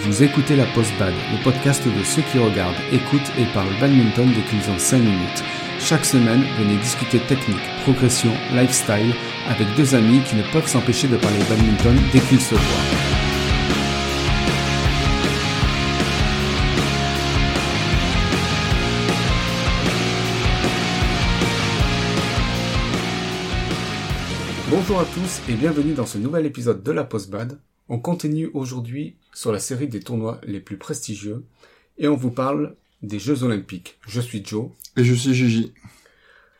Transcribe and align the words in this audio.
Vous 0.00 0.22
écoutez 0.22 0.54
la 0.54 0.64
Post-Bad, 0.66 1.12
le 1.32 1.42
podcast 1.42 1.84
de 1.84 2.04
ceux 2.04 2.22
qui 2.22 2.38
regardent, 2.38 2.76
écoutent 2.92 3.32
et 3.36 3.44
parlent 3.52 3.80
badminton 3.80 4.28
dès 4.32 4.42
qu'ils 4.42 4.70
ont 4.70 4.78
5 4.78 4.98
minutes. 4.98 5.42
Chaque 5.80 6.04
semaine, 6.04 6.44
venez 6.56 6.76
discuter 6.76 7.18
technique, 7.18 7.58
progression, 7.82 8.30
lifestyle 8.54 9.12
avec 9.48 9.66
deux 9.76 9.96
amis 9.96 10.20
qui 10.22 10.36
ne 10.36 10.42
peuvent 10.52 10.68
s'empêcher 10.68 11.08
de 11.08 11.16
parler 11.16 11.38
badminton 11.48 11.96
dès 12.12 12.20
qu'ils 12.20 12.40
se 12.40 12.54
voient. 12.54 13.08
Bonjour 24.70 25.00
à 25.00 25.04
tous 25.06 25.42
et 25.48 25.54
bienvenue 25.54 25.94
dans 25.94 26.06
ce 26.06 26.18
nouvel 26.18 26.46
épisode 26.46 26.84
de 26.84 26.92
la 26.92 27.02
Post-Bad. 27.02 27.58
On 27.90 27.98
continue 27.98 28.50
aujourd'hui 28.52 29.16
sur 29.32 29.50
la 29.50 29.58
série 29.58 29.88
des 29.88 30.00
tournois 30.00 30.42
les 30.42 30.60
plus 30.60 30.76
prestigieux 30.76 31.44
et 31.96 32.06
on 32.06 32.16
vous 32.16 32.30
parle 32.30 32.76
des 33.00 33.18
Jeux 33.18 33.44
Olympiques. 33.44 33.98
Je 34.06 34.20
suis 34.20 34.44
Joe. 34.44 34.68
Et 34.98 35.04
je 35.04 35.14
suis 35.14 35.32
Gigi. 35.32 35.72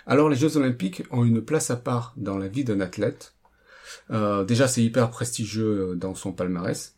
Alors 0.06 0.30
les 0.30 0.36
Jeux 0.36 0.56
Olympiques 0.56 1.02
ont 1.10 1.24
une 1.24 1.42
place 1.42 1.70
à 1.70 1.76
part 1.76 2.14
dans 2.16 2.38
la 2.38 2.48
vie 2.48 2.64
d'un 2.64 2.80
athlète. 2.80 3.34
Euh, 4.10 4.44
déjà 4.44 4.68
c'est 4.68 4.82
hyper 4.82 5.10
prestigieux 5.10 5.94
dans 5.96 6.14
son 6.14 6.32
palmarès, 6.32 6.96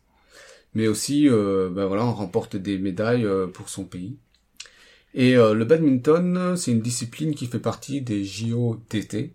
mais 0.75 0.87
aussi 0.87 1.27
euh, 1.27 1.69
ben 1.69 1.85
voilà 1.87 2.05
on 2.05 2.13
remporte 2.13 2.55
des 2.55 2.77
médailles 2.77 3.25
euh, 3.25 3.47
pour 3.47 3.67
son 3.67 3.83
pays. 3.83 4.17
Et 5.13 5.35
euh, 5.35 5.53
le 5.53 5.65
badminton 5.65 6.55
c'est 6.55 6.71
une 6.71 6.81
discipline 6.81 7.35
qui 7.35 7.47
fait 7.47 7.59
partie 7.59 8.01
des 8.01 8.23
JO 8.23 8.79
d'été 8.89 9.33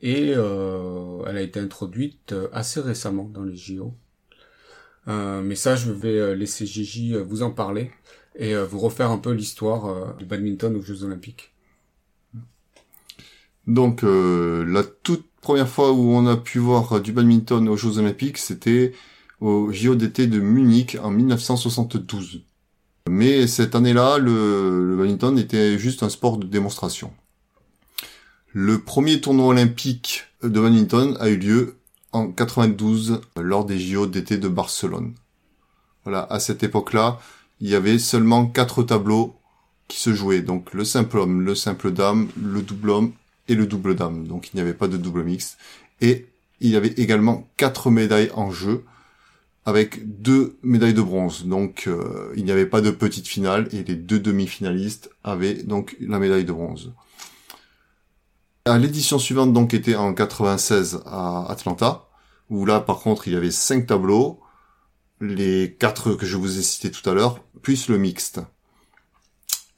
et 0.00 0.32
euh, 0.34 0.97
elle 1.28 1.36
a 1.36 1.42
été 1.42 1.60
introduite 1.60 2.34
assez 2.52 2.80
récemment 2.80 3.24
dans 3.24 3.44
les 3.44 3.56
JO. 3.56 3.94
Euh, 5.06 5.42
mais 5.42 5.54
ça, 5.54 5.76
je 5.76 5.90
vais 5.90 6.34
laisser 6.34 6.66
Gigi 6.66 7.14
vous 7.14 7.42
en 7.42 7.50
parler 7.50 7.90
et 8.36 8.54
vous 8.56 8.78
refaire 8.78 9.10
un 9.10 9.18
peu 9.18 9.32
l'histoire 9.32 10.16
du 10.16 10.24
badminton 10.24 10.74
aux 10.76 10.82
Jeux 10.82 11.04
Olympiques. 11.04 11.52
Donc 13.68 14.02
euh, 14.02 14.64
la 14.66 14.82
toute 14.82 15.26
première 15.42 15.68
fois 15.68 15.92
où 15.92 16.10
on 16.12 16.26
a 16.26 16.38
pu 16.38 16.58
voir 16.58 17.00
du 17.02 17.12
badminton 17.12 17.68
aux 17.68 17.76
Jeux 17.76 17.98
Olympiques, 17.98 18.38
c'était 18.38 18.92
au 19.40 19.70
JO 19.70 19.94
d'été 19.94 20.26
de 20.26 20.40
Munich 20.40 20.96
en 21.00 21.10
1972. 21.10 22.42
Mais 23.10 23.46
cette 23.46 23.74
année-là, 23.74 24.18
le 24.18 24.96
badminton 24.96 25.38
était 25.38 25.78
juste 25.78 26.02
un 26.02 26.08
sport 26.08 26.38
de 26.38 26.46
démonstration. 26.46 27.12
Le 28.52 28.78
premier 28.78 29.20
tournoi 29.20 29.48
olympique 29.48 30.24
de 30.42 30.60
badminton 30.60 31.16
a 31.20 31.28
eu 31.28 31.36
lieu 31.36 31.76
en 32.12 32.30
92 32.30 33.20
lors 33.36 33.64
des 33.64 33.78
JO 33.78 34.06
d'été 34.06 34.38
de 34.38 34.48
Barcelone. 34.48 35.14
Voilà, 36.04 36.26
à 36.30 36.40
cette 36.40 36.62
époque-là, 36.62 37.18
il 37.60 37.68
y 37.68 37.74
avait 37.74 37.98
seulement 37.98 38.46
quatre 38.46 38.82
tableaux 38.82 39.36
qui 39.88 39.98
se 40.00 40.14
jouaient. 40.14 40.42
Donc 40.42 40.72
le 40.74 40.84
simple 40.84 41.18
homme, 41.18 41.42
le 41.42 41.54
simple 41.54 41.90
dame, 41.90 42.28
le 42.40 42.62
double 42.62 42.90
homme 42.90 43.12
et 43.48 43.54
le 43.54 43.66
double 43.66 43.96
dame. 43.96 44.26
Donc 44.26 44.50
il 44.52 44.56
n'y 44.56 44.62
avait 44.62 44.74
pas 44.74 44.88
de 44.88 44.96
double 44.96 45.24
mixte. 45.24 45.58
Et 46.00 46.26
il 46.60 46.70
y 46.70 46.76
avait 46.76 46.94
également 46.96 47.48
quatre 47.56 47.90
médailles 47.90 48.30
en 48.34 48.50
jeu 48.50 48.84
avec 49.64 50.20
deux 50.22 50.56
médailles 50.62 50.94
de 50.94 51.02
bronze. 51.02 51.46
Donc 51.46 51.84
euh, 51.86 52.32
il 52.36 52.44
n'y 52.44 52.52
avait 52.52 52.66
pas 52.66 52.80
de 52.80 52.90
petite 52.90 53.26
finale 53.26 53.68
et 53.72 53.82
les 53.82 53.96
deux 53.96 54.18
demi-finalistes 54.18 55.10
avaient 55.24 55.54
donc 55.54 55.96
la 56.00 56.18
médaille 56.18 56.44
de 56.44 56.52
bronze. 56.52 56.92
L'édition 58.76 59.18
suivante 59.18 59.52
donc 59.52 59.72
était 59.72 59.94
en 59.94 60.12
96 60.12 61.02
à 61.06 61.50
Atlanta, 61.50 62.08
où 62.50 62.66
là 62.66 62.80
par 62.80 62.98
contre 62.98 63.28
il 63.28 63.34
y 63.34 63.36
avait 63.36 63.50
cinq 63.50 63.86
tableaux, 63.86 64.40
les 65.20 65.76
quatre 65.78 66.14
que 66.14 66.26
je 66.26 66.36
vous 66.36 66.58
ai 66.58 66.62
cités 66.62 66.90
tout 66.90 67.08
à 67.08 67.14
l'heure, 67.14 67.42
plus 67.62 67.88
le 67.88 67.98
mixte. 67.98 68.40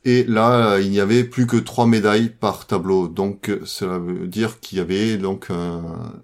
Et 0.04 0.24
là, 0.24 0.78
il 0.78 0.90
n'y 0.90 1.00
avait 1.00 1.24
plus 1.24 1.46
que 1.46 1.58
trois 1.58 1.86
médailles 1.86 2.30
par 2.30 2.66
tableau. 2.66 3.06
Donc, 3.06 3.50
cela 3.64 3.98
veut 3.98 4.26
dire 4.26 4.58
qu'il 4.60 4.78
y 4.78 4.80
avait 4.80 5.18
donc 5.18 5.50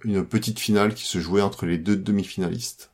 une 0.05 0.25
petite 0.25 0.59
finale 0.59 0.95
qui 0.95 1.05
se 1.05 1.19
jouait 1.19 1.43
entre 1.43 1.67
les 1.67 1.77
deux 1.77 1.97
demi-finalistes. 1.97 2.91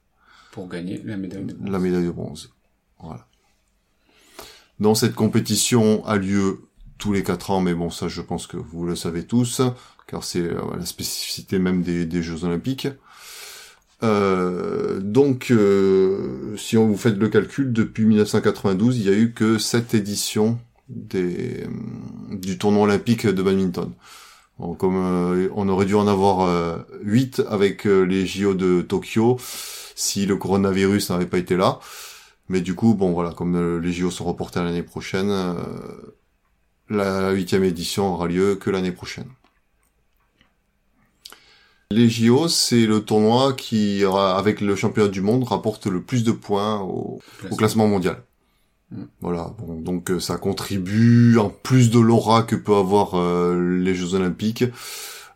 Pour 0.50 0.68
gagner 0.68 1.00
la 1.04 1.16
médaille 1.16 1.44
de 1.44 1.54
bronze. 1.54 1.70
La 1.70 1.78
médaille 1.78 2.06
de 2.06 2.10
bronze. 2.10 2.52
Voilà. 3.00 3.28
Donc, 4.80 4.96
cette 4.96 5.14
compétition 5.14 6.04
a 6.04 6.16
lieu 6.16 6.64
tous 7.02 7.12
les 7.12 7.24
quatre 7.24 7.50
ans, 7.50 7.60
mais 7.60 7.74
bon, 7.74 7.90
ça, 7.90 8.06
je 8.06 8.20
pense 8.20 8.46
que 8.46 8.56
vous 8.56 8.86
le 8.86 8.94
savez 8.94 9.24
tous, 9.24 9.60
car 10.06 10.22
c'est 10.22 10.48
la 10.78 10.86
spécificité 10.86 11.58
même 11.58 11.82
des, 11.82 12.22
Jeux 12.22 12.44
Olympiques. 12.44 12.86
Euh, 14.04 15.00
donc, 15.00 15.48
euh, 15.50 16.56
si 16.56 16.76
on 16.76 16.86
vous 16.86 16.96
fait 16.96 17.10
le 17.10 17.28
calcul, 17.28 17.72
depuis 17.72 18.04
1992, 18.04 18.98
il 18.98 19.04
y 19.04 19.08
a 19.08 19.14
eu 19.14 19.32
que 19.32 19.58
sept 19.58 19.94
éditions 19.94 20.60
des, 20.88 21.66
du 22.30 22.56
tournoi 22.56 22.84
olympique 22.84 23.26
de 23.26 23.42
badminton. 23.42 23.90
Comme 24.78 24.94
euh, 24.96 25.48
on 25.56 25.68
aurait 25.68 25.86
dû 25.86 25.96
en 25.96 26.06
avoir 26.06 26.84
8 27.02 27.42
avec 27.50 27.84
les 27.84 28.26
JO 28.26 28.54
de 28.54 28.80
Tokyo 28.80 29.38
si 29.96 30.24
le 30.24 30.36
coronavirus 30.36 31.10
n'avait 31.10 31.26
pas 31.26 31.38
été 31.38 31.56
là. 31.56 31.80
Mais 32.48 32.60
du 32.60 32.76
coup, 32.76 32.94
bon 32.94 33.10
voilà, 33.10 33.32
comme 33.32 33.80
les 33.80 33.92
JO 33.92 34.12
sont 34.12 34.24
reportés 34.24 34.60
à 34.60 34.62
l'année 34.62 34.84
prochaine, 34.84 35.56
la 36.88 37.30
huitième 37.30 37.64
édition 37.64 38.14
aura 38.14 38.26
lieu 38.26 38.56
que 38.56 38.70
l'année 38.70 38.92
prochaine. 38.92 39.28
Les 41.90 42.08
JO, 42.08 42.48
c'est 42.48 42.86
le 42.86 43.00
tournoi 43.00 43.52
qui, 43.52 44.02
avec 44.04 44.60
le 44.60 44.74
championnat 44.76 45.10
du 45.10 45.20
monde, 45.20 45.44
rapporte 45.44 45.86
le 45.86 46.02
plus 46.02 46.24
de 46.24 46.32
points 46.32 46.80
au, 46.80 47.20
au 47.50 47.56
classement 47.56 47.86
mondial. 47.86 48.22
Mm. 48.90 49.02
Voilà, 49.20 49.54
bon, 49.58 49.80
donc 49.80 50.10
ça 50.18 50.36
contribue, 50.38 51.38
en 51.38 51.50
plus 51.50 51.90
de 51.90 51.98
l'aura 51.98 52.44
que 52.44 52.56
peut 52.56 52.74
avoir 52.76 53.14
euh, 53.14 53.78
les 53.78 53.94
Jeux 53.94 54.14
Olympiques, 54.14 54.64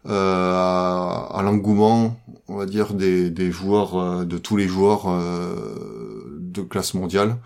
euh, 0.08 0.52
à, 0.54 1.28
à 1.34 1.42
l'engouement, 1.42 2.20
on 2.48 2.56
va 2.56 2.66
dire, 2.66 2.94
des, 2.94 3.28
des 3.30 3.50
joueurs, 3.50 3.96
euh, 3.96 4.24
de 4.24 4.38
tous 4.38 4.56
les 4.56 4.68
joueurs 4.68 5.08
euh, 5.08 6.38
de 6.40 6.62
classe 6.62 6.94
mondiale, 6.94 7.36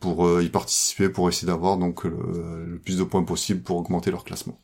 pour 0.00 0.26
euh, 0.26 0.42
y 0.42 0.48
participer, 0.48 1.08
pour 1.08 1.28
essayer 1.28 1.46
d'avoir 1.46 1.78
donc 1.78 2.04
le, 2.04 2.80
plus 2.84 2.98
de 2.98 3.04
points 3.04 3.24
possible 3.24 3.62
pour 3.62 3.78
augmenter 3.78 4.10
leur 4.10 4.24
classement. 4.24 4.58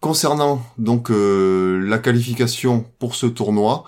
Concernant 0.00 0.62
donc 0.78 1.10
euh, 1.10 1.80
la 1.80 1.98
qualification 1.98 2.84
pour 2.98 3.14
ce 3.14 3.26
tournoi, 3.26 3.84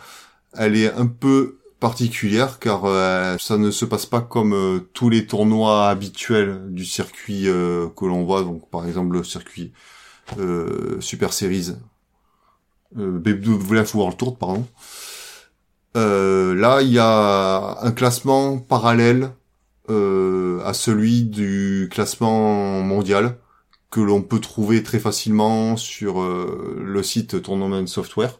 elle 0.54 0.76
est 0.76 0.92
un 0.92 1.06
peu 1.06 1.58
particulière 1.78 2.58
car 2.58 2.86
euh, 2.86 3.36
ça 3.38 3.56
ne 3.56 3.70
se 3.70 3.84
passe 3.84 4.06
pas 4.06 4.20
comme 4.20 4.84
tous 4.94 5.10
les 5.10 5.26
tournois 5.26 5.88
habituels 5.88 6.60
du 6.70 6.84
circuit 6.84 7.44
que 7.44 8.04
l'on 8.04 8.24
voit, 8.24 8.42
donc 8.42 8.68
par 8.70 8.86
exemple 8.86 9.16
le 9.16 9.22
circuit 9.22 9.72
Super 10.98 11.32
Series, 11.32 11.74
BWF 12.94 13.94
World 13.94 14.16
Tour, 14.16 14.36
pardon. 14.38 14.66
là, 15.94 16.82
il 16.82 16.90
y 16.90 16.98
a 16.98 17.78
un 17.80 17.92
classement 17.92 18.58
parallèle 18.58 19.30
à 19.88 20.74
celui 20.74 21.24
du 21.24 21.88
classement 21.90 22.82
mondial 22.82 23.38
que 23.90 24.00
l'on 24.00 24.22
peut 24.22 24.40
trouver 24.40 24.82
très 24.82 24.98
facilement 24.98 25.76
sur 25.76 26.20
euh, 26.20 26.76
le 26.84 27.02
site 27.02 27.42
Tournament 27.42 27.86
Software. 27.86 28.38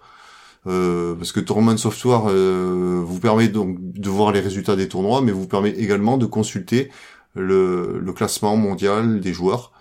Euh, 0.67 1.15
parce 1.15 1.33
que 1.33 1.41
Tournament 1.41 1.77
Software 1.79 2.25
euh, 2.29 3.01
vous 3.05 3.21
permet 3.21 3.49
donc 3.49 3.79
de 3.81 4.11
voir 4.11 4.33
les 4.33 4.41
résultats 4.41 4.77
des 4.77 4.89
tournois, 4.89 5.23
mais 5.23 5.33
vous 5.33 5.47
permet 5.47 5.71
également 5.71 6.19
de 6.19 6.27
consulter 6.27 6.91
le, 7.35 7.99
le 8.01 8.13
classement 8.13 8.57
mondial 8.57 9.21
des 9.21 9.33
joueurs. 9.33 9.73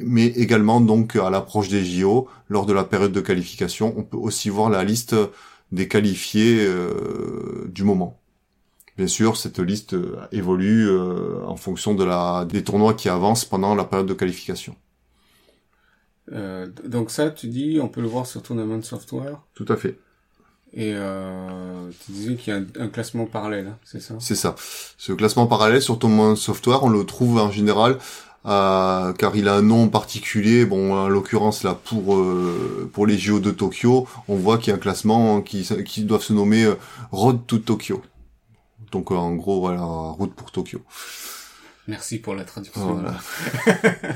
Mais 0.00 0.26
également 0.26 0.80
donc 0.80 1.16
à 1.16 1.30
l'approche 1.30 1.68
des 1.68 1.84
JO, 1.84 2.28
lors 2.48 2.66
de 2.66 2.72
la 2.72 2.84
période 2.84 3.12
de 3.12 3.20
qualification, 3.20 3.94
on 3.96 4.02
peut 4.02 4.16
aussi 4.16 4.48
voir 4.48 4.70
la 4.70 4.84
liste 4.84 5.14
des 5.72 5.88
qualifiés 5.88 6.58
euh, 6.60 7.68
du 7.68 7.84
moment. 7.84 8.17
Bien 8.98 9.06
sûr, 9.06 9.36
cette 9.36 9.60
liste 9.60 9.96
évolue 10.32 10.88
euh, 10.88 11.44
en 11.46 11.56
fonction 11.56 11.94
de 11.94 12.04
la, 12.04 12.44
des 12.44 12.64
tournois 12.64 12.94
qui 12.94 13.08
avancent 13.08 13.44
pendant 13.44 13.74
la 13.74 13.84
période 13.84 14.08
de 14.08 14.14
qualification. 14.14 14.74
Euh, 16.32 16.66
donc 16.84 17.10
ça, 17.10 17.30
tu 17.30 17.46
dis, 17.46 17.78
on 17.80 17.88
peut 17.88 18.00
le 18.00 18.08
voir 18.08 18.26
sur 18.26 18.42
Tournament 18.42 18.82
Software? 18.82 19.40
Tout 19.54 19.66
à 19.68 19.76
fait. 19.76 19.98
Et 20.74 20.92
euh, 20.94 21.88
tu 22.04 22.12
disais 22.12 22.34
qu'il 22.34 22.52
y 22.52 22.56
a 22.56 22.60
un, 22.60 22.66
un 22.84 22.88
classement 22.88 23.24
parallèle, 23.24 23.68
hein, 23.68 23.78
c'est 23.84 24.02
ça? 24.02 24.16
C'est 24.20 24.34
ça. 24.34 24.54
Ce 24.98 25.12
classement 25.12 25.46
parallèle 25.46 25.80
sur 25.80 25.98
Tournament 25.98 26.36
Software, 26.36 26.82
on 26.82 26.90
le 26.90 27.04
trouve 27.04 27.38
en 27.38 27.50
général 27.50 27.98
euh, 28.46 29.12
car 29.12 29.36
il 29.36 29.48
a 29.48 29.54
un 29.54 29.62
nom 29.62 29.88
particulier. 29.88 30.64
Bon, 30.64 30.94
en 30.94 31.08
l'occurrence 31.08 31.62
là 31.62 31.74
pour 31.74 32.16
euh, 32.16 32.90
pour 32.92 33.06
les 33.06 33.18
JO 33.18 33.40
de 33.40 33.50
Tokyo, 33.50 34.06
on 34.28 34.36
voit 34.36 34.58
qu'il 34.58 34.70
y 34.70 34.72
a 34.72 34.76
un 34.76 34.80
classement 34.80 35.40
qui 35.42 35.68
qui 35.84 36.04
doit 36.04 36.20
se 36.20 36.32
nommer 36.32 36.64
euh, 36.64 36.74
Road 37.12 37.40
to 37.46 37.58
Tokyo. 37.58 38.02
Donc 38.92 39.10
en 39.10 39.34
gros, 39.34 39.60
voilà, 39.60 39.82
route 39.82 40.34
pour 40.34 40.50
Tokyo. 40.50 40.80
Merci 41.86 42.18
pour 42.18 42.34
la 42.34 42.44
traduction. 42.44 42.94
Voilà. 42.94 43.18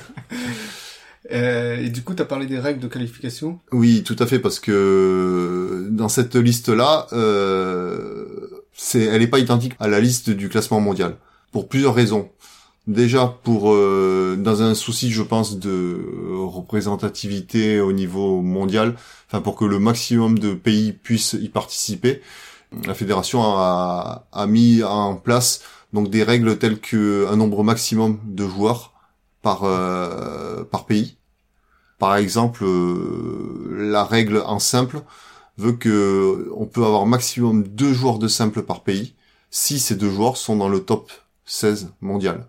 Euh, 1.30 1.76
et 1.76 1.88
du 1.88 2.02
coup, 2.02 2.14
tu 2.14 2.22
as 2.22 2.24
parlé 2.24 2.46
des 2.46 2.58
règles 2.58 2.80
de 2.80 2.88
qualification? 2.88 3.60
Oui, 3.70 4.02
tout 4.02 4.16
à 4.18 4.26
fait, 4.26 4.40
parce 4.40 4.58
que 4.58 5.88
dans 5.90 6.08
cette 6.08 6.34
liste-là, 6.34 7.06
euh, 7.12 8.64
c'est, 8.72 9.02
elle 9.02 9.22
est 9.22 9.28
pas 9.28 9.38
identique 9.38 9.74
à 9.78 9.88
la 9.88 10.00
liste 10.00 10.30
du 10.30 10.48
classement 10.48 10.80
mondial 10.80 11.16
pour 11.52 11.68
plusieurs 11.68 11.94
raisons. 11.94 12.28
Déjà 12.88 13.38
pour 13.44 13.72
euh, 13.72 14.36
dans 14.36 14.62
un 14.62 14.74
souci, 14.74 15.12
je 15.12 15.22
pense, 15.22 15.58
de 15.58 15.96
représentativité 16.32 17.80
au 17.80 17.92
niveau 17.92 18.42
mondial, 18.42 18.96
enfin 19.28 19.40
pour 19.40 19.54
que 19.54 19.64
le 19.64 19.78
maximum 19.78 20.36
de 20.40 20.52
pays 20.52 20.92
puissent 20.92 21.36
y 21.40 21.48
participer, 21.48 22.20
la 22.86 22.94
fédération 22.94 23.42
a, 23.42 24.26
a 24.32 24.46
mis 24.46 24.82
en 24.82 25.16
place 25.16 25.62
donc 25.92 26.08
des 26.08 26.22
règles 26.22 26.58
telles 26.58 26.80
que 26.80 27.26
un 27.30 27.36
nombre 27.36 27.62
maximum 27.64 28.18
de 28.24 28.46
joueurs 28.46 28.92
par 29.42 29.64
euh, 29.64 30.64
par 30.64 30.86
pays. 30.86 31.16
Par 31.98 32.16
exemple, 32.16 32.64
euh, 32.64 33.76
la 33.90 34.04
règle 34.04 34.42
en 34.46 34.58
simple 34.58 35.02
veut 35.58 35.72
que 35.72 36.50
on 36.56 36.66
peut 36.66 36.84
avoir 36.84 37.06
maximum 37.06 37.62
deux 37.62 37.92
joueurs 37.92 38.18
de 38.18 38.28
simple 38.28 38.62
par 38.62 38.82
pays 38.82 39.14
si 39.50 39.78
ces 39.78 39.94
deux 39.94 40.10
joueurs 40.10 40.36
sont 40.36 40.56
dans 40.56 40.68
le 40.68 40.80
top 40.80 41.12
16 41.44 41.92
mondial. 42.00 42.48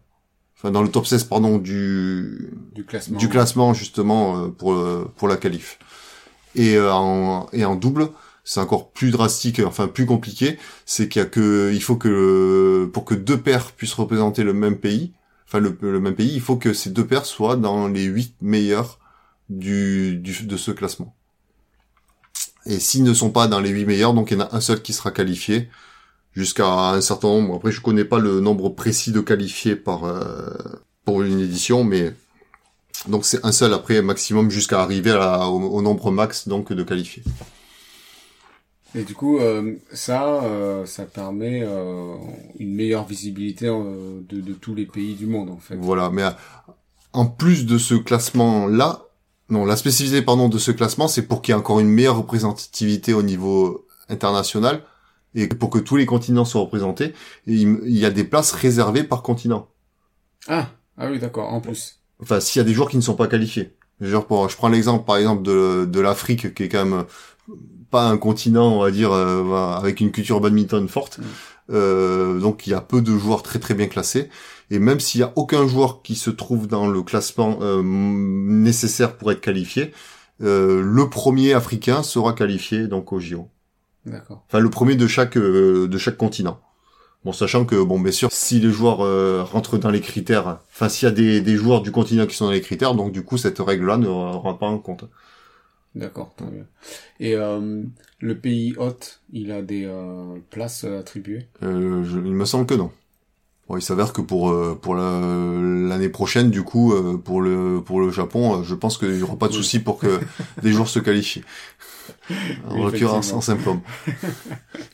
Enfin, 0.58 0.72
dans 0.72 0.82
le 0.82 0.90
top 0.90 1.06
16, 1.06 1.26
pardon, 1.26 1.58
du, 1.58 2.54
Du 2.74 2.86
classement. 2.86 3.18
du 3.18 3.28
classement, 3.28 3.74
justement, 3.74 4.38
euh, 4.38 4.48
pour, 4.48 4.74
pour 5.18 5.28
la 5.28 5.36
qualif. 5.36 5.78
Et, 6.56 6.78
euh, 6.78 6.94
en, 6.94 7.48
et 7.52 7.66
en 7.66 7.76
double, 7.76 8.10
c'est 8.44 8.60
encore 8.60 8.92
plus 8.92 9.12
drastique, 9.12 9.62
enfin 9.66 9.88
plus 9.88 10.06
compliqué, 10.06 10.58
c'est 10.86 11.08
qu'il 11.08 11.22
y 11.22 11.26
a 11.26 11.28
que, 11.28 11.72
il 11.74 11.82
faut 11.82 11.96
que, 11.96 12.90
pour 12.94 13.06
que 13.06 13.16
deux 13.16 13.40
paires 13.40 13.72
puissent 13.72 13.94
représenter 13.94 14.44
le 14.44 14.54
même 14.54 14.78
pays, 14.78 15.14
enfin 15.48 15.60
le, 15.60 16.00
même 16.00 16.16
pays, 16.16 16.34
il 16.34 16.42
faut 16.42 16.58
que 16.58 16.74
ces 16.74 16.90
deux 16.90 17.06
paires 17.06 17.26
soient 17.26 17.56
dans 17.56 17.88
les 17.88 18.04
huit 18.04 18.36
meilleurs 18.42 19.00
du, 19.50 20.18
de 20.18 20.58
ce 20.58 20.72
classement. 20.72 21.16
Et 22.66 22.80
s'ils 22.80 23.04
ne 23.04 23.14
sont 23.14 23.30
pas 23.32 23.48
dans 23.48 23.60
les 23.60 23.70
huit 23.70 23.86
meilleurs, 23.86 24.14
donc 24.14 24.32
il 24.32 24.38
y 24.38 24.42
en 24.42 24.46
a 24.46 24.56
un 24.56 24.62
seul 24.62 24.82
qui 24.82 24.94
sera 24.94 25.12
qualifié 25.12 25.70
jusqu'à 26.34 26.68
un 26.68 27.02
certain 27.02 27.28
nombre. 27.28 27.56
Après, 27.56 27.72
je 27.72 27.82
connais 27.82 28.06
pas 28.06 28.20
le 28.20 28.40
nombre 28.40 28.70
précis 28.70 29.12
de 29.12 29.20
qualifiés 29.22 29.76
par 29.76 30.06
euh, 30.06 30.50
pour 31.06 31.22
une 31.22 31.40
édition, 31.40 31.84
mais 31.84 32.14
donc 33.08 33.26
c'est 33.26 33.46
un 33.46 33.52
seul 33.52 33.74
après 33.74 34.02
maximum 34.02 34.50
jusqu'à 34.50 34.82
arriver 34.82 35.12
au, 35.14 35.60
au 35.60 35.82
nombre 35.82 36.12
max 36.12 36.48
donc 36.48 36.74
de 36.74 36.84
qualifiés. 36.84 37.24
Et 38.96 39.04
du 39.04 39.16
coup, 39.16 39.40
euh, 39.40 39.76
ça, 39.92 40.44
euh, 40.44 40.86
ça 40.86 41.06
permet 41.06 41.64
euh, 41.64 42.16
une 42.60 42.76
meilleure 42.76 43.06
visibilité 43.06 43.68
euh, 43.68 44.22
de, 44.30 44.40
de 44.40 44.54
tous 44.54 44.76
les 44.76 44.86
pays 44.86 45.16
du 45.16 45.26
monde, 45.26 45.50
en 45.50 45.58
fait. 45.58 45.76
Voilà, 45.76 46.10
mais 46.12 46.24
euh, 46.24 46.32
en 47.12 47.26
plus 47.26 47.66
de 47.66 47.78
ce 47.78 47.96
classement-là, 47.96 49.04
non, 49.50 49.66
la 49.66 49.76
spécificité 49.76 50.22
pardon 50.22 50.48
de 50.48 50.58
ce 50.58 50.72
classement, 50.72 51.08
c'est 51.08 51.24
pour 51.24 51.42
qu'il 51.42 51.54
y 51.54 51.56
ait 51.56 51.60
encore 51.60 51.80
une 51.80 51.90
meilleure 51.90 52.18
représentativité 52.18 53.14
au 53.14 53.24
niveau 53.24 53.88
international 54.10 54.84
et 55.36 55.48
pour 55.48 55.70
que 55.70 55.80
tous 55.80 55.96
les 55.96 56.06
continents 56.06 56.46
soient 56.46 56.62
représentés. 56.62 57.14
Et 57.48 57.54
il 57.54 57.80
il 57.86 57.98
y 57.98 58.06
a 58.06 58.12
des 58.12 58.24
places 58.24 58.52
réservées 58.52 59.04
par 59.04 59.24
continent. 59.24 59.68
Ah, 60.48 60.70
ah 60.98 61.10
oui, 61.10 61.20
d'accord, 61.20 61.52
en 61.52 61.62
plus. 61.62 62.00
Enfin, 62.22 62.40
s'il 62.40 62.60
y 62.60 62.62
a 62.62 62.66
des 62.66 62.74
joueurs 62.74 62.90
qui 62.90 62.98
ne 62.98 63.02
sont 63.02 63.16
pas 63.16 63.28
qualifiés. 63.28 63.76
Genre 64.02 64.26
pour, 64.26 64.50
je 64.50 64.58
prends 64.58 64.70
l'exemple 64.70 65.06
par 65.06 65.18
exemple 65.18 65.44
de, 65.44 65.86
de 65.86 66.00
l'Afrique 66.00 66.54
qui 66.54 66.64
est 66.64 66.70
quand 66.70 66.86
même 66.86 67.06
pas 67.90 68.08
un 68.08 68.18
continent, 68.18 68.76
on 68.76 68.80
va 68.82 68.92
dire, 68.92 69.12
euh, 69.12 69.76
avec 69.76 70.00
une 70.00 70.12
culture 70.12 70.40
badminton 70.40 70.88
forte. 70.88 71.20
Mm. 71.20 71.24
Euh, 71.72 72.40
donc 72.40 72.68
il 72.68 72.72
y 72.72 72.74
a 72.74 72.82
peu 72.82 73.02
de 73.02 73.18
joueurs 73.18 73.44
très 73.44 73.60
très 73.60 73.74
bien 73.74 73.88
classés. 73.88 74.30
Et 74.70 74.80
même 74.80 75.00
s'il 75.00 75.22
y 75.22 75.24
a 75.24 75.32
aucun 75.36 75.68
joueur 75.68 76.02
qui 76.02 76.16
se 76.16 76.30
trouve 76.30 76.68
dans 76.68 76.88
le 76.88 77.04
classement 77.04 77.60
euh, 77.62 77.82
nécessaire 77.84 79.18
pour 79.18 79.32
être 79.32 79.42
qualifié, 79.42 79.92
euh, 80.42 80.82
le 80.84 81.10
premier 81.10 81.54
africain 81.54 82.04
sera 82.04 82.34
qualifié 82.34 82.88
donc 82.88 83.14
au 83.14 83.20
JO. 83.20 83.50
D'accord. 84.06 84.44
Enfin 84.48 84.60
le 84.60 84.70
premier 84.70 84.96
de 84.96 85.08
chaque 85.08 85.38
euh, 85.38 85.88
de 85.88 85.98
chaque 85.98 86.18
continent. 86.18 86.60
Bon, 87.24 87.32
sachant 87.32 87.64
que 87.64 87.82
bon, 87.82 88.02
bien 88.02 88.12
sûr, 88.12 88.30
si 88.34 88.60
les 88.60 88.70
joueurs 88.70 89.00
euh, 89.00 89.44
rentrent 89.44 89.78
dans 89.78 89.90
les 89.90 90.02
critères, 90.02 90.60
enfin 90.74 90.90
s'il 90.90 91.08
y 91.08 91.12
a 91.12 91.16
des, 91.16 91.40
des 91.40 91.56
joueurs 91.56 91.82
du 91.82 91.90
continent 91.92 92.26
qui 92.26 92.36
sont 92.36 92.46
dans 92.46 92.52
les 92.52 92.60
critères, 92.60 92.96
donc 92.96 93.14
du 93.14 93.24
coup 93.24 93.38
cette 93.38 93.60
règle-là 93.60 93.98
ne 93.98 94.08
rentre 94.08 94.60
pas 94.60 94.68
en 94.68 94.78
compte. 94.78 95.06
D'accord, 95.96 96.34
très 96.36 96.48
bien. 96.48 96.66
Et 97.20 97.36
euh, 97.36 97.84
le 98.20 98.38
pays 98.40 98.74
hôte, 98.78 99.22
il 99.32 99.52
a 99.52 99.62
des 99.62 99.86
euh, 99.86 100.38
places 100.50 100.86
euh, 100.86 101.00
attribuées? 101.00 101.48
Euh, 101.62 102.04
je- 102.04 102.18
il 102.18 102.34
me 102.34 102.46
semble 102.46 102.66
que 102.66 102.74
non. 102.74 102.92
Bon, 103.70 103.78
il 103.78 103.82
s'avère 103.82 104.12
que 104.14 104.22
pour 104.22 104.50
euh, 104.52 104.78
pour 104.82 104.96
la- 104.96 105.22
l'année 105.90 106.10
prochaine, 106.10 106.52
du 106.52 106.64
coup, 106.64 106.94
euh, 106.94 107.18
pour 107.18 107.42
le 107.42 107.82
pour 107.86 108.02
le 108.02 108.12
Japon, 108.12 108.64
je 108.64 108.76
pense 108.76 108.98
qu'il 108.98 109.18
y 109.18 109.24
aura 109.24 109.38
pas 109.38 109.48
de 109.48 109.54
Oui. 109.54 109.58
souci 109.60 109.80
pour 109.80 110.00
que 110.00 110.20
des 110.64 110.72
joueurs 110.72 110.90
se 110.90 111.00
qualifient. 111.00 111.44
En 112.70 112.86
l'occurrence, 112.86 113.34
en 113.34 113.42
homme. 113.68 113.82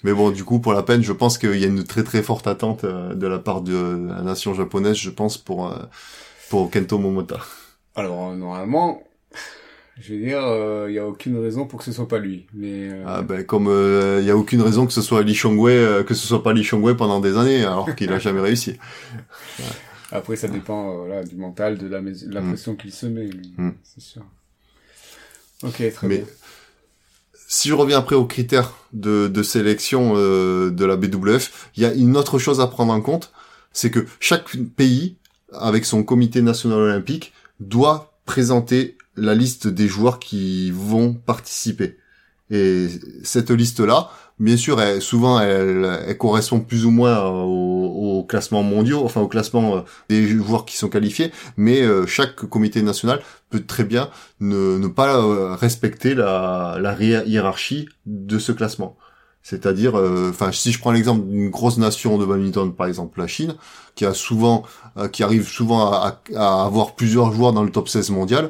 Mais 0.04 0.13
bon, 0.13 0.31
du 0.31 0.44
coup, 0.44 0.60
pour 0.60 0.74
la 0.74 0.84
peine, 0.84 1.02
je 1.04 1.13
pense 1.13 1.38
qu'il 1.38 1.56
y 1.60 1.63
a 1.63 1.68
une 1.68 1.84
très 1.84 2.04
très 2.04 2.24
forte 2.24 2.48
attente 2.48 2.86
de 2.86 3.28
la 3.28 3.40
part 3.40 3.62
de 3.62 4.07
la 4.07 4.22
nation 4.22 4.54
japonaise, 4.54 4.98
je 4.98 5.10
pense, 5.10 5.38
pour 5.38 5.74
pour 6.50 6.69
Kento 6.72 6.98
Momota. 6.98 7.40
Alors, 7.95 8.34
normalement, 8.36 9.04
je 10.00 10.13
veux 10.13 10.19
dire, 10.19 10.42
euh, 10.46 10.86
il 10.90 10.96
y 10.96 11.00
a 11.00 11.06
aucune 11.07 11.38
raison 11.38 11.66
pour 11.68 11.80
que 11.80 11.86
ce 11.86 11.92
soit 11.92 12.07
pas 12.07 12.19
lui. 12.19 12.46
Mais 12.54 12.90
euh, 12.90 13.04
Ah 13.06 13.22
ben 13.22 13.44
comme 13.46 13.68
euh, 13.68 14.19
il 14.22 14.28
y 14.28 14.31
a 14.31 14.38
aucune 14.38 14.62
raison 14.62 14.86
que 14.88 14.94
ce 14.94 15.01
soit 15.01 15.24
Lee 15.24 15.34
Chong-wei, 15.36 15.74
euh, 15.75 16.04
que 16.04 16.13
ce 16.13 16.25
soit 16.28 16.42
pas 16.44 16.54
Lee 16.54 16.63
Chong-wei 16.63 16.96
pendant 16.96 17.19
des 17.19 17.38
années, 17.38 17.63
alors 17.63 17.94
qu'il 17.96 18.12
a 18.13 18.19
jamais 18.19 18.42
réussi. 18.42 18.78
après, 20.12 20.36
ça 20.36 20.48
dépend 20.48 20.92
euh, 20.92 20.98
voilà, 21.06 21.24
du 21.24 21.36
mental, 21.36 21.78
de 21.78 21.88
la, 21.88 22.00
de 22.01 22.34
la 22.34 22.42
Mm. 22.42 22.48
pression 22.50 22.75
qu'il 22.75 22.92
se 22.94 23.06
met, 23.06 23.30
Mm. 23.57 23.72
c'est 23.84 24.01
sûr. 24.01 24.24
Ok, 25.63 25.81
très 25.94 26.07
Mais 26.07 26.18
bien. 26.19 26.25
si 27.48 27.68
je 27.69 27.74
reviens 27.74 27.98
après 28.00 28.16
aux 28.16 28.25
critères 28.25 28.74
de, 28.94 29.28
de 29.28 29.44
sélection 29.44 30.13
euh, 30.16 30.69
de 30.72 30.86
la 30.86 30.95
BWF, 30.95 31.69
il 31.75 31.84
y 31.84 31.86
a 31.86 31.94
une 31.94 32.16
autre 32.16 32.40
chose 32.40 32.62
à 32.62 32.68
prendre 32.68 32.94
en 32.94 33.02
compte, 33.02 33.31
c'est 33.74 33.92
que 33.92 34.06
chaque 34.22 34.56
pays, 34.78 35.18
avec 35.52 35.84
son 35.86 36.04
comité 36.04 36.42
national 36.42 36.78
olympique, 36.80 37.34
doit 37.60 38.13
présenter 38.25 38.95
la 39.19 39.36
liste 39.36 39.68
des 39.68 39.88
joueurs 39.88 40.19
qui 40.19 40.71
vont 40.71 41.13
participer. 41.13 41.98
Et 42.51 42.88
cette 43.24 43.51
liste-là, 43.51 44.10
bien 44.39 44.57
sûr, 44.57 44.81
elle, 44.81 45.01
souvent, 45.01 45.39
elle, 45.39 46.00
elle 46.07 46.18
correspond 46.18 46.60
plus 46.60 46.86
ou 46.86 46.92
moins 46.92 47.24
au, 47.30 48.19
au 48.19 48.24
classement 48.24 48.63
mondiaux, 48.63 49.01
enfin 49.06 49.21
au 49.21 49.27
classement 49.27 49.77
euh, 49.77 49.81
des 50.10 50.27
joueurs 50.27 50.66
qui 50.66 50.75
sont 50.77 50.89
qualifiés, 50.89 51.31
mais 51.57 51.81
euh, 51.81 52.07
chaque 52.07 52.36
comité 52.38 52.81
national 52.81 53.21
peut 53.52 53.64
très 53.66 53.83
bien 53.83 54.09
ne, 54.40 54.78
ne 54.80 54.88
pas 54.88 55.18
euh, 55.18 55.56
respecter 55.56 56.16
la, 56.16 56.78
la 56.81 56.95
hi- 56.99 57.28
hiérarchie 57.30 57.88
de 58.07 58.40
ce 58.40 58.52
classement. 58.52 58.97
C'est-à-dire, 59.42 59.97
euh, 59.97 60.30
enfin, 60.31 60.52
si 60.52 60.71
je 60.71 60.80
prends 60.80 60.92
l'exemple 60.92 61.26
d'une 61.28 61.49
grosse 61.49 61.78
nation 61.78 62.18
de 62.18 62.26
badminton, 62.26 62.73
par 62.73 62.88
exemple 62.88 63.19
la 63.19 63.28
Chine, 63.28 63.56
qui 63.95 64.06
a 64.06 64.14
souvent, 64.14 64.64
euh, 64.97 65.07
qui 65.07 65.23
arrive 65.23 65.47
souvent 65.47 65.92
à, 65.94 66.21
à 66.35 66.64
avoir 66.66 66.95
plusieurs 66.95 67.31
joueurs 67.31 67.54
dans 67.54 67.64
le 67.64 67.71
top 67.71 67.88
16 67.90 68.09
mondial, 68.09 68.49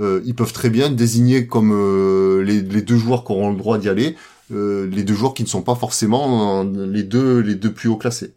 euh, 0.00 0.20
ils 0.24 0.34
peuvent 0.34 0.52
très 0.52 0.70
bien 0.70 0.90
désigner 0.90 1.46
comme 1.46 1.72
euh, 1.72 2.42
les, 2.42 2.62
les 2.62 2.82
deux 2.82 2.96
joueurs 2.96 3.24
qui 3.24 3.32
auront 3.32 3.50
le 3.50 3.56
droit 3.56 3.78
d'y 3.78 3.88
aller, 3.88 4.16
euh, 4.52 4.86
les 4.90 5.04
deux 5.04 5.14
joueurs 5.14 5.34
qui 5.34 5.42
ne 5.44 5.48
sont 5.48 5.62
pas 5.62 5.74
forcément 5.76 6.64
euh, 6.64 6.86
les 6.86 7.02
deux 7.04 7.40
les 7.40 7.54
deux 7.54 7.72
plus 7.72 7.88
haut 7.88 7.96
classés. 7.96 8.34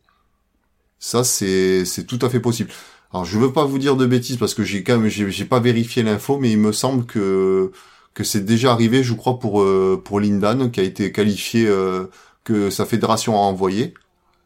Ça, 0.99 1.23
c'est 1.23 1.85
c'est 1.85 2.05
tout 2.05 2.19
à 2.21 2.29
fait 2.29 2.39
possible. 2.39 2.71
Alors, 3.13 3.25
je 3.25 3.37
veux 3.39 3.53
pas 3.53 3.65
vous 3.65 3.79
dire 3.79 3.95
de 3.95 4.05
bêtises 4.05 4.37
parce 4.37 4.53
que 4.53 4.63
j'ai 4.63 4.83
quand 4.83 4.97
même 4.99 5.09
j'ai 5.09 5.29
j'ai 5.31 5.45
pas 5.45 5.59
vérifié 5.59 6.03
l'info, 6.03 6.37
mais 6.39 6.51
il 6.51 6.57
me 6.59 6.71
semble 6.71 7.05
que 7.05 7.71
que 8.13 8.23
c'est 8.23 8.43
déjà 8.45 8.71
arrivé, 8.73 9.03
je 9.03 9.13
crois, 9.13 9.39
pour 9.39 9.61
euh, 9.61 10.01
pour 10.03 10.19
Lindan, 10.19 10.71
qui 10.71 10.79
a 10.79 10.83
été 10.83 11.11
qualifié, 11.11 11.67
euh, 11.67 12.05
que 12.43 12.69
sa 12.71 12.85
fédération 12.85 13.35
a 13.35 13.39
envoyé, 13.39 13.93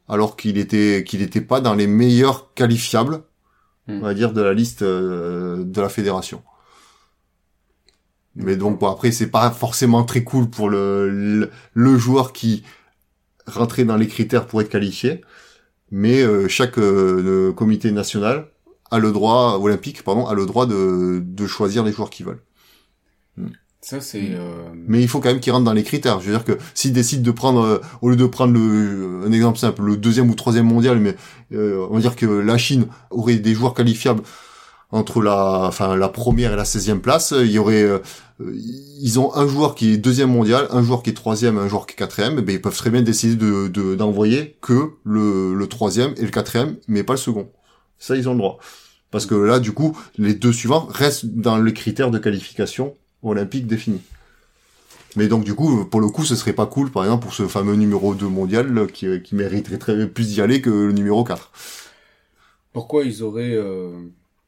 alors 0.10 0.36
qu'il 0.38 0.58
était 0.58 1.04
qu'il 1.08 1.22
était 1.22 1.42
pas 1.42 1.62
dans 1.62 1.76
les 1.76 1.88
meilleurs 1.88 2.54
qualifiables, 2.54 3.24
Hmm. 3.88 3.98
on 3.98 4.02
va 4.02 4.14
dire, 4.14 4.34
de 4.34 4.42
la 4.42 4.54
liste 4.54 4.84
euh, 4.84 5.64
de 5.64 5.82
la 5.82 5.90
fédération. 5.90 6.44
Mais 8.36 8.56
donc 8.56 8.80
bon, 8.80 8.90
après 8.90 9.12
c'est 9.12 9.28
pas 9.28 9.52
forcément 9.52 10.04
très 10.04 10.24
cool 10.24 10.50
pour 10.50 10.70
le, 10.70 11.10
le 11.10 11.50
le 11.74 11.98
joueur 11.98 12.32
qui 12.34 12.64
rentrait 13.46 13.84
dans 13.84 13.98
les 13.98 14.08
critères 14.08 14.48
pour 14.48 14.62
être 14.62 14.70
qualifié, 14.70 15.22
mais 15.92 16.22
euh, 16.22 16.48
chaque 16.48 16.78
euh, 16.78 17.52
comité 17.54 17.92
national 17.92 18.48
a 18.90 19.00
le 19.00 19.12
droit 19.12 19.60
olympique 19.62 20.04
pardon 20.04 20.26
a 20.28 20.34
le 20.34 20.46
droit 20.46 20.66
de 20.66 21.22
de 21.24 21.48
choisir 21.48 21.84
les 21.84 21.92
joueurs 21.92 22.10
qu'ils 22.10 22.26
veulent. 22.26 22.44
Ça, 23.82 24.00
c'est... 24.00 24.36
Euh... 24.36 24.70
Mais 24.76 25.02
il 25.02 25.08
faut 25.08 25.20
quand 25.20 25.30
même 25.30 25.40
qu'ils 25.40 25.52
rentrent 25.52 25.66
dans 25.66 25.74
les 25.74 25.84
critères. 25.84 26.20
Je 26.22 26.28
veux 26.28 26.32
dire 26.34 26.46
que 26.46 26.58
s'ils 26.76 26.94
décident 26.94 27.24
de 27.24 27.32
prendre, 27.32 27.62
euh, 27.62 27.82
au 28.02 28.10
lieu 28.12 28.16
de 28.16 28.28
prendre 28.28 28.54
le, 28.54 29.22
un 29.26 29.32
exemple 29.32 29.58
simple, 29.58 29.82
le 29.82 29.98
deuxième 29.98 30.30
ou 30.30 30.36
troisième 30.36 30.68
mondial, 30.68 31.00
mais 31.00 31.16
euh, 31.54 31.88
on 31.90 31.96
va 31.96 32.00
dire 32.00 32.16
que 32.16 32.28
la 32.28 32.60
Chine 32.60 32.86
aurait 33.10 33.38
des 33.38 33.56
joueurs 33.56 33.74
qualifiables 33.74 34.22
entre 34.92 35.22
la, 35.22 35.62
enfin 35.68 35.96
la 35.96 36.10
première 36.10 36.54
et 36.54 36.56
la 36.56 36.66
16e 36.66 37.00
place, 37.00 37.34
il 37.38 37.52
y 37.52 37.60
aurait, 37.60 37.84
euh, 37.84 38.00
ils 39.00 39.20
ont 39.20 39.34
un 39.36 39.48
joueur 39.48 39.76
qui 39.76 39.94
est 39.94 39.98
deuxième 39.98 40.32
mondial, 40.32 40.68
un 40.72 40.84
joueur 40.84 41.04
qui 41.04 41.12
est 41.12 41.14
troisième, 41.14 41.58
un 41.58 41.68
joueur 41.68 41.86
qui 41.88 41.94
est 41.94 41.96
quatrième, 41.96 42.40
ben 42.42 42.54
ils 42.54 42.62
peuvent 42.62 42.76
très 42.76 42.90
bien 42.90 43.02
décider 43.02 43.36
de 43.36 43.68
de- 43.68 43.96
d'envoyer 43.96 44.58
que 44.62 44.92
le, 45.04 45.54
le 45.54 45.68
troisième 45.68 46.14
et 46.18 46.24
le 46.24 46.30
quatrième, 46.32 46.78
mais 46.88 47.04
pas 47.04 47.14
le 47.14 47.18
second. 47.20 47.50
Ça, 48.00 48.16
ils 48.16 48.28
ont 48.28 48.34
le 48.34 48.40
droit. 48.40 48.58
Parce 49.12 49.26
que 49.26 49.36
là, 49.36 49.60
du 49.60 49.74
coup, 49.74 49.98
les 50.18 50.34
deux 50.34 50.54
suivants 50.54 50.88
restent 50.90 51.26
dans 51.26 51.58
les 51.58 51.74
critères 51.74 52.12
de 52.12 52.18
qualification 52.18 52.96
olympique 53.24 53.68
définis. 53.68 54.02
Mais 55.18 55.28
donc 55.28 55.44
du 55.44 55.54
coup, 55.54 55.84
pour 55.86 56.00
le 56.00 56.08
coup, 56.08 56.24
ce 56.24 56.36
serait 56.36 56.54
pas 56.54 56.66
cool, 56.66 56.90
par 56.90 57.04
exemple, 57.04 57.24
pour 57.24 57.34
ce 57.34 57.48
fameux 57.48 57.76
numéro 57.76 58.16
2 58.16 58.28
mondial 58.28 58.88
qui, 58.94 59.22
qui 59.22 59.36
mériterait 59.36 59.78
très 59.78 60.08
plus 60.08 60.28
d'y 60.30 60.42
aller 60.42 60.62
que 60.62 60.70
le 60.70 60.94
numéro 60.94 61.24
4. 61.26 61.52
Pourquoi 62.74 63.04
ils 63.04 63.22
auraient 63.24 63.54
euh, 63.54 63.92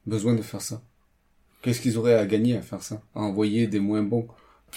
besoin 0.05 0.33
de 0.35 0.41
faire 0.41 0.61
ça. 0.61 0.81
Qu'est-ce 1.61 1.81
qu'ils 1.81 1.97
auraient 1.97 2.15
à 2.15 2.25
gagner 2.25 2.57
à 2.57 2.61
faire 2.61 2.81
ça 2.83 3.01
À 3.15 3.21
envoyer 3.21 3.67
des 3.67 3.79
moins 3.79 4.03
bons? 4.03 4.27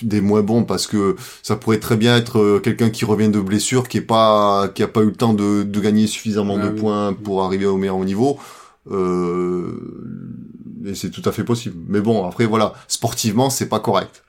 Des 0.03 0.21
moins 0.21 0.43
bons 0.43 0.65
parce 0.65 0.87
que 0.87 1.17
ça 1.43 1.57
pourrait 1.57 1.81
très 1.81 1.97
bien 1.97 2.17
être 2.17 2.39
euh, 2.39 2.61
quelqu'un 2.61 2.91
qui 2.91 3.05
revient 3.07 3.31
de 3.31 3.41
blessure 3.41 3.89
qui 3.89 3.97
est 3.99 4.03
pas 4.03 4.69
qui 4.75 4.83
a 4.83 4.89
pas 4.89 5.01
eu 5.01 5.07
le 5.07 5.15
temps 5.15 5.33
de, 5.33 5.63
de 5.63 5.81
gagner 5.81 6.07
suffisamment 6.07 6.59
Ah 6.61 6.67
de 6.67 6.71
oui. 6.73 6.79
points 6.81 7.13
pour 7.15 7.43
arriver 7.43 7.65
au 7.67 7.79
meilleur 7.79 7.99
niveau. 8.01 8.39
Euh, 8.91 9.73
et 10.85 10.95
c'est 10.95 11.11
tout 11.11 11.23
à 11.25 11.33
fait 11.33 11.45
possible. 11.45 11.77
Mais 11.89 12.01
bon 12.01 12.27
après 12.29 12.45
voilà 12.47 12.75
sportivement 12.89 13.49
c'est 13.51 13.69
pas 13.69 13.81
correct 13.81 14.23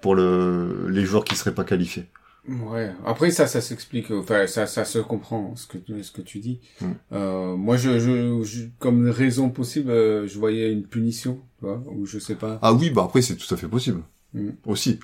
pour 0.00 0.14
le 0.14 0.86
les 0.90 1.04
joueurs 1.04 1.24
qui 1.24 1.34
seraient 1.36 1.54
pas 1.54 1.64
qualifiés 1.64 2.06
Ouais. 2.48 2.92
Après 3.06 3.30
ça, 3.30 3.46
ça 3.46 3.60
s'explique. 3.60 4.10
Enfin, 4.10 4.46
ça, 4.46 4.66
ça 4.66 4.84
se 4.84 4.98
comprend 4.98 5.54
ce 5.56 5.66
que 5.66 5.78
tu, 5.78 6.02
ce 6.02 6.12
que 6.12 6.20
tu 6.20 6.40
dis. 6.40 6.60
Mm. 6.80 6.86
Euh, 7.12 7.56
moi, 7.56 7.76
je, 7.76 7.98
je, 7.98 8.42
je- 8.44 8.64
comme 8.78 9.08
raison 9.08 9.48
possible, 9.48 9.90
euh, 9.90 10.26
je 10.28 10.38
voyais 10.38 10.70
une 10.70 10.84
punition, 10.84 11.40
tu 11.58 11.64
vois, 11.66 11.82
ou 11.90 12.04
je 12.06 12.18
sais 12.18 12.34
pas. 12.34 12.58
ah 12.60 12.72
oui 12.74 12.90
bah 12.90 13.02
après 13.04 13.22
c'est 13.22 13.36
tout 13.36 13.52
à 13.54 13.56
fait 13.56 13.68
possible 13.68 14.02
Mm. 14.34 14.48
aussi 14.66 14.98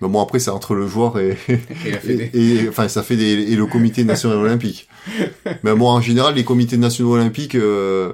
mais 0.00 0.08
bon 0.08 0.20
après 0.20 0.40
c'est 0.40 0.50
entre 0.50 0.74
le 0.74 0.86
joueur 0.88 1.18
et 1.20 1.38
Et 2.04 2.30
et, 2.64 2.68
enfin 2.68 2.88
ça 2.88 3.02
fait 3.04 3.16
des 3.16 3.52
et 3.52 3.56
le 3.56 3.64
comité 3.66 4.04
national 4.04 4.36
olympique. 4.38 4.88
Mais 5.62 5.74
bon 5.74 5.86
en 5.88 6.00
général 6.02 6.34
les 6.34 6.44
comités 6.44 6.76
nationaux 6.76 7.14
olympiques 7.14 7.54
euh, 7.54 8.12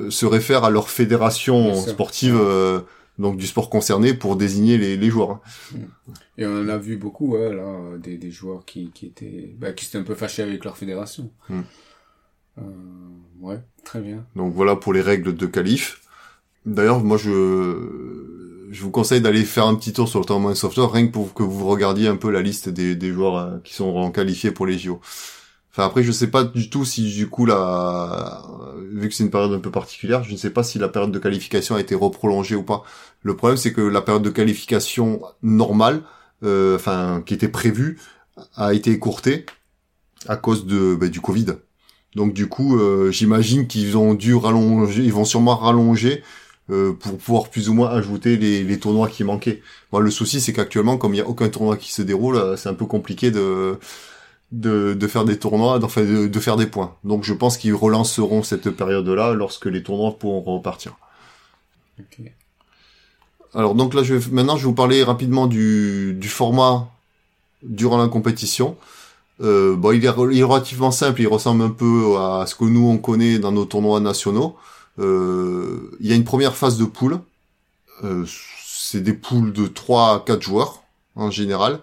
euh, 0.00 0.10
se 0.10 0.26
réfèrent 0.26 0.64
à 0.64 0.70
leur 0.70 0.90
fédération 0.90 1.74
sportive 1.76 2.36
euh, 2.38 2.80
donc 3.18 3.36
du 3.36 3.46
sport 3.46 3.70
concerné 3.70 4.14
pour 4.14 4.36
désigner 4.36 4.78
les, 4.78 4.96
les 4.96 5.10
joueurs. 5.10 5.40
Et 6.38 6.46
on 6.46 6.60
en 6.62 6.68
a 6.68 6.78
vu 6.78 6.96
beaucoup, 6.96 7.32
ouais, 7.32 7.54
là, 7.54 7.98
des, 7.98 8.16
des 8.18 8.30
joueurs 8.30 8.64
qui, 8.64 8.90
qui 8.92 9.06
étaient, 9.06 9.54
bah, 9.58 9.72
qui 9.72 9.84
s'étaient 9.84 9.98
un 9.98 10.02
peu 10.04 10.14
fâchés 10.14 10.42
avec 10.42 10.64
leur 10.64 10.76
fédération. 10.76 11.30
Mm. 11.48 11.60
Euh, 12.58 12.62
ouais, 13.40 13.60
très 13.84 14.00
bien. 14.00 14.24
Donc 14.36 14.52
voilà 14.54 14.76
pour 14.76 14.92
les 14.92 15.00
règles 15.00 15.34
de 15.34 15.46
qualif. 15.46 16.00
D'ailleurs 16.66 17.02
moi 17.02 17.16
je 17.16 18.68
je 18.70 18.82
vous 18.82 18.90
conseille 18.90 19.20
d'aller 19.20 19.44
faire 19.44 19.66
un 19.66 19.74
petit 19.74 19.92
tour 19.92 20.08
sur 20.08 20.20
le 20.20 20.24
tournament 20.24 20.54
software 20.54 20.90
rien 20.90 21.06
que 21.06 21.12
pour 21.12 21.34
que 21.34 21.42
vous 21.42 21.66
regardiez 21.66 22.08
un 22.08 22.16
peu 22.16 22.30
la 22.30 22.40
liste 22.40 22.68
des, 22.68 22.94
des 22.94 23.12
joueurs 23.12 23.36
euh, 23.36 23.58
qui 23.64 23.74
sont 23.74 24.10
qualifiés 24.10 24.50
pour 24.50 24.66
les 24.66 24.78
JO. 24.78 25.00
Enfin 25.72 25.86
après 25.86 26.02
je 26.02 26.12
sais 26.12 26.26
pas 26.26 26.44
du 26.44 26.68
tout 26.68 26.84
si 26.84 27.14
du 27.14 27.28
coup 27.28 27.46
là 27.46 28.42
vu 28.92 29.08
que 29.08 29.14
c'est 29.14 29.24
une 29.24 29.30
période 29.30 29.52
un 29.52 29.58
peu 29.58 29.70
particulière, 29.70 30.22
je 30.22 30.32
ne 30.32 30.36
sais 30.36 30.50
pas 30.50 30.62
si 30.62 30.78
la 30.78 30.88
période 30.88 31.12
de 31.12 31.18
qualification 31.18 31.76
a 31.76 31.80
été 31.80 31.94
reprolongée 31.94 32.56
ou 32.56 32.62
pas. 32.62 32.82
Le 33.22 33.36
problème 33.36 33.56
c'est 33.56 33.72
que 33.72 33.80
la 33.80 34.02
période 34.02 34.22
de 34.22 34.30
qualification 34.30 35.22
normale 35.42 36.02
euh, 36.44 36.76
enfin 36.76 37.22
qui 37.24 37.34
était 37.34 37.48
prévue 37.48 37.98
a 38.56 38.74
été 38.74 38.90
écourtée 38.90 39.46
à 40.28 40.36
cause 40.36 40.66
de 40.66 40.94
bah, 40.94 41.08
du 41.08 41.20
Covid. 41.20 41.46
Donc 42.16 42.34
du 42.34 42.48
coup 42.48 42.78
euh, 42.78 43.10
j'imagine 43.10 43.66
qu'ils 43.66 43.96
ont 43.96 44.14
dû 44.14 44.34
rallonger, 44.34 45.02
ils 45.02 45.12
vont 45.12 45.24
sûrement 45.24 45.56
rallonger 45.56 46.22
euh, 46.70 46.92
pour 46.92 47.16
pouvoir 47.18 47.48
plus 47.48 47.68
ou 47.70 47.74
moins 47.74 47.88
ajouter 47.90 48.36
les, 48.36 48.62
les 48.62 48.78
tournois 48.78 49.08
qui 49.08 49.24
manquaient. 49.24 49.62
Moi 49.90 50.02
le 50.02 50.10
souci 50.10 50.40
c'est 50.40 50.52
qu'actuellement 50.52 50.98
comme 50.98 51.14
il 51.14 51.18
y 51.18 51.20
a 51.22 51.26
aucun 51.28 51.48
tournoi 51.48 51.76
qui 51.78 51.92
se 51.92 52.02
déroule, 52.02 52.36
euh, 52.36 52.56
c'est 52.56 52.68
un 52.68 52.74
peu 52.74 52.86
compliqué 52.86 53.30
de 53.30 53.78
de, 54.52 54.94
de 54.94 55.06
faire 55.08 55.24
des 55.24 55.38
tournois, 55.38 55.80
enfin 55.82 56.02
de, 56.04 56.26
de 56.28 56.40
faire 56.40 56.56
des 56.56 56.66
points. 56.66 56.94
Donc 57.04 57.24
je 57.24 57.34
pense 57.34 57.56
qu'ils 57.58 57.74
relanceront 57.74 58.42
cette 58.42 58.70
période-là 58.70 59.34
lorsque 59.34 59.66
les 59.66 59.82
tournois 59.82 60.18
pourront 60.18 60.56
repartir. 60.56 60.94
Alors 63.54 63.74
donc 63.74 63.94
là, 63.94 64.02
je 64.02 64.14
vais, 64.14 64.30
maintenant, 64.30 64.56
je 64.56 64.62
vais 64.62 64.68
vous 64.68 64.74
parler 64.74 65.02
rapidement 65.02 65.46
du, 65.46 66.14
du 66.14 66.28
format 66.28 66.88
durant 67.62 67.98
la 67.98 68.08
compétition. 68.08 68.76
Euh, 69.40 69.76
bon, 69.76 69.92
il 69.92 70.04
est, 70.04 70.08
re- 70.10 70.32
il 70.32 70.38
est 70.38 70.44
relativement 70.44 70.90
simple, 70.90 71.20
il 71.22 71.28
ressemble 71.28 71.62
un 71.62 71.70
peu 71.70 72.16
à 72.18 72.44
ce 72.46 72.54
que 72.54 72.64
nous 72.64 72.86
on 72.88 72.98
connaît 72.98 73.38
dans 73.38 73.52
nos 73.52 73.64
tournois 73.64 74.00
nationaux. 74.00 74.56
Euh, 74.98 75.90
il 76.00 76.06
y 76.06 76.12
a 76.12 76.16
une 76.16 76.24
première 76.24 76.56
phase 76.56 76.78
de 76.78 76.84
poule. 76.84 77.20
Euh, 78.04 78.24
c'est 78.66 79.00
des 79.00 79.12
poules 79.14 79.52
de 79.52 79.66
3 79.66 80.14
à 80.16 80.20
4 80.24 80.42
joueurs 80.42 80.82
en 81.16 81.30
général. 81.30 81.80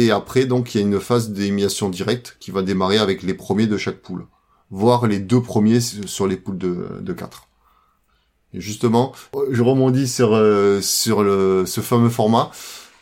Et 0.00 0.10
après, 0.12 0.44
donc, 0.46 0.74
il 0.74 0.80
y 0.80 0.84
a 0.84 0.86
une 0.86 1.00
phase 1.00 1.30
d'élimination 1.30 1.88
directe 1.88 2.36
qui 2.40 2.50
va 2.52 2.62
démarrer 2.62 2.98
avec 2.98 3.22
les 3.24 3.34
premiers 3.34 3.66
de 3.66 3.76
chaque 3.76 4.00
poule, 4.00 4.26
voire 4.70 5.06
les 5.08 5.18
deux 5.18 5.42
premiers 5.42 5.80
sur 5.80 6.26
les 6.28 6.36
poules 6.36 6.58
de, 6.58 6.86
de 7.00 7.12
4. 7.12 7.48
Et 8.54 8.60
justement, 8.60 9.12
je 9.50 9.62
rebondis 9.62 10.06
sur 10.08 10.34
euh, 10.34 10.80
sur 10.80 11.22
le, 11.22 11.64
ce 11.66 11.80
fameux 11.80 12.08
format 12.10 12.50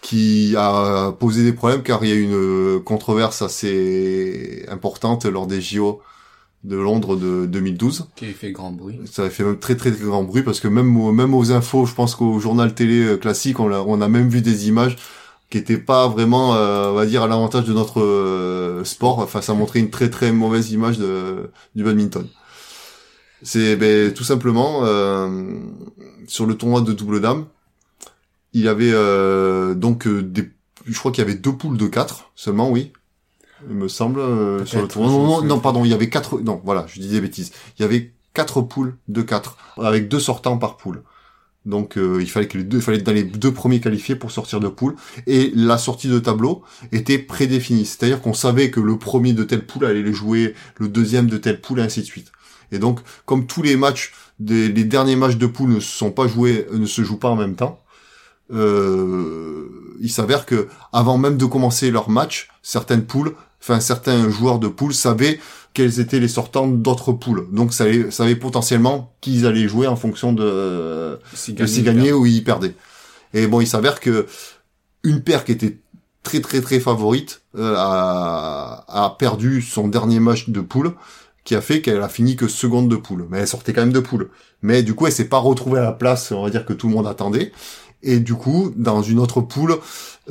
qui 0.00 0.54
a 0.56 1.12
posé 1.12 1.44
des 1.44 1.52
problèmes 1.52 1.82
car 1.82 2.02
il 2.04 2.08
y 2.08 2.12
a 2.12 2.14
eu 2.16 2.22
une 2.22 2.82
controverse 2.82 3.42
assez 3.42 4.64
importante 4.68 5.24
lors 5.26 5.46
des 5.46 5.60
JO 5.60 6.00
de 6.64 6.76
Londres 6.76 7.16
de 7.16 7.46
2012. 7.46 8.08
Qui 8.16 8.26
a 8.26 8.28
fait 8.32 8.52
grand 8.52 8.72
bruit. 8.72 8.98
Ça 9.10 9.24
a 9.24 9.30
fait 9.30 9.44
même 9.44 9.58
très 9.58 9.76
très, 9.76 9.92
très 9.92 10.04
grand 10.04 10.24
bruit 10.24 10.42
parce 10.42 10.60
que 10.60 10.68
même 10.68 10.96
au- 10.96 11.12
même 11.12 11.34
aux 11.34 11.52
infos, 11.52 11.86
je 11.86 11.94
pense 11.94 12.14
qu'au 12.16 12.38
journal 12.40 12.74
télé 12.74 13.02
euh, 13.04 13.16
classique, 13.16 13.60
on 13.60 13.70
a, 13.72 13.80
on 13.80 14.00
a 14.00 14.08
même 14.08 14.28
vu 14.28 14.40
des 14.42 14.66
images 14.68 14.96
qui 15.50 15.58
étaient 15.58 15.78
pas 15.78 16.08
vraiment, 16.08 16.54
euh, 16.54 16.90
on 16.90 16.94
va 16.94 17.06
dire, 17.06 17.22
à 17.22 17.28
l'avantage 17.28 17.64
de 17.64 17.72
notre 17.72 18.00
euh, 18.00 18.84
sport. 18.84 19.20
Enfin, 19.20 19.40
ça 19.40 19.54
montrait 19.54 19.78
une 19.78 19.90
très 19.90 20.10
très 20.10 20.32
mauvaise 20.32 20.72
image 20.72 20.98
de, 20.98 21.50
du 21.74 21.84
badminton. 21.84 22.26
C'est 23.42 23.76
ben, 23.76 24.12
tout 24.12 24.24
simplement 24.24 24.80
euh, 24.84 25.60
sur 26.26 26.46
le 26.46 26.56
tournoi 26.56 26.80
de 26.80 26.92
double 26.92 27.20
dame, 27.20 27.46
il 28.54 28.62
y 28.62 28.68
avait 28.68 28.92
euh, 28.92 29.74
donc 29.74 30.06
euh, 30.06 30.22
des, 30.22 30.50
je 30.86 30.98
crois 30.98 31.12
qu'il 31.12 31.22
y 31.22 31.26
avait 31.26 31.36
deux 31.36 31.52
poules 31.52 31.76
de 31.76 31.86
quatre 31.86 32.30
seulement, 32.34 32.70
oui. 32.70 32.92
Il 33.68 33.76
me 33.76 33.88
semble 33.88 34.20
euh, 34.20 34.64
sur 34.66 34.82
le 34.82 34.88
tournoi. 34.88 35.10
Non, 35.10 35.40
non, 35.40 35.42
non, 35.42 35.60
pardon, 35.60 35.84
il 35.84 35.90
y 35.90 35.94
avait 35.94 36.10
quatre. 36.10 36.40
Non, 36.40 36.60
voilà, 36.64 36.86
je 36.88 37.00
dis 37.00 37.08
des 37.08 37.20
bêtises. 37.20 37.52
Il 37.78 37.82
y 37.82 37.84
avait 37.84 38.12
quatre 38.34 38.60
poules 38.60 38.96
de 39.08 39.22
quatre 39.22 39.56
avec 39.78 40.08
deux 40.08 40.20
sortants 40.20 40.58
par 40.58 40.76
poule. 40.76 41.02
Donc 41.66 41.98
euh, 41.98 42.18
il 42.20 42.30
fallait 42.30 42.46
que 42.48 42.56
les 42.56 42.64
deux, 42.64 42.78
il 42.78 42.82
fallait 42.82 42.98
être 42.98 43.04
dans 43.04 43.12
les 43.12 43.24
deux 43.24 43.52
premiers 43.52 43.80
qualifiés 43.80 44.14
pour 44.14 44.30
sortir 44.30 44.60
de 44.60 44.68
poule. 44.68 44.94
Et 45.26 45.52
la 45.54 45.76
sortie 45.76 46.08
de 46.08 46.18
tableau 46.18 46.62
était 46.92 47.18
prédéfinie, 47.18 47.84
c'est-à-dire 47.84 48.22
qu'on 48.22 48.34
savait 48.34 48.70
que 48.70 48.80
le 48.80 48.96
premier 48.96 49.32
de 49.32 49.42
telle 49.42 49.66
poule 49.66 49.84
allait 49.84 50.02
les 50.02 50.12
jouer, 50.12 50.54
le 50.78 50.88
deuxième 50.88 51.26
de 51.26 51.36
telle 51.36 51.60
poule, 51.60 51.80
et 51.80 51.82
ainsi 51.82 52.00
de 52.00 52.06
suite. 52.06 52.32
Et 52.72 52.78
donc, 52.78 53.00
comme 53.26 53.46
tous 53.46 53.62
les 53.62 53.76
matchs, 53.76 54.12
les 54.40 54.84
derniers 54.84 55.16
matchs 55.16 55.36
de 55.36 55.46
poule 55.46 55.70
ne 55.70 55.80
sont 55.80 56.12
pas 56.12 56.26
joués, 56.26 56.66
ne 56.72 56.86
se 56.86 57.02
jouent 57.02 57.18
pas 57.18 57.28
en 57.28 57.36
même 57.36 57.56
temps, 57.56 57.80
euh, 58.52 59.68
il 60.00 60.10
s'avère 60.10 60.46
que 60.46 60.68
avant 60.92 61.18
même 61.18 61.36
de 61.36 61.44
commencer 61.46 61.90
leur 61.90 62.08
match, 62.10 62.48
certaines 62.62 63.04
poules, 63.04 63.34
enfin 63.60 63.80
certains 63.80 64.28
joueurs 64.30 64.58
de 64.58 64.68
poule 64.68 64.94
savaient 64.94 65.40
quels 65.76 66.00
étaient 66.00 66.20
les 66.20 66.28
sortants 66.28 66.68
d'autres 66.68 67.12
poules. 67.12 67.48
Donc 67.52 67.74
ça 67.74 67.84
savait, 68.10 68.34
potentiellement 68.34 69.14
qui 69.20 69.34
ils 69.34 69.46
allaient 69.46 69.68
jouer 69.68 69.86
en 69.86 69.94
fonction 69.94 70.32
de, 70.32 71.18
Si 71.34 71.52
de 71.52 71.66
s'ils 71.66 71.84
gagnaient 71.84 72.12
ou 72.12 72.24
ils 72.24 72.42
perdaient. 72.42 72.74
Et 73.34 73.46
bon, 73.46 73.60
il 73.60 73.66
s'avère 73.66 74.00
que 74.00 74.26
une 75.02 75.20
paire 75.20 75.44
qui 75.44 75.52
était 75.52 75.78
très 76.22 76.40
très 76.40 76.62
très 76.62 76.80
favorite 76.80 77.42
euh, 77.58 77.74
a, 77.76 78.86
a 78.88 79.16
perdu 79.18 79.60
son 79.60 79.86
dernier 79.88 80.18
match 80.18 80.48
de 80.48 80.62
poule 80.62 80.94
qui 81.44 81.54
a 81.54 81.60
fait 81.60 81.82
qu'elle 81.82 82.00
a 82.00 82.08
fini 82.08 82.36
que 82.36 82.48
seconde 82.48 82.88
de 82.88 82.96
poule. 82.96 83.26
Mais 83.28 83.40
elle 83.40 83.48
sortait 83.48 83.74
quand 83.74 83.82
même 83.82 83.92
de 83.92 84.00
poule. 84.00 84.30
Mais 84.62 84.82
du 84.82 84.94
coup, 84.94 85.06
elle 85.06 85.12
s'est 85.12 85.28
pas 85.28 85.38
retrouvée 85.38 85.78
à 85.78 85.82
la 85.82 85.92
place, 85.92 86.32
on 86.32 86.42
va 86.42 86.48
dire 86.48 86.64
que 86.64 86.72
tout 86.72 86.88
le 86.88 86.94
monde 86.94 87.06
attendait. 87.06 87.52
Et 88.02 88.18
du 88.18 88.34
coup, 88.34 88.72
dans 88.76 89.02
une 89.02 89.18
autre 89.18 89.42
poule, 89.42 89.76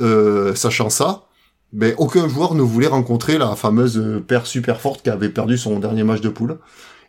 euh, 0.00 0.56
sachant 0.56 0.90
ça, 0.90 1.25
ben, 1.72 1.94
aucun 1.98 2.28
joueur 2.28 2.54
ne 2.54 2.62
voulait 2.62 2.86
rencontrer 2.86 3.38
la 3.38 3.56
fameuse 3.56 4.22
paire 4.26 4.46
super 4.46 4.80
forte 4.80 5.02
qui 5.02 5.10
avait 5.10 5.28
perdu 5.28 5.58
son 5.58 5.78
dernier 5.78 6.04
match 6.04 6.20
de 6.20 6.28
poule. 6.28 6.58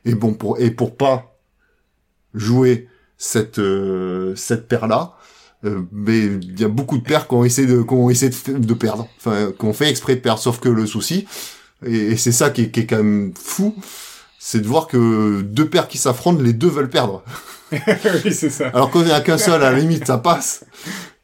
Et 0.06 0.16
bon, 0.16 0.34
pour, 0.34 0.60
et 0.60 0.72
pour 0.72 0.96
pas 0.96 1.38
jouer 2.34 2.88
cette, 3.18 3.60
euh, 3.60 4.36
cette 4.36 4.68
paire-là, 4.68 5.16
euh, 5.66 5.82
mais 5.92 6.20
il 6.20 6.60
y 6.60 6.64
a 6.64 6.68
beaucoup 6.68 6.98
de 6.98 7.04
paires 7.04 7.28
qui 7.28 7.34
ont 7.34 7.44
essayé 7.44 7.68
de, 7.68 7.82
qui 7.82 7.94
ont 7.94 8.10
essayé 8.10 8.32
de, 8.32 8.58
de 8.60 8.74
perdre. 8.74 9.08
Enfin, 9.18 9.52
qui 9.58 9.66
ont 9.66 9.74
fait 9.74 9.90
exprès 9.90 10.16
de 10.16 10.22
perdre. 10.22 10.40
Sauf 10.40 10.60
que 10.60 10.70
le 10.70 10.86
souci, 10.86 11.28
et, 11.86 11.96
et 11.96 12.18
c'est 12.18 12.32
ça 12.32 12.50
qui 12.50 12.64
est, 12.64 12.72
qui 12.72 12.82
est 12.82 12.86
quand 12.86 12.98
même 12.98 13.34
fou, 13.36 13.76
c'est 14.40 14.62
de 14.62 14.68
voir 14.68 14.88
que 14.88 15.42
deux 15.42 15.68
paires 15.68 15.88
qui 15.88 15.98
s'affrontent, 15.98 16.42
les 16.42 16.54
deux 16.54 16.70
veulent 16.70 16.90
perdre. 16.90 17.24
oui, 17.72 18.34
c'est 18.34 18.50
ça. 18.50 18.70
Alors 18.70 18.92
qu'on 18.92 19.04
n'y 19.04 19.12
a 19.12 19.20
qu'un 19.22 19.38
seul, 19.38 19.62
à 19.64 19.72
la 19.72 19.78
limite, 19.78 20.08
ça 20.08 20.18
passe. 20.18 20.64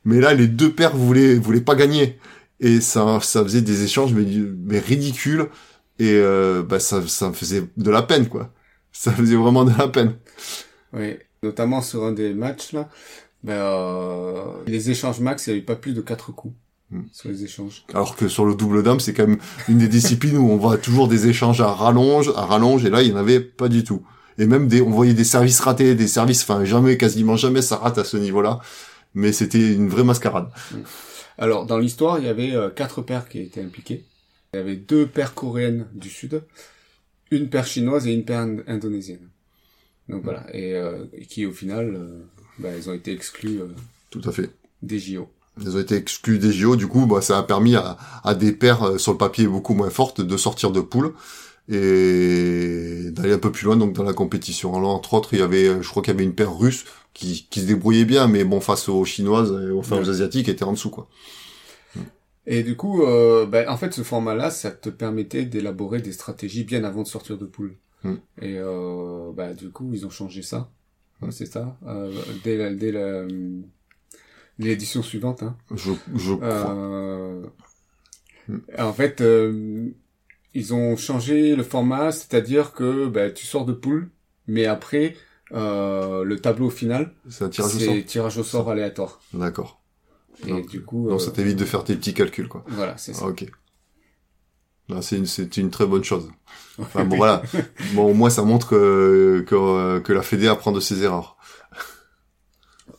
Mais 0.04 0.20
là, 0.20 0.34
les 0.34 0.48
deux 0.48 0.72
paires 0.72 0.96
voulaient, 0.96 1.36
voulaient 1.36 1.62
pas 1.62 1.75
gagner. 1.75 2.20
Et 2.63 2.79
ça, 2.79 3.20
ça 3.22 3.43
faisait 3.43 3.62
des 3.62 3.84
échanges, 3.84 4.13
mais, 4.13 4.25
mais 4.65 4.79
ridicules. 4.79 5.50
Et 6.00 6.13
euh, 6.13 6.63
bah, 6.63 6.79
ça, 6.79 7.05
ça 7.05 7.27
me 7.27 7.34
faisait 7.34 7.65
de 7.75 7.91
la 7.91 8.01
peine, 8.01 8.27
quoi. 8.27 8.51
Ça 8.93 9.12
faisait 9.12 9.36
vraiment 9.36 9.65
de 9.65 9.77
la 9.77 9.88
peine. 9.89 10.15
Oui. 10.93 11.17
Notamment 11.43 11.82
sur 11.82 12.05
un 12.05 12.13
des 12.13 12.34
matchs, 12.34 12.72
là, 12.72 12.88
ben, 13.43 13.53
euh, 13.53 14.46
les 14.65 14.89
échanges 14.89 15.20
max, 15.20 15.46
il 15.46 15.50
n'y 15.50 15.58
avait 15.58 15.65
pas 15.65 15.75
plus 15.75 15.93
de 15.93 16.00
quatre 16.00 16.32
coups. 16.32 16.55
Hmm. 16.89 17.01
Sur 17.12 17.29
les 17.29 17.43
échanges. 17.43 17.84
Alors 17.93 18.15
que 18.15 18.29
sur 18.29 18.46
le 18.46 18.55
double 18.55 18.82
dame, 18.82 19.01
c'est 19.01 19.13
quand 19.13 19.27
même 19.27 19.39
une 19.67 19.79
des 19.79 19.89
disciplines 19.89 20.38
où 20.38 20.50
on 20.50 20.58
voit 20.58 20.77
toujours 20.77 21.10
des 21.10 21.27
échanges 21.27 21.60
à 21.60 21.67
rallonge, 21.67 22.32
à 22.36 22.46
rallonge, 22.46 22.86
et 22.86 22.89
là, 22.89 23.01
il 23.01 23.10
y 23.10 23.13
en 23.13 23.17
avait 23.17 23.41
pas 23.41 23.67
du 23.67 23.84
tout. 23.84 24.05
Et 24.38 24.46
même 24.46 24.70
des, 24.70 24.82
on 24.82 24.89
voyait 24.89 25.13
des 25.13 25.25
services 25.25 25.60
ratés, 25.60 25.96
des 25.96 26.08
services, 26.08 26.43
enfin, 26.43 26.63
jamais, 26.63 26.98
quasiment 26.98 27.36
jamais 27.36 27.62
ça 27.62 27.75
rate 27.75 27.98
à 27.98 28.05
ce 28.05 28.15
niveau-là. 28.15 28.60
Mais 29.15 29.34
c'était 29.34 29.74
une 29.74 29.89
vraie 29.89 30.03
mascarade. 30.03 30.50
Alors, 31.38 31.66
dans 31.66 31.78
l'histoire, 31.78 32.20
il 32.20 32.25
y 32.25 32.30
avait 32.30 32.54
euh, 32.56 32.70
quatre 32.70 33.02
paires 33.02 33.28
qui 33.28 33.40
étaient 33.40 33.62
impliquées. 33.63 34.04
Il 34.54 34.58
y 34.58 34.60
avait 34.60 34.75
deux 34.75 35.08
paires 35.08 35.34
coréennes 35.34 35.88
du 35.94 36.10
Sud, 36.10 36.44
une 37.32 37.50
paire 37.50 37.66
chinoise 37.66 38.06
et 38.08 38.13
une 38.13 38.24
paire 38.25 38.42
ind- 38.46 38.63
indonésienne. 38.68 39.30
Donc 40.10 40.24
voilà, 40.24 40.46
et, 40.54 40.74
euh, 40.75 41.06
et 41.13 41.25
qui 41.25 41.46
au 41.46 41.52
final, 41.52 41.96
euh, 41.96 42.20
bah, 42.60 42.70
ils 42.78 42.90
ont 42.90 42.94
été 42.94 43.12
exclus 43.13 43.62
euh, 43.62 43.68
Tout 44.12 44.22
à 44.25 44.32
fait. 44.32 44.52
des 44.82 45.00
JO. 45.00 45.30
Ils 45.62 45.75
ont 45.75 45.80
été 45.80 45.96
exclus 45.96 46.40
des 46.40 46.52
JO, 46.52 46.75
du 46.75 46.88
coup, 46.88 47.06
bah, 47.06 47.22
ça 47.22 47.38
a 47.40 47.44
permis 47.44 47.75
à, 47.75 47.98
à 48.24 48.36
des 48.36 48.52
paires 48.52 49.00
sur 49.00 49.13
le 49.13 49.18
papier 49.18 49.48
beaucoup 49.48 49.74
moins 49.75 49.90
fortes 49.90 50.20
de 50.22 50.38
sortir 50.38 50.72
de 50.72 50.82
poule 50.82 51.13
et 51.70 53.10
d'aller 53.12 53.34
un 53.34 53.39
peu 53.39 53.51
plus 53.51 53.65
loin 53.65 53.77
donc 53.77 53.93
dans 53.93 54.03
la 54.03 54.13
compétition. 54.13 54.75
Alors 54.75 54.91
entre 54.91 55.13
autres, 55.13 55.34
il 55.34 55.39
y 55.39 55.43
avait, 55.43 55.67
euh, 55.67 55.82
je 55.82 55.89
crois 55.89 56.01
qu'il 56.03 56.13
y 56.13 56.15
avait 56.15 56.24
une 56.25 56.36
paire 56.36 56.58
russe 56.58 56.86
qui, 57.13 57.48
qui 57.50 57.62
se 57.62 57.65
débrouillait 57.65 58.05
bien, 58.05 58.27
mais 58.27 58.43
bon, 58.43 58.60
face 58.60 58.89
aux 58.89 59.05
chinoises 59.05 59.51
et 59.51 59.72
aux, 59.72 59.79
enfin, 59.79 60.00
aux 60.01 60.10
asiatiques, 60.10 60.50
était 60.50 60.63
en 60.63 60.74
dessous 60.74 60.89
quoi. 60.89 61.08
Et 62.46 62.63
du 62.63 62.75
coup, 62.75 63.03
euh, 63.03 63.46
bah, 63.46 63.63
en 63.70 63.77
fait, 63.77 63.93
ce 63.93 64.01
format-là, 64.01 64.51
ça 64.51 64.70
te 64.72 64.89
permettait 64.89 65.46
d'élaborer 65.46 66.01
des 66.01 66.12
stratégies 66.12 66.65
bien 66.65 66.84
avant 66.84 67.03
de 67.03 67.08
sortir 67.08 67.38
de 67.38 67.46
poule. 67.46 67.75
Hmm. 68.03 68.15
Et 68.41 68.58
euh, 68.58 69.32
bah, 69.34 69.53
du 69.53 69.70
coup, 69.70 69.91
ils 69.93 70.05
ont 70.05 70.10
changé 70.10 70.41
ça. 70.41 70.70
Ouais, 71.22 71.32
c'est 71.32 71.46
ça. 71.46 71.77
Euh, 71.88 72.12
dès 72.43 72.58
la- 72.58 72.74
dès 72.74 72.91
la, 72.91 73.00
euh, 73.00 73.62
l'édition 74.60 75.01
suivante. 75.01 75.41
Hein. 75.41 75.55
Je, 75.74 75.93
je 76.15 76.34
crois. 76.34 76.75
Euh. 76.75 77.43
En 78.77 78.91
fait, 78.91 79.22
euh, 79.22 79.91
ils 80.53 80.74
ont 80.74 80.95
changé 80.98 81.55
le 81.55 81.63
format, 81.63 82.12
c'est-à-dire 82.12 82.74
que 82.74 83.07
bah, 83.07 83.29
tu 83.31 83.45
sors 83.45 83.65
de 83.65 83.74
poule, 83.74 84.10
mais 84.48 84.65
après, 84.65 85.15
euh, 85.53 86.24
le 86.24 86.39
tableau 86.39 86.69
final, 86.69 87.13
C'est 87.29 87.43
un 87.45 87.50
tirage 87.50 87.75
au 87.75 87.79
sort. 87.79 87.95
tirage 88.05 88.38
au 88.38 88.43
sort 88.43 88.69
aléatoire. 88.69 89.19
D'accord. 89.33 89.81
Et 90.45 90.50
Donc- 90.50 90.67
du 90.69 90.83
coup, 90.83 91.10
Donc 91.10 91.19
euh, 91.22 91.24
ça 91.24 91.31
t'évite 91.31 91.57
de 91.57 91.65
faire 91.65 91.83
tes 91.83 91.95
petits 91.95 92.13
calculs 92.13 92.48
quoi. 92.48 92.63
voilà, 92.67 92.98
c'est 92.98 93.13
ça. 93.13 93.25
Ah, 93.25 93.29
ok. 93.29 93.45
C'est 95.01 95.15
une, 95.17 95.25
c'est 95.25 95.57
une 95.57 95.69
très 95.72 95.86
bonne 95.86 96.03
chose. 96.03 96.29
Enfin 96.79 97.05
bon 97.05 97.17
voilà. 97.17 97.41
Bon 97.93 98.10
au 98.10 98.13
moins 98.13 98.29
ça 98.29 98.41
montre 98.43 98.67
que 98.69 99.45
que, 99.48 100.00
que 100.00 100.12
la 100.13 100.22
Fédé 100.24 100.48
apprend 100.48 100.72
de 100.72 100.79
ses 100.79 101.03
erreurs. 101.03 101.33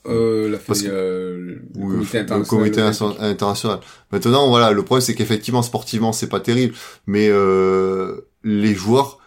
Euh, 0.06 0.50
la 0.50 0.58
Parce 0.58 0.82
que- 0.82 0.88
euh, 0.88 1.36
le 1.38 1.62
Ou 1.76 1.88
comité 1.88 2.18
le 2.18 2.24
international. 2.24 2.44
comité 2.46 2.80
international. 3.20 3.80
Maintenant, 4.12 4.48
voilà, 4.48 4.70
le 4.72 4.82
problème 4.84 5.00
c'est 5.04 5.14
qu'effectivement 5.14 5.62
sportivement 5.62 6.12
c'est 6.12 6.28
pas 6.28 6.40
terrible, 6.40 6.74
mais 7.06 7.28
euh, 7.30 8.20
les 8.42 8.74
joueurs 8.74 9.18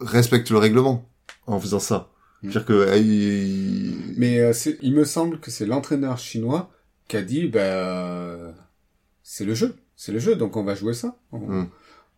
respectent 0.00 0.50
le 0.50 0.58
règlement 0.58 1.08
en 1.46 1.58
faisant 1.58 1.78
ça. 1.78 2.10
Mm. 2.42 2.50
C'est-à-dire 2.50 2.64
que 2.66 2.72
euh, 2.74 2.96
ils- 2.98 4.14
Mais 4.18 4.40
euh, 4.40 4.52
il 4.82 4.92
me 4.94 5.04
semble 5.04 5.40
que 5.40 5.50
c'est 5.50 5.64
l'entraîneur 5.66 6.18
chinois 6.18 6.70
qui 7.08 7.16
a 7.16 7.22
dit, 7.22 7.46
bah, 7.48 8.52
c'est 9.22 9.44
le 9.44 9.54
jeu, 9.54 9.76
c'est 9.96 10.12
le 10.12 10.18
jeu, 10.18 10.34
donc 10.36 10.56
on 10.56 10.64
va 10.64 10.74
jouer 10.74 10.94
ça. 10.94 11.16
On 11.32 11.38
Mm. 11.38 11.68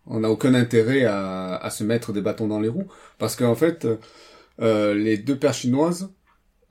on 0.07 0.21
n'a 0.21 0.31
aucun 0.31 0.55
intérêt 0.55 1.05
à, 1.05 1.55
à 1.57 1.71
se 1.71 1.85
mettre 1.85 2.13
des 2.13 2.21
bâtons 2.21 2.49
dans 2.49 2.61
les 2.61 2.69
roues, 2.69 2.89
parce 3.19 3.37
qu'en 3.37 3.55
fait, 3.55 3.87
euh, 4.61 4.95
les 4.95 5.17
deux 5.17 5.37
paires 5.39 5.55
chinoises 5.55 6.11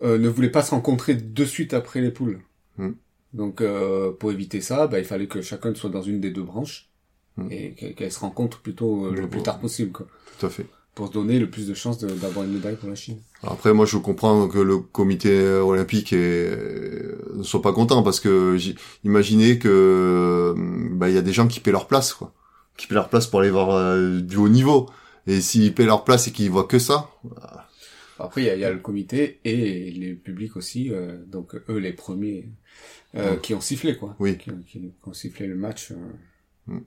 euh, 0.01 0.17
ne 0.17 0.27
voulaient 0.29 0.49
pas 0.49 0.63
se 0.63 0.71
rencontrer 0.71 1.15
de 1.15 1.45
suite 1.45 1.73
après 1.73 2.01
les 2.01 2.11
poules. 2.11 2.39
Mm. 2.77 2.89
Donc, 3.33 3.61
euh, 3.61 4.11
pour 4.11 4.31
éviter 4.31 4.61
ça, 4.61 4.87
bah, 4.87 4.99
il 4.99 5.05
fallait 5.05 5.27
que 5.27 5.41
chacun 5.41 5.73
soit 5.75 5.89
dans 5.89 6.01
une 6.03 6.19
des 6.19 6.31
deux 6.31 6.43
branches 6.43 6.89
Mm. 7.37 7.47
et 7.51 7.93
qu'elles 7.95 8.11
se 8.11 8.19
rencontrent 8.19 8.59
plutôt 8.59 9.05
euh, 9.07 9.11
le 9.15 9.27
plus 9.27 9.41
tard 9.41 9.59
possible, 9.59 9.91
quoi, 9.91 10.05
tout 10.39 10.45
à 10.45 10.49
fait. 10.51 10.67
pour 10.93 11.07
se 11.07 11.13
donner 11.13 11.39
le 11.39 11.49
plus 11.49 11.67
de 11.67 11.73
chances 11.73 11.97
d'avoir 11.97 12.45
une 12.45 12.53
médaille 12.53 12.75
pour 12.75 12.87
la 12.89 12.93
Chine. 12.93 13.17
Après, 13.41 13.73
moi, 13.73 13.87
je 13.87 13.97
comprends 13.97 14.47
que 14.47 14.59
le 14.59 14.77
comité 14.77 15.43
olympique 15.43 16.13
est, 16.13 16.55
ne 17.35 17.41
soit 17.41 17.63
pas 17.63 17.73
content 17.73 18.03
parce 18.03 18.19
que 18.19 18.55
j'ai- 18.57 18.75
imaginez 19.03 19.57
que 19.57 19.67
euh, 19.67 20.53
bah 20.91 21.09
il 21.09 21.15
y 21.15 21.17
a 21.17 21.23
des 21.23 21.33
gens 21.33 21.47
qui 21.47 21.59
paient 21.59 21.71
leur 21.71 21.87
place, 21.87 22.13
quoi, 22.13 22.31
qui 22.77 22.85
paient 22.85 22.93
leur 22.93 23.09
place 23.09 23.25
pour 23.25 23.39
aller 23.39 23.49
voir 23.49 23.71
euh, 23.71 24.19
du 24.19 24.37
haut 24.37 24.47
niveau. 24.49 24.87
Et 25.25 25.41
s'ils 25.41 25.73
paient 25.73 25.85
leur 25.85 26.03
place 26.03 26.27
et 26.27 26.31
qu'ils 26.31 26.51
voient 26.51 26.65
que 26.65 26.77
ça, 26.77 27.09
Après, 28.19 28.41
il 28.41 28.45
y 28.45 28.49
a, 28.49 28.55
y 28.55 28.65
a 28.65 28.71
le 28.71 28.79
comité 28.79 29.39
et 29.45 29.91
les 29.91 30.13
publics 30.13 30.55
aussi, 30.55 30.91
euh, 30.91 31.17
donc 31.27 31.55
eux 31.69 31.77
les 31.77 31.93
premiers 31.93 32.49
euh, 33.15 33.31
Ouais. 33.33 33.39
qui 33.41 33.53
ont 33.53 33.61
sifflé 33.61 33.97
quoi, 33.97 34.15
Oui. 34.19 34.37
qui, 34.37 34.51
qui- 34.67 34.79
qui 34.81 34.91
ont 35.09 35.13
sifflé 35.13 35.47
le 35.47 35.55
match. 35.55 35.91
euh. 35.91 35.95
Mm. 36.67 36.79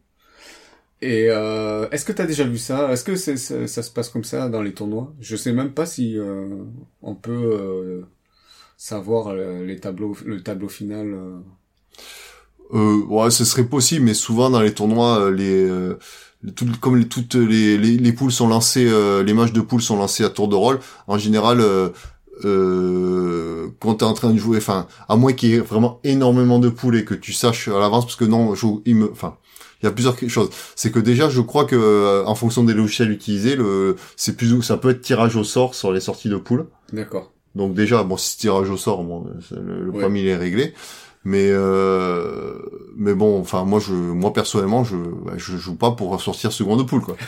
Et 1.02 1.26
euh, 1.30 1.88
est-ce 1.90 2.04
que 2.06 2.12
tu 2.12 2.22
as 2.22 2.26
déjà 2.26 2.44
vu 2.44 2.58
ça? 2.58 2.90
Est-ce 2.92 3.04
que 3.04 3.16
c'est, 3.16 3.36
ça, 3.36 3.66
ça 3.66 3.82
se 3.82 3.90
passe 3.90 4.08
comme 4.08 4.24
ça 4.24 4.48
dans 4.48 4.62
les 4.62 4.72
tournois? 4.72 5.14
Je 5.20 5.36
sais 5.36 5.52
même 5.52 5.72
pas 5.74 5.84
si 5.86 6.18
euh, 6.18 6.64
on 7.02 7.14
peut 7.14 7.32
euh, 7.32 8.02
savoir 8.78 9.34
les 9.34 9.78
tableaux, 9.78 10.16
le 10.24 10.42
tableau 10.42 10.68
final. 10.68 11.14
euh. 12.72 13.04
ouais, 13.08 13.30
ce 13.30 13.44
serait 13.44 13.66
possible, 13.68 14.04
mais 14.06 14.14
souvent 14.14 14.50
dans 14.50 14.60
les 14.60 14.74
tournois, 14.74 15.30
les, 15.30 15.64
euh, 15.68 15.98
tout- 16.54 16.66
comme 16.80 16.96
les, 16.96 17.06
toutes 17.08 17.34
les, 17.34 17.76
les, 17.78 17.96
les 17.96 18.12
poules 18.12 18.32
sont 18.32 18.48
lancées, 18.48 18.86
euh, 18.88 19.22
les 19.22 19.34
matchs 19.34 19.52
de 19.52 19.60
poules 19.60 19.82
sont 19.82 19.96
lancés 19.96 20.24
à 20.24 20.28
tour 20.30 20.48
de 20.48 20.54
rôle. 20.54 20.78
En 21.06 21.18
général, 21.18 21.60
euh, 21.60 21.88
euh, 22.44 23.68
quand 23.80 23.94
t'es 23.96 24.04
en 24.04 24.14
train 24.14 24.32
de 24.32 24.38
jouer, 24.38 24.58
enfin, 24.58 24.86
à 25.08 25.16
moins 25.16 25.32
qu'il 25.32 25.50
y 25.50 25.54
ait 25.54 25.58
vraiment 25.60 26.00
énormément 26.04 26.58
de 26.58 26.68
poules 26.68 26.96
et 26.96 27.04
que 27.04 27.14
tu 27.14 27.32
saches 27.32 27.68
à 27.68 27.78
l'avance, 27.78 28.04
parce 28.04 28.16
que 28.16 28.24
non, 28.24 28.54
je, 28.54 28.66
il 28.84 28.96
me, 28.96 29.10
enfin, 29.10 29.36
il 29.82 29.86
y 29.86 29.88
a 29.88 29.92
plusieurs 29.92 30.16
choses. 30.28 30.50
C'est 30.74 30.90
que 30.90 30.98
déjà, 31.00 31.28
je 31.28 31.40
crois 31.40 31.64
que 31.64 31.76
euh, 31.76 32.24
en 32.26 32.34
fonction 32.34 32.64
des 32.64 32.74
logiciels 32.74 33.10
utilisés, 33.10 33.56
le, 33.56 33.96
c'est 34.16 34.36
plus 34.36 34.52
ou 34.52 34.62
ça 34.62 34.76
peut 34.76 34.90
être 34.90 35.00
tirage 35.02 35.36
au 35.36 35.44
sort 35.44 35.74
sur 35.74 35.92
les 35.92 36.00
sorties 36.00 36.28
de 36.28 36.36
poules. 36.36 36.66
D'accord. 36.92 37.32
Donc 37.54 37.74
déjà, 37.74 38.02
bon, 38.02 38.16
si 38.16 38.30
c'est 38.32 38.36
tirage 38.38 38.68
au 38.70 38.76
sort, 38.76 39.02
bon, 39.02 39.26
le, 39.50 39.84
le 39.84 39.90
Ouais. 39.90 40.00
premier 40.02 40.20
il 40.20 40.26
est 40.28 40.36
réglé. 40.36 40.74
Mais 41.26 41.48
euh, 41.50 42.54
mais 42.96 43.12
bon, 43.12 43.40
enfin 43.40 43.64
moi 43.64 43.80
je 43.80 43.92
moi 43.92 44.32
personnellement 44.32 44.84
je 44.84 44.94
bah, 44.96 45.32
je 45.36 45.56
joue 45.56 45.74
pas 45.74 45.90
pour 45.90 46.20
sortir 46.20 46.52
second 46.52 46.76
de 46.76 46.84
poule 46.84 47.02
quoi. 47.02 47.16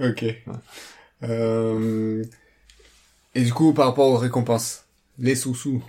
Ok. 0.00 0.24
Euh, 1.22 2.24
Et 3.34 3.42
du 3.42 3.52
coup, 3.52 3.72
par 3.74 3.86
rapport 3.86 4.08
aux 4.08 4.16
récompenses, 4.16 4.84
les 5.18 5.34
sous-sous. 5.34 5.82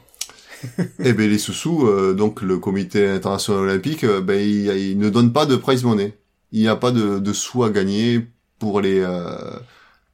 Eh 1.04 1.14
ben 1.14 1.30
les 1.30 1.40
sous-sous, 1.40 1.88
euh, 1.88 2.14
donc 2.14 2.42
le 2.44 2.60
comité 2.60 3.08
international 3.08 3.62
olympique, 3.64 4.04
euh, 4.04 4.22
ben 4.22 4.40
il, 4.40 4.68
il 4.78 4.98
ne 5.00 5.10
donne 5.10 5.34
pas 5.34 5.46
de 5.48 5.56
prize 5.56 5.84
money. 5.84 6.14
Il 6.52 6.62
n'y 6.62 6.68
a 6.68 6.76
pas 6.76 6.92
de, 6.92 7.20
de 7.20 7.34
sous 7.34 7.64
à 7.64 7.72
gagner 7.72 8.28
pour 8.60 8.82
les 8.82 9.00
euh, 9.00 9.58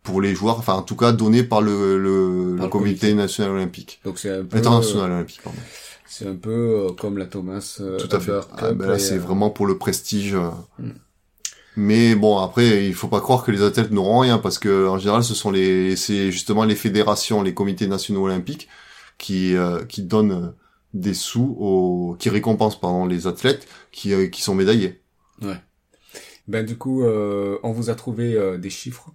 pour 0.08 0.22
les 0.22 0.34
joueurs, 0.34 0.58
enfin 0.58 0.74
en 0.76 0.84
tout 0.84 0.96
cas 0.96 1.12
donné 1.12 1.44
par 1.44 1.62
le, 1.62 1.98
le, 2.00 2.56
Par 2.56 2.68
le 2.68 2.72
comité 2.72 3.08
comité. 3.10 3.14
national 3.14 3.52
olympique, 3.52 4.00
Donc 4.06 4.20
c'est 4.20 4.32
un 4.32 4.46
peu, 4.46 4.58
international 4.58 5.12
olympique 5.12 5.42
pardon. 5.44 5.60
c'est 6.08 6.28
un 6.28 6.36
peu 6.36 6.88
euh, 6.90 6.94
comme 6.94 7.18
la 7.18 7.26
Thomas 7.26 7.78
euh, 7.82 7.98
Tout 8.00 8.16
à 8.16 8.20
fait. 8.20 8.32
Ah, 8.58 8.72
ben 8.72 8.88
là, 8.88 8.98
c'est 9.00 9.16
euh, 9.16 9.20
vraiment 9.20 9.50
pour 9.50 9.66
le 9.68 9.78
prestige. 9.78 10.34
euh. 10.36 10.50
Mm. 10.80 10.92
Mais 11.76 12.16
bon, 12.16 12.40
après, 12.40 12.88
il 12.88 12.94
faut 12.96 13.08
pas 13.10 13.22
croire 13.22 13.44
que 13.44 13.52
les 13.52 13.62
athlètes 13.62 13.92
n'auront 13.92 14.20
rien 14.20 14.40
parce 14.40 14.58
que 14.58 14.88
en 14.88 14.98
général, 14.98 15.24
ce 15.24 15.36
sont 15.36 15.52
les, 15.52 15.96
c'est 15.96 16.32
justement 16.32 16.64
les 16.64 16.76
fédérations, 16.76 17.44
les 17.44 17.54
comités 17.54 17.86
nationaux 17.88 18.24
olympiques 18.26 18.68
qui 19.20 19.56
euh, 19.56 19.84
qui 19.86 20.02
donnent 20.04 20.32
euh, 20.32 20.48
des 20.94 21.14
sous 21.14 21.56
aux, 21.60 22.16
qui 22.18 22.30
récompensent 22.30 22.80
pardon 22.80 23.06
les 23.06 23.28
athlètes 23.28 23.68
qui 23.92 24.14
euh, 24.14 24.28
qui 24.28 24.42
sont 24.42 24.56
médaillés. 24.56 25.02
Ben 26.48 26.66
du 26.66 26.78
coup, 26.78 27.04
euh, 27.04 27.60
on 27.62 27.72
vous 27.74 27.90
a 27.90 27.96
trouvé 27.96 28.34
euh, 28.34 28.58
des 28.58 28.70
chiffres 28.70 29.12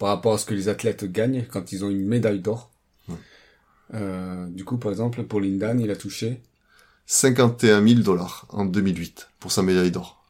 par 0.00 0.08
rapport 0.08 0.32
à 0.32 0.38
ce 0.38 0.46
que 0.46 0.54
les 0.54 0.68
athlètes 0.68 1.04
gagnent 1.04 1.44
quand 1.44 1.72
ils 1.72 1.84
ont 1.84 1.90
une 1.90 2.06
médaille 2.06 2.40
d'or. 2.40 2.70
Ouais. 3.06 3.16
Euh, 3.92 4.46
du 4.46 4.64
coup, 4.64 4.78
par 4.78 4.90
exemple, 4.90 5.22
pour 5.24 5.40
Lindan, 5.40 5.78
il 5.78 5.90
a 5.90 5.96
touché 5.96 6.40
51 7.04 7.86
000 7.86 8.00
dollars 8.00 8.46
en 8.48 8.64
2008 8.64 9.28
pour 9.38 9.52
sa 9.52 9.62
médaille 9.62 9.90
d'or. 9.90 10.24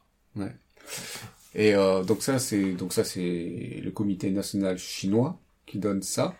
Et 1.55 1.73
euh, 1.73 2.03
donc 2.03 2.21
ça, 2.21 2.37
c'est 2.37 2.73
donc 2.73 2.91
ça 2.91 3.05
c'est 3.05 3.81
le 3.81 3.91
comité 3.91 4.29
national 4.29 4.77
chinois 4.77 5.39
qui 5.65 5.79
donne 5.79 6.01
ça. 6.01 6.35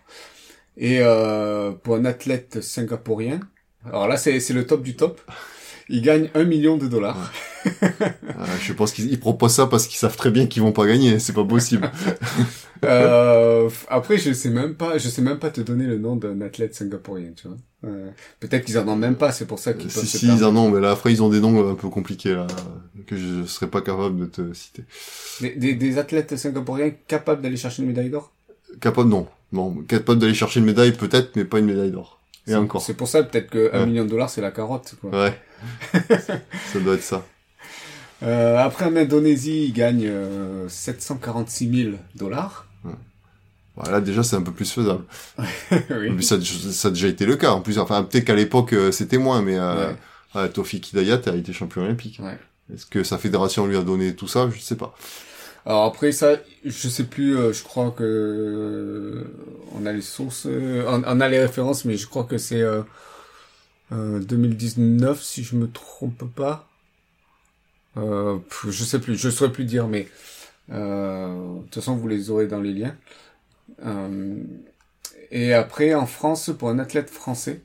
Et 0.76 1.00
euh, 1.00 1.72
pour 1.72 1.96
un 1.96 2.04
athlète 2.04 2.62
singapourien, 2.62 3.40
alors 3.86 4.10
là 4.10 4.18
c'est 4.18 4.42
c'est 4.42 4.54
le 4.54 4.68
top 4.68 4.84
du 4.84 4.98
top. 4.98 5.22
Il 5.92 6.02
gagne 6.02 6.30
un 6.34 6.44
million 6.44 6.78
de 6.78 6.88
dollars. 6.88 7.32
Euh, 7.66 7.70
je 8.62 8.74
pense 8.74 8.92
qu'ils 8.92 9.12
ils 9.12 9.20
proposent 9.20 9.54
ça 9.54 9.68
parce 9.68 9.86
qu'ils 9.86 10.00
savent 10.00 10.16
très 10.16 10.32
bien 10.32 10.48
qu'ils 10.48 10.64
vont 10.64 10.72
pas 10.72 10.88
gagner, 10.88 11.20
c'est 11.20 11.34
pas 11.34 11.46
possible. 11.46 11.92
Euh, 12.84 13.70
après, 13.90 14.18
je 14.18 14.34
sais 14.34 14.50
même 14.50 14.74
pas, 14.74 14.98
je 14.98 15.08
sais 15.08 15.22
même 15.22 15.38
pas 15.38 15.52
te 15.52 15.62
donner 15.62 15.86
le 15.86 16.00
nom 16.00 16.16
d'un 16.16 16.42
athlète 16.42 16.74
singapourien, 16.74 17.30
tu 17.36 17.48
vois. 17.48 17.58
Euh, 17.86 18.10
Peut-être 18.40 18.66
qu'ils 18.66 18.80
en 18.80 18.88
ont 18.88 18.96
même 18.96 19.18
pas, 19.18 19.32
c'est 19.32 19.46
pour 19.46 19.60
ça 19.60 19.74
qu'ils 19.74 19.92
peuvent 19.92 20.04
si 20.04 20.08
se 20.08 20.18
si 20.18 20.26
ils 20.26 20.44
en 20.44 20.56
ont, 20.56 20.72
mais 20.72 20.80
là 20.80 20.90
après 20.90 21.14
ils 21.14 21.22
ont 21.22 21.30
des 21.30 21.40
noms 21.40 21.70
un 21.70 21.76
peu 21.76 21.90
compliqués 21.90 22.34
là 22.34 22.48
que 23.06 23.16
je 23.16 23.46
serais 23.46 23.68
pas 23.68 23.82
capable 23.82 24.20
de 24.22 24.26
te 24.26 24.54
citer. 24.54 24.84
Des, 25.42 25.54
des, 25.56 25.76
des 25.76 25.98
athlètes 26.00 26.36
singapouriens 26.36 26.92
capables 27.08 27.44
d'aller 27.44 27.56
chercher 27.56 27.84
une 27.84 27.90
médaille 27.90 28.10
d'or? 28.10 28.32
Capable 28.80 29.10
non. 29.10 29.28
Bon, 29.52 29.76
capable 29.88 30.20
d'aller 30.20 30.34
chercher 30.34 30.60
une 30.60 30.66
médaille 30.66 30.94
peut-être, 30.94 31.36
mais 31.36 31.46
pas 31.46 31.60
une 31.60 31.66
médaille 31.66 31.92
d'or. 31.92 32.21
Et 32.48 32.52
C'est- 32.52 32.56
encore. 32.56 32.82
C'est 32.82 32.94
pour 32.96 33.08
ça 33.08 33.24
peut-être 33.24 33.50
que 33.50 33.70
un 33.74 33.82
Ouais. 33.82 33.86
million 33.86 34.04
de 34.06 34.10
dollars 34.10 34.30
c'est 34.30 34.42
la 34.42 34.52
carotte. 34.52 34.96
Quoi. 35.02 35.10
Ouais. 35.12 35.40
ça 36.74 36.80
doit 36.80 36.96
être 36.96 37.04
ça. 37.04 37.26
Euh, 38.24 38.58
après 38.58 38.86
en 38.86 38.96
Indonésie, 38.96 39.66
il 39.66 39.74
gagne 39.74 40.06
euh, 40.08 40.68
746 40.70 41.84
000 41.86 41.96
dollars. 42.16 42.68
Voilà, 43.78 44.02
déjà, 44.02 44.22
c'est 44.22 44.36
un 44.36 44.42
peu 44.42 44.52
plus 44.52 44.70
faisable. 44.72 45.04
oui. 45.72 46.10
Mais 46.12 46.22
ça, 46.22 46.36
ça 46.42 46.90
a 46.90 46.92
déjà 46.92 47.08
été 47.08 47.26
le 47.26 47.38
cas. 47.38 47.52
En 47.52 47.62
plus, 47.62 47.80
enfin, 47.80 48.04
peut-être 48.04 48.26
qu'à 48.26 48.36
l'époque, 48.36 48.74
euh, 48.74 48.92
c'était 48.92 49.18
moins, 49.18 49.42
mais 49.42 49.58
euh, 49.58 49.94
Ouais. 50.36 50.50
Tofik 50.50 50.92
Hidayat 50.92 51.22
a 51.26 51.36
été 51.36 51.54
champion 51.54 51.84
olympique. 51.84 52.20
Ouais. 52.22 52.38
Est-ce 52.74 52.86
que 52.86 53.04
sa 53.04 53.18
fédération 53.18 53.66
lui 53.66 53.78
a 53.78 53.82
donné 53.82 54.14
tout 54.14 54.28
ça? 54.28 54.50
Je 54.54 54.60
sais 54.62 54.76
pas. 54.76 54.96
Alors 55.66 55.86
après 55.86 56.12
ça, 56.12 56.38
je 56.66 56.90
sais 56.90 57.04
plus, 57.06 57.38
euh, 57.38 57.54
je 57.54 57.64
crois 57.64 57.92
que 57.92 58.04
euh, 58.04 59.24
on 59.74 59.86
a 59.86 59.94
les 59.94 60.02
sources, 60.02 60.48
euh, 60.48 60.84
on, 60.88 61.20
a 61.22 61.30
les 61.30 61.40
références, 61.40 61.86
mais 61.86 61.98
je 61.98 62.08
crois 62.08 62.24
que 62.24 62.38
c'est 62.38 62.62
euh, 62.62 62.82
euh, 63.92 64.20
2019 64.20 65.22
si 65.22 65.44
je 65.44 65.56
me 65.56 65.70
trompe 65.72 66.24
pas. 66.36 66.68
Euh, 67.98 68.40
je 68.66 68.84
sais 68.84 69.00
plus, 69.00 69.16
je 69.18 69.30
saurais 69.30 69.52
plus 69.52 69.66
dire, 69.66 69.88
mais 69.88 70.08
euh, 70.72 71.58
de 71.60 71.64
toute 71.64 71.76
façon 71.76 71.96
vous 71.98 72.08
les 72.08 72.30
aurez 72.32 72.48
dans 72.48 72.62
les 72.62 72.74
liens. 72.74 72.96
Euh, 73.86 74.44
et 75.32 75.54
après 75.54 75.94
en 75.96 76.06
France, 76.08 76.52
pour 76.58 76.70
un 76.70 76.80
athlète 76.80 77.10
français 77.10 77.64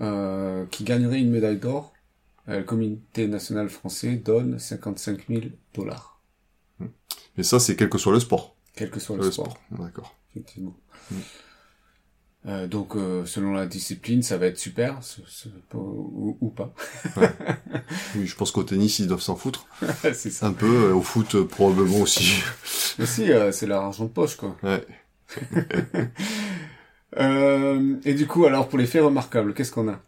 euh, 0.00 0.66
qui 0.70 0.84
gagnerait 0.84 1.20
une 1.20 1.30
médaille 1.32 1.58
d'or, 1.58 1.92
euh, 2.48 2.58
le 2.58 2.64
comité 2.64 3.28
national 3.28 3.68
français 3.70 4.16
donne 4.16 4.58
55 4.58 5.28
000 5.28 5.42
dollars. 5.74 6.19
Mais 7.36 7.42
ça, 7.42 7.60
c'est 7.60 7.76
quel 7.76 7.88
que 7.88 7.98
soit 7.98 8.12
le 8.12 8.20
sport. 8.20 8.56
Quel 8.74 8.90
que 8.90 9.00
soit 9.00 9.16
le, 9.16 9.24
Le 9.24 9.30
sport, 9.30 9.50
sport, 9.52 9.78
d'accord. 9.84 10.14
effectivement. 10.30 10.76
Mm. 11.10 11.14
Euh, 12.46 12.66
donc, 12.66 12.96
euh, 12.96 13.26
selon 13.26 13.52
la 13.52 13.66
discipline, 13.66 14.22
ça 14.22 14.38
va 14.38 14.46
être 14.46 14.58
super, 14.58 15.02
ce- 15.02 15.20
ce- 15.26 15.48
ou, 15.74 16.38
ou 16.40 16.48
pas. 16.48 16.72
Oui, 18.16 18.26
je 18.26 18.34
pense 18.34 18.50
qu'au 18.50 18.62
tennis, 18.62 18.98
ils 18.98 19.06
doivent 19.08 19.20
s'en 19.20 19.36
foutre. 19.36 19.66
c'est 20.14 20.30
ça. 20.30 20.46
Un 20.46 20.52
peu, 20.52 20.86
euh, 20.86 20.94
au 20.94 21.02
foot, 21.02 21.42
probablement 21.44 21.98
aussi. 22.00 22.42
Mais 22.98 23.06
si, 23.06 23.28
c'est 23.52 23.66
leur 23.66 23.82
argent 23.82 24.04
de 24.04 24.10
poche, 24.10 24.36
quoi. 24.36 24.56
Ouais. 24.62 24.86
Et 28.04 28.14
du 28.14 28.26
coup, 28.26 28.46
alors, 28.46 28.68
pour 28.68 28.78
les 28.78 28.86
faits 28.86 29.02
remarquables, 29.02 29.52
qu'est-ce 29.54 29.72
qu'on 29.72 29.88
a? 29.88 30.00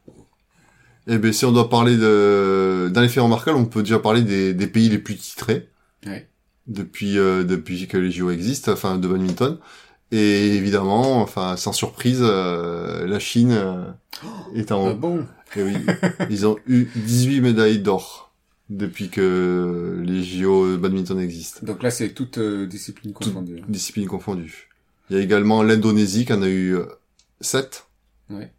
Eh 1.08 1.18
ben, 1.18 1.32
si 1.32 1.44
on 1.44 1.52
doit 1.52 1.68
parler 1.68 1.96
de, 1.96 2.88
d'un 2.94 3.02
effet 3.02 3.20
remarquable, 3.20 3.58
on 3.58 3.64
peut 3.66 3.82
déjà 3.82 3.98
parler 3.98 4.22
des, 4.22 4.54
des 4.54 4.66
pays 4.68 4.88
les 4.88 4.98
plus 4.98 5.16
titrés. 5.16 5.68
Ouais. 6.06 6.28
Depuis, 6.72 7.18
euh, 7.18 7.44
depuis 7.44 7.86
que 7.86 7.96
les 7.96 8.10
JO 8.10 8.30
existent, 8.30 8.72
enfin, 8.72 8.96
de 8.98 9.06
badminton. 9.08 9.58
Et 10.10 10.56
évidemment, 10.56 11.20
enfin, 11.22 11.56
sans 11.56 11.72
surprise, 11.72 12.20
euh, 12.22 13.06
la 13.06 13.18
Chine 13.18 13.52
euh, 13.52 13.84
est 14.54 14.70
en 14.72 14.88
Ah 14.88 14.94
bon? 14.94 15.26
Eh 15.56 15.62
oui, 15.62 15.74
ils 16.30 16.46
ont 16.46 16.56
eu 16.66 16.88
18 16.96 17.40
médailles 17.40 17.78
d'or 17.78 18.32
depuis 18.70 19.08
que 19.10 20.02
les 20.04 20.22
JO 20.22 20.78
badminton 20.78 21.18
existent, 21.20 21.60
Donc 21.62 21.82
là, 21.82 21.90
c'est 21.90 22.10
toute 22.10 22.38
euh, 22.38 22.66
discipline 22.66 23.12
confondue. 23.12 23.62
disciplines 23.68 24.06
confondues. 24.06 24.68
Il 25.10 25.16
y 25.16 25.18
a 25.20 25.22
également 25.22 25.62
l'Indonésie 25.62 26.24
qui 26.24 26.32
en 26.32 26.42
a 26.42 26.48
eu 26.48 26.76
7 27.42 27.86
Ouais. 28.30 28.50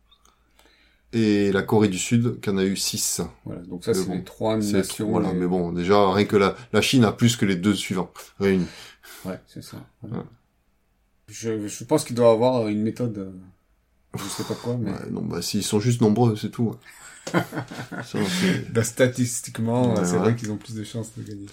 Et 1.13 1.51
la 1.51 1.61
Corée 1.61 1.87
du 1.87 1.97
Sud 1.99 2.39
qui 2.41 2.49
en 2.49 2.57
a 2.57 2.63
eu 2.65 2.75
6. 2.75 3.21
Voilà. 3.45 3.61
Donc 3.61 3.85
ça, 3.85 3.93
c'est 3.93 4.05
bon, 4.05 4.15
les 4.15 4.23
trois 4.23 4.57
nations. 4.57 5.09
voilà, 5.09 5.33
mais 5.33 5.47
bon, 5.47 5.71
déjà 5.71 6.11
rien 6.11 6.25
que 6.25 6.35
la, 6.35 6.55
la 6.73 6.81
Chine 6.81 7.05
a 7.05 7.11
plus 7.11 7.35
que 7.37 7.45
les 7.45 7.55
deux 7.55 7.75
suivants 7.75 8.11
réunis. 8.39 8.67
Ouais, 9.25 9.39
c'est 9.47 9.63
ça. 9.63 9.77
Ouais. 10.03 10.11
Ouais. 10.17 10.23
Je, 11.27 11.67
je 11.67 11.83
pense 11.85 12.03
qu'il 12.03 12.15
doit 12.15 12.31
avoir 12.31 12.67
une 12.67 12.81
méthode. 12.83 13.17
euh, 13.17 13.31
je 14.17 14.23
sais 14.23 14.43
pas 14.43 14.55
quoi, 14.55 14.77
mais. 14.79 14.91
Ouais, 14.91 15.09
non, 15.11 15.21
bah 15.21 15.41
s'ils 15.41 15.63
sont 15.63 15.79
juste 15.79 16.01
nombreux, 16.01 16.35
c'est 16.35 16.49
tout. 16.51 16.75
Ça, 17.31 18.19
Bah, 18.71 18.83
statistiquement, 18.83 19.95
c'est 20.03 20.17
vrai 20.17 20.35
qu'ils 20.35 20.51
ont 20.51 20.57
plus 20.57 20.75
de 20.75 20.83
chances 20.83 21.11
de 21.17 21.23
gagner. 21.23 21.45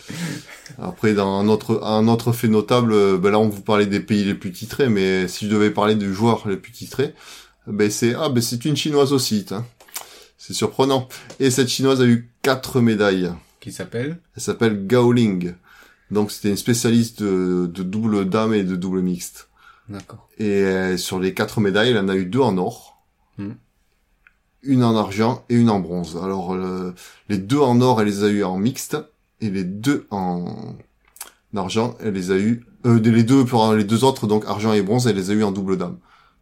Après, 0.79 1.15
dans 1.15 1.39
un 1.39 1.49
autre, 1.49 1.81
un 1.85 2.09
autre 2.09 2.33
fait 2.33 2.49
notable, 2.49 3.19
ben 3.19 3.31
là, 3.31 3.39
on 3.39 3.49
vous 3.49 3.63
parlait 3.63 3.87
des 3.87 4.01
pays 4.01 4.25
les 4.25 4.35
plus 4.35 4.51
titrés, 4.53 4.89
mais 4.89 5.29
si 5.29 5.47
je 5.47 5.51
devais 5.53 5.71
parler 5.71 5.95
des 5.95 6.13
joueurs 6.13 6.49
les 6.49 6.57
plus 6.57 6.73
titrés, 6.73 7.15
ben 7.71 7.91
c'est, 7.91 8.15
ah, 8.15 8.29
ben 8.29 8.43
c'est 8.43 8.65
une 8.65 8.77
chinoise 8.77 9.13
aussi, 9.13 9.47
hein. 9.51 9.65
C'est 10.39 10.55
surprenant. 10.55 11.09
Et 11.39 11.51
cette 11.51 11.69
chinoise 11.69 12.01
a 12.01 12.07
eu 12.07 12.31
quatre 12.43 12.81
médailles. 12.81 13.31
Qui 13.61 13.73
s'appelle 13.73 14.21
Elle 14.37 14.43
s'appelle 14.43 14.87
Gao 14.87 15.13
Ling. 15.13 15.55
Donc, 16.11 16.31
c'était 16.31 16.49
une 16.49 16.57
spécialiste 16.57 17.23
de, 17.23 17.71
de 17.73 17.83
double 17.83 18.29
dame 18.29 18.55
et 18.55 18.65
de 18.65 18.75
double 18.75 19.01
mixte. 19.03 19.49
D'accord. 19.89 20.29
Et 20.39 20.63
euh, 20.65 20.97
sur 20.97 21.19
les 21.21 21.35
quatre 21.35 21.61
médailles, 21.61 21.91
elle 21.91 21.99
en 21.99 22.09
a 22.09 22.17
eu 22.17 22.27
deux 22.27 22.41
en 22.41 22.57
or, 22.59 22.97
Hmm. 23.39 23.53
une 24.63 24.83
en 24.85 24.97
argent 24.97 25.45
et 25.49 25.55
une 25.55 25.71
en 25.71 25.81
bronze. 25.81 26.19
Alors 26.23 26.53
euh, 26.55 26.95
les 27.29 27.39
deux 27.39 27.61
en 27.61 27.81
or, 27.81 28.01
elle 28.01 28.09
les 28.09 28.25
a 28.25 28.29
eu 28.29 28.43
en 28.45 28.59
mixte 28.59 28.99
et 29.41 29.49
les 29.51 29.65
deux 29.65 30.07
en 30.11 30.77
argent, 31.57 31.97
elle 32.01 32.15
les 32.15 32.31
a 32.33 32.37
eu 32.37 32.67
euh, 32.87 32.99
les 33.01 33.23
deux 33.23 33.45
pour 33.47 33.73
les 33.73 33.85
deux 33.85 34.05
autres 34.05 34.27
donc 34.27 34.45
argent 34.47 34.73
et 34.75 34.83
bronze, 34.83 35.07
elle 35.07 35.17
les 35.17 35.31
a 35.31 35.33
eu 35.33 35.43
en 35.43 35.53
double 35.53 35.79
dame. 35.79 35.97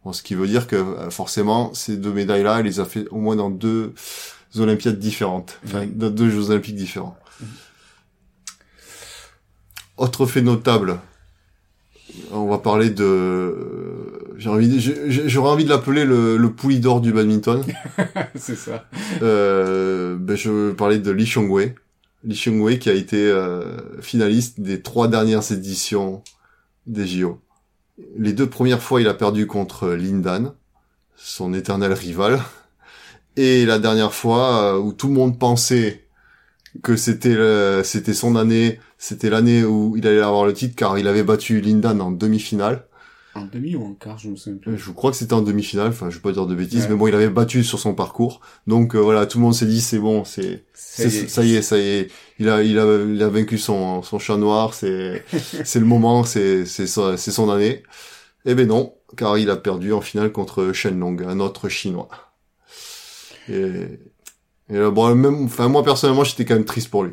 Bon, 0.09 0.13
ce 0.13 0.23
qui 0.23 0.33
veut 0.33 0.47
dire 0.47 0.65
que 0.65 0.75
euh, 0.75 1.11
forcément 1.11 1.71
ces 1.75 1.95
deux 1.95 2.11
médailles 2.11 2.41
là, 2.41 2.57
elle 2.59 2.65
les 2.65 2.79
a 2.79 2.85
fait 2.85 3.07
au 3.11 3.17
moins 3.17 3.35
dans 3.35 3.51
deux 3.51 3.93
Olympiades 4.57 4.97
différentes, 4.97 5.59
enfin 5.63 5.85
dans 5.85 6.09
deux 6.09 6.31
Jeux 6.31 6.49
Olympiques 6.49 6.75
différents. 6.75 7.15
Autre 9.97 10.25
fait 10.25 10.41
notable, 10.41 10.99
on 12.31 12.47
va 12.47 12.57
parler 12.57 12.89
de 12.89 13.53
j'ai 14.37 14.49
envie 14.49 14.79
j'ai- 14.79 15.29
j'aurais 15.29 15.51
envie 15.51 15.65
de 15.65 15.69
l'appeler 15.69 16.05
le, 16.05 16.37
le 16.37 16.51
poulie 16.51 16.79
d'or 16.79 17.01
du 17.01 17.13
badminton. 17.13 17.63
C'est 18.35 18.55
ça. 18.55 18.85
euh, 19.21 20.15
ben 20.19 20.35
je 20.35 20.49
veux 20.49 20.73
parler 20.75 20.97
de 20.97 21.11
Li 21.11 21.25
Xiongwei 21.25 21.75
Li 22.23 22.33
Xiongwei 22.33 22.79
qui 22.79 22.89
a 22.89 22.93
été 22.95 23.27
euh, 23.27 23.77
finaliste 24.01 24.59
des 24.59 24.81
trois 24.81 25.07
dernières 25.07 25.51
éditions 25.51 26.23
des 26.87 27.05
JO 27.05 27.39
les 28.17 28.33
deux 28.33 28.49
premières 28.49 28.81
fois 28.81 29.01
il 29.01 29.07
a 29.07 29.13
perdu 29.13 29.47
contre 29.47 29.89
Lindan 29.89 30.53
son 31.15 31.53
éternel 31.53 31.93
rival. 31.93 32.41
Et 33.35 33.65
la 33.65 33.79
dernière 33.79 34.13
fois 34.13 34.63
euh, 34.63 34.79
où 34.79 34.93
tout 34.93 35.07
le 35.07 35.13
monde 35.13 35.37
pensait 35.37 36.05
que 36.83 36.95
c'était 36.95 37.35
c'était 37.83 38.13
son 38.13 38.35
année 38.35 38.79
c'était 38.97 39.29
l'année 39.29 39.63
où 39.63 39.95
il 39.97 40.05
allait 40.07 40.21
avoir 40.21 40.45
le 40.45 40.53
titre 40.53 40.75
car 40.75 40.99
il 40.99 41.07
avait 41.07 41.23
battu 41.23 41.61
Lindan 41.61 41.99
en 41.99 42.11
demi-finale 42.11 42.85
En 43.35 43.45
demi 43.45 43.75
ou 43.75 43.85
en 43.85 43.93
quart, 43.93 44.17
je 44.17 44.27
me 44.29 44.35
souviens 44.35 44.57
plus. 44.59 44.77
je 44.77 44.91
crois 44.91 45.11
que 45.11 45.17
c'était 45.17 45.33
en 45.33 45.41
demi-finale, 45.41 45.89
enfin 45.89 46.09
je 46.09 46.15
vais 46.15 46.21
pas 46.21 46.31
dire 46.31 46.47
de 46.47 46.55
bêtises, 46.55 46.83
Ouais. 46.85 46.89
mais 46.89 46.95
bon 46.95 47.07
il 47.07 47.13
avait 47.15 47.29
battu 47.29 47.63
sur 47.63 47.77
son 47.79 47.93
parcours, 47.93 48.41
donc 48.65 48.95
euh, 48.95 48.99
voilà 48.99 49.25
tout 49.27 49.37
le 49.37 49.43
monde 49.43 49.53
s'est 49.53 49.67
dit 49.67 49.81
c'est 49.81 49.99
bon, 49.99 50.25
c'est 50.25 50.65
ça 50.73 51.03
y 51.43 51.55
est, 51.55 51.61
ça 51.61 51.77
y 51.77 51.81
est, 51.87 52.11
il 52.39 52.49
a 52.49 52.63
il 52.63 52.79
a 52.79 52.85
il 53.05 53.21
a 53.21 53.29
vaincu 53.29 53.57
son 53.59 54.01
son 54.01 54.17
chat 54.19 54.35
noir, 54.37 54.73
c'est 54.73 55.23
c'est 55.63 55.79
le 55.79 55.85
moment, 55.85 56.23
c'est 56.23 56.65
c'est 56.65 56.87
son- 56.87 57.17
c'est 57.17 57.31
son 57.31 57.49
année. 57.51 57.83
Eh 58.45 58.55
ben 58.55 58.67
non, 58.67 58.95
car 59.17 59.37
il 59.37 59.49
a 59.51 59.57
perdu 59.57 59.93
en 59.93 60.01
finale 60.01 60.31
contre 60.31 60.71
Shenlong, 60.73 61.17
un 61.27 61.39
autre 61.39 61.69
chinois. 61.69 62.09
Et, 63.49 63.99
et 64.69 64.77
là, 64.77 64.89
bon 64.91 65.13
même, 65.15 65.45
enfin 65.45 65.67
moi 65.67 65.83
personnellement 65.83 66.23
j'étais 66.23 66.45
quand 66.45 66.55
même 66.55 66.65
triste 66.65 66.89
pour 66.89 67.03
lui. 67.03 67.11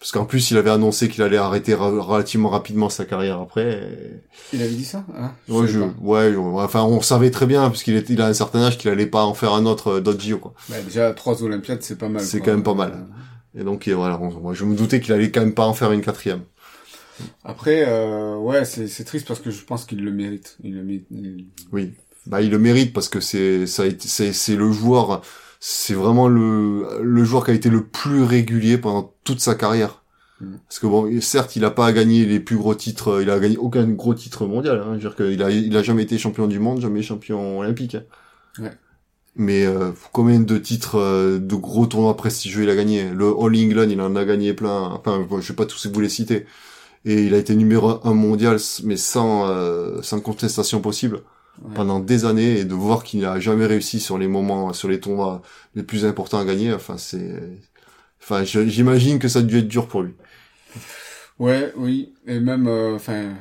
Parce 0.00 0.12
qu'en 0.12 0.24
plus, 0.26 0.52
il 0.52 0.56
avait 0.56 0.70
annoncé 0.70 1.08
qu'il 1.08 1.22
allait 1.24 1.38
arrêter 1.38 1.74
ra- 1.74 1.90
relativement 1.90 2.50
rapidement 2.50 2.88
sa 2.88 3.04
carrière 3.04 3.40
après. 3.40 3.72
et- 3.72 4.20
Il 4.56 4.62
avait 4.62 4.70
dit 4.74 4.84
ça 4.84 5.04
hein? 5.16 5.32
Ouais, 5.48 5.66
je, 5.66 5.80
ouais, 6.00 6.32
je- 6.32 6.38
enfin, 6.38 6.84
on 6.84 7.00
savait 7.00 7.32
très 7.32 7.46
bien, 7.46 7.68
puisqu'il 7.68 7.96
était, 7.96 8.12
il 8.12 8.20
a 8.22 8.26
un 8.26 8.32
certain 8.32 8.60
âge, 8.62 8.78
qu'il 8.78 8.90
allait 8.90 9.06
pas 9.06 9.24
en 9.24 9.34
faire 9.34 9.52
un 9.54 9.66
autre, 9.66 9.94
euh, 9.94 10.00
d'autres 10.00 10.20
JO, 10.22 10.38
quoi. 10.38 10.54
Bah, 10.68 10.76
déjà, 10.84 11.12
trois 11.14 11.42
Olympiades, 11.42 11.82
c'est 11.82 11.98
pas 11.98 12.08
mal. 12.08 12.22
C'est 12.22 12.40
quand 12.40 12.52
même 12.52 12.62
pas 12.62 12.74
mal. 12.74 13.06
Et 13.58 13.64
donc, 13.64 13.88
et 13.88 13.92
voilà, 13.94 14.20
on- 14.20 14.30
moi, 14.40 14.54
je 14.54 14.64
me 14.64 14.76
doutais 14.76 15.00
qu'il 15.00 15.12
allait 15.12 15.32
quand 15.32 15.40
même 15.40 15.54
pas 15.54 15.66
en 15.66 15.74
faire 15.74 15.90
une 15.90 16.00
quatrième. 16.02 16.42
Après, 17.44 17.84
euh, 17.88 18.36
ouais, 18.36 18.64
c'est 18.64 19.04
triste 19.04 19.26
parce 19.26 19.40
que 19.40 19.50
je 19.50 19.64
pense 19.64 19.84
qu'il 19.84 20.04
le 20.04 20.12
mérite. 20.12 20.56
Il 20.62 20.76
le 20.76 20.84
mérite. 20.84 21.06
il- 21.10 21.46
Oui. 21.72 21.94
Bah, 22.26 22.40
il 22.42 22.50
le 22.50 22.58
mérite 22.58 22.92
parce 22.92 23.08
que 23.08 23.20
c'est, 23.20 23.66
ça 23.66 23.84
c'est, 23.98 24.32
c'est 24.32 24.54
le 24.54 24.70
joueur, 24.70 25.22
c'est 25.60 25.94
vraiment 25.94 26.28
le, 26.28 27.00
le 27.02 27.24
joueur 27.24 27.44
qui 27.44 27.50
a 27.52 27.54
été 27.54 27.70
le 27.70 27.84
plus 27.86 28.22
régulier 28.22 28.78
pendant 28.78 29.14
toute 29.24 29.40
sa 29.40 29.54
carrière. 29.54 30.04
Mm. 30.40 30.56
Parce 30.68 30.78
que 30.78 30.86
bon, 30.86 31.20
certes, 31.20 31.56
il 31.56 31.64
a 31.64 31.70
pas 31.70 31.92
gagné 31.92 32.24
les 32.26 32.40
plus 32.40 32.56
gros 32.56 32.74
titres, 32.74 33.20
il 33.22 33.30
a 33.30 33.38
gagné 33.40 33.56
aucun 33.56 33.86
gros 33.88 34.14
titre 34.14 34.46
mondial, 34.46 34.78
hein. 34.80 34.98
Je 34.98 35.08
veux 35.08 35.14
dire 35.14 35.16
qu'il 35.16 35.42
a, 35.42 35.50
il 35.50 35.76
a 35.76 35.82
jamais 35.82 36.04
été 36.04 36.18
champion 36.18 36.46
du 36.46 36.58
monde, 36.60 36.80
jamais 36.80 37.02
champion 37.02 37.58
olympique. 37.60 37.96
hein. 37.96 38.04
Ouais. 38.58 38.72
Mais 39.36 39.64
euh, 39.66 39.92
combien 40.12 40.40
de 40.40 40.58
titres 40.58 40.96
euh, 40.96 41.38
de 41.38 41.54
gros 41.54 41.86
tournois 41.86 42.16
prestigieux 42.16 42.64
il 42.64 42.70
a 42.70 42.76
gagné? 42.76 43.10
Le 43.10 43.26
All 43.28 43.56
England, 43.56 43.88
il 43.90 44.00
en 44.00 44.16
a 44.16 44.24
gagné 44.24 44.52
plein. 44.54 44.80
Enfin, 44.92 45.20
bon, 45.20 45.40
je 45.40 45.48
vais 45.52 45.56
pas 45.56 45.66
tous 45.66 45.86
vous 45.86 46.00
les 46.00 46.08
citer. 46.08 46.46
Et 47.04 47.24
il 47.24 47.34
a 47.34 47.38
été 47.38 47.54
numéro 47.56 48.00
un 48.06 48.14
mondial, 48.14 48.58
mais 48.84 48.96
sans 48.96 49.48
euh, 49.48 50.02
sans 50.02 50.20
contestation 50.20 50.80
possible 50.80 51.22
Ouais. 51.62 51.74
pendant 51.74 52.00
des 52.00 52.24
années. 52.24 52.58
Et 52.60 52.64
de 52.64 52.74
voir 52.74 53.04
qu'il 53.04 53.20
n'a 53.20 53.40
jamais 53.40 53.66
réussi 53.66 54.00
sur 54.00 54.18
les 54.18 54.28
moments, 54.28 54.72
sur 54.72 54.88
les 54.88 55.00
tournois 55.00 55.42
les 55.74 55.82
plus 55.82 56.04
importants 56.04 56.38
à 56.40 56.44
gagner. 56.44 56.72
Enfin, 56.72 56.98
c'est, 56.98 57.60
enfin, 58.22 58.44
j'imagine 58.44 59.18
que 59.18 59.28
ça 59.28 59.40
a 59.40 59.42
dû 59.42 59.58
être 59.58 59.68
dur 59.68 59.88
pour 59.88 60.02
lui. 60.02 60.14
Ouais, 61.38 61.72
oui, 61.76 62.14
et 62.26 62.40
même, 62.40 62.66
euh, 62.66 62.94
enfin, 62.96 63.36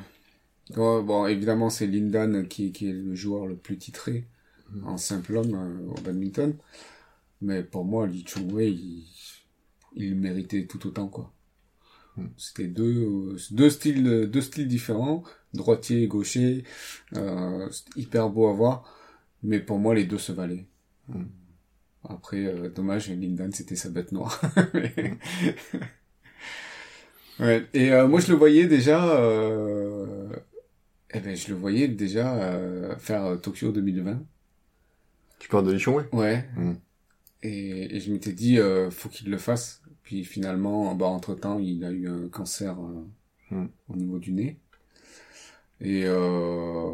bon, 0.75 1.03
bon, 1.03 1.27
évidemment, 1.27 1.69
c'est 1.69 1.87
Lindan 1.87 2.47
qui, 2.47 2.71
qui 2.73 2.89
est 2.89 2.93
le 2.93 3.15
joueur 3.15 3.47
le 3.47 3.57
plus 3.57 3.77
titré 3.77 4.27
Mm. 4.71 4.87
en 4.87 4.97
simple 4.97 5.37
homme 5.37 5.55
euh, 5.55 5.91
au 5.91 6.01
badminton, 6.01 6.57
mais 7.41 7.63
pour 7.63 7.85
moi, 7.85 8.07
Li 8.07 8.25
Chongwei, 8.27 8.71
il, 8.73 9.05
il 9.95 10.15
méritait 10.15 10.67
tout 10.67 10.87
autant, 10.87 11.07
quoi. 11.09 11.33
Mm. 12.17 12.27
C'était 12.37 12.67
deux, 12.67 13.33
euh, 13.33 13.37
deux 13.51 13.69
styles, 13.69 14.27
deux 14.31 14.41
styles 14.41 14.67
différents, 14.67 15.23
droitier 15.53 16.03
et 16.03 16.07
gaucher, 16.07 16.63
euh, 17.15 17.69
hyper 17.95 18.29
beau 18.29 18.47
à 18.47 18.53
voir. 18.53 18.93
Mais 19.43 19.59
pour 19.59 19.79
moi, 19.79 19.95
les 19.95 20.05
deux 20.05 20.17
se 20.17 20.31
valaient. 20.31 20.65
Mm. 21.07 21.23
Après, 22.09 22.45
euh, 22.45 22.69
dommage, 22.69 23.09
Lindan, 23.09 23.51
c'était 23.51 23.75
sa 23.75 23.89
bête 23.89 24.11
noire. 24.11 24.41
ouais. 27.39 27.65
Et 27.73 27.91
euh, 27.91 28.07
moi, 28.07 28.19
je 28.19 28.31
le 28.31 28.37
voyais 28.37 28.67
déjà... 28.67 29.17
Euh... 29.19 30.27
Eh 31.13 31.19
ben, 31.19 31.35
je 31.35 31.49
le 31.49 31.55
voyais 31.55 31.87
déjà 31.87 32.97
faire 32.99 33.39
Tokyo 33.41 33.71
2020. 33.71 34.21
Tu 35.39 35.47
parles 35.47 35.65
de 35.65 35.71
Lichon, 35.71 35.95
ouais 35.95 36.09
Ouais. 36.11 36.45
Mm. 36.57 36.73
Et, 37.43 37.95
et 37.95 37.99
je 37.99 38.11
m'étais 38.11 38.33
dit, 38.33 38.59
faut 38.91 39.07
qu'il 39.07 39.29
le 39.29 39.37
fasse. 39.37 39.81
Puis 40.03 40.25
finalement, 40.25 40.93
bah, 40.95 41.05
entre-temps, 41.05 41.59
il 41.59 41.85
a 41.85 41.91
eu 41.91 42.09
un 42.09 42.27
cancer 42.27 42.75
Mm. 43.51 43.65
au 43.89 43.95
niveau 43.95 44.19
du 44.19 44.33
nez. 44.33 44.57
Et 45.79 46.03
euh, 46.05 46.91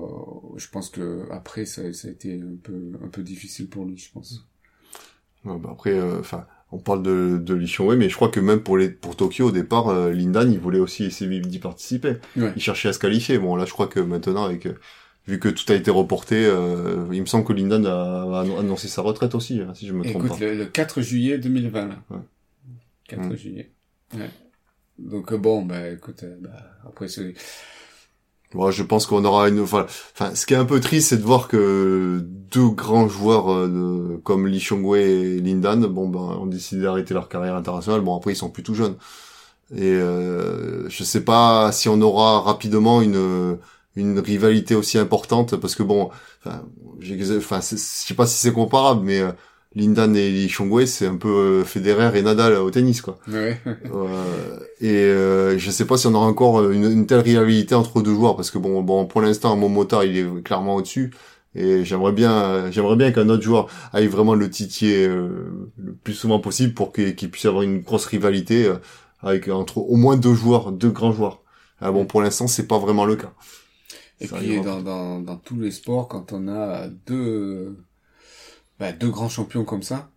je 0.58 0.67
pense 0.69 0.89
que 0.89 1.26
après, 1.32 1.65
ça, 1.65 1.93
ça 1.93 2.08
a 2.08 2.12
été 2.12 2.34
un 2.41 2.56
peu, 2.62 2.91
un 3.04 3.08
peu 3.08 3.24
difficile 3.24 3.67
pour 3.69 3.86
lui, 3.86 3.98
je 3.98 4.12
pense. 4.12 4.46
Ouais, 5.46 5.58
bah 5.58 5.69
après, 5.72 5.91
euh, 5.93 6.19
enfin, 6.19 6.46
on 6.72 6.80
parle 6.80 7.04
de, 7.04 7.38
de 7.38 7.82
ouais, 7.84 7.96
mais 7.96 8.10
je 8.10 8.15
crois 8.15 8.30
que 8.30 8.39
même 8.39 8.62
pour 8.62 8.78
les 8.78 8.89
pour 8.89 9.15
Tokyo 9.15 9.48
au 9.48 9.52
départ, 9.52 9.89
euh, 9.89 10.12
Lindan, 10.12 10.52
il 10.52 10.60
voulait 10.60 10.80
aussi 10.80 11.06
essayer 11.06 11.39
d'y 11.39 11.60
participer. 11.60 12.15
Ouais. 12.36 12.52
Il 12.56 12.62
cherchait 12.62 12.89
à 12.89 12.93
se 12.93 13.00
qualifier. 13.00 13.38
Bon, 13.38 13.56
là, 13.56 13.65
je 13.65 13.72
crois 13.72 13.88
que 13.88 14.00
maintenant, 14.00 14.43
avec 14.46 14.65
euh, 14.65 14.76
vu 15.28 15.39
que 15.39 15.48
tout 15.50 15.72
a 15.72 15.76
été 15.76 15.91
reporté, 15.91 16.46
euh, 16.46 17.06
il 17.13 17.22
me 17.22 17.26
semble 17.26 17.46
que 17.46 17.54
Lindan 17.54 17.86
a, 17.86 18.24
a 18.24 18.41
annoncé 18.60 18.88
sa 18.88 19.02
retraite 19.02 19.36
aussi, 19.36 19.62
hein, 19.62 19.74
si 19.76 19.88
je 19.88 19.93
me 19.93 20.04
trompe 20.04 20.26
Écoute, 20.26 20.39
pas. 20.39 20.46
le, 20.46 20.56
le 20.56 20.65
4 20.65 21.02
juillet 21.02 21.38
2020, 21.38 21.88
là. 21.88 22.04
Ouais. 22.10 22.17
4 23.08 23.22
Mm. 23.30 23.36
juillet. 23.36 23.72
Ouais. 24.15 24.30
Donc 25.00 25.34
bon, 25.34 25.63
bah 25.63 25.89
écoute, 25.89 26.24
euh, 26.24 26.36
bah, 26.41 26.52
après 26.86 27.08
c'est... 27.08 27.34
Moi, 28.54 28.72
je 28.72 28.84
pense 28.84 29.06
qu'on 29.06 29.26
aura 29.26 29.50
une. 29.50 29.62
Enfin, 29.62 29.86
ce 30.36 30.46
qui 30.46 30.54
est 30.54 30.58
un 30.58 30.66
peu 30.66 30.80
triste, 30.80 31.10
c'est 31.10 31.18
de 31.18 31.24
voir 31.24 31.48
que 31.48 32.20
deux 32.24 32.70
grands 32.70 33.08
joueurs 33.08 33.52
euh, 33.52 34.22
comme 34.24 34.48
Lee 34.48 34.60
Chong-wei 34.60 35.02
et 35.02 35.39
Lindan, 35.39 35.88
bon, 35.88 36.08
ben, 36.08 36.20
ont 36.20 36.46
décidé 36.46 36.84
d'arrêter 36.84 37.13
leur 37.13 37.30
carrière 37.30 37.56
internationale. 37.56 38.02
Bon, 38.02 38.16
après, 38.16 38.34
ils 38.34 38.36
sont 38.36 38.50
plus 38.50 38.63
tout 38.63 38.76
jeunes. 38.76 38.96
Et 39.76 39.92
euh, 39.94 40.88
je 40.89 41.04
sais 41.04 41.24
pas 41.24 41.72
si 41.72 41.89
on 41.89 42.00
aura 42.02 42.42
rapidement 42.42 43.02
une 43.02 43.58
une 43.96 44.20
rivalité 44.20 44.76
aussi 44.76 44.98
importante, 44.98 45.56
parce 45.58 45.76
que 45.76 45.84
bon, 45.84 46.10
enfin, 46.44 46.63
je 47.00 47.16
sais 47.76 48.13
pas 48.16 48.26
si 48.26 48.38
c'est 48.38 48.54
comparable, 48.54 49.02
mais 49.04 49.20
euh, 49.20 49.32
Lindan 49.76 50.16
et 50.16 50.30
Lee 50.30 50.50
Chong-wei, 50.50 50.86
c'est 50.86 51.08
un 51.08 51.16
peu 51.16 51.30
euh, 51.30 51.64
Federer 51.64 52.18
et 52.18 52.22
Nadal 52.22 52.54
au 52.56 52.70
tennis, 52.70 53.02
quoi. 53.02 53.18
Ouais. 53.28 53.60
Euh, 53.66 54.60
et 54.82 54.96
euh, 54.96 55.58
je 55.58 55.72
sais 55.72 55.86
pas 55.86 55.98
si 55.98 56.08
on 56.08 56.14
aura 56.14 56.28
encore 56.28 56.70
une, 56.70 56.84
une 56.92 57.08
telle 57.08 57.22
rivalité 57.22 57.74
entre 57.76 58.02
deux 58.02 58.14
joueurs 58.14 58.36
parce 58.36 58.52
que 58.52 58.58
bon 58.58 58.82
bon 58.84 59.06
pour 59.06 59.22
l'instant 59.22 59.56
Momota 59.56 60.06
il 60.06 60.18
est 60.18 60.44
clairement 60.44 60.76
au-dessus 60.76 61.12
et 61.56 61.86
j'aimerais 61.86 62.12
bien 62.12 62.70
j'aimerais 62.72 62.96
bien 62.96 63.12
qu'un 63.12 63.30
autre 63.30 63.44
joueur 63.44 63.68
aille 63.94 64.08
vraiment 64.08 64.36
le 64.36 64.50
titiller 64.50 65.08
euh, 65.08 65.70
le 65.78 65.94
plus 65.94 66.14
souvent 66.14 66.40
possible 66.40 66.74
pour 66.74 66.92
qu'il 66.92 67.16
qu'il 67.16 67.30
puisse 67.32 67.46
avoir 67.46 67.64
une 67.64 67.80
grosse 67.80 68.06
rivalité 68.06 68.66
euh, 68.66 68.76
avec 69.22 69.48
entre 69.48 69.78
au 69.78 69.96
moins 69.96 70.18
deux 70.18 70.34
joueurs 70.34 70.72
deux 70.72 70.90
grands 70.92 71.14
joueurs. 71.14 71.42
Ah 71.80 71.92
bon 71.92 72.06
pour 72.06 72.22
l'instant 72.22 72.48
c'est 72.48 72.68
pas 72.68 72.80
vraiment 72.80 73.06
le 73.06 73.16
cas. 73.16 73.32
Et 74.20 74.28
puis 74.28 74.62
dans, 74.62 74.82
dans, 74.82 75.20
dans 75.20 75.36
tous 75.38 75.60
les 75.60 75.72
sports, 75.72 76.08
quand 76.08 76.32
on 76.32 76.48
a 76.48 76.88
deux, 77.08 77.76
bah, 78.84 78.91
deux 78.91 79.10
grands 79.10 79.30
champions 79.30 79.63
comme 79.63 79.82
ça, 79.84 80.10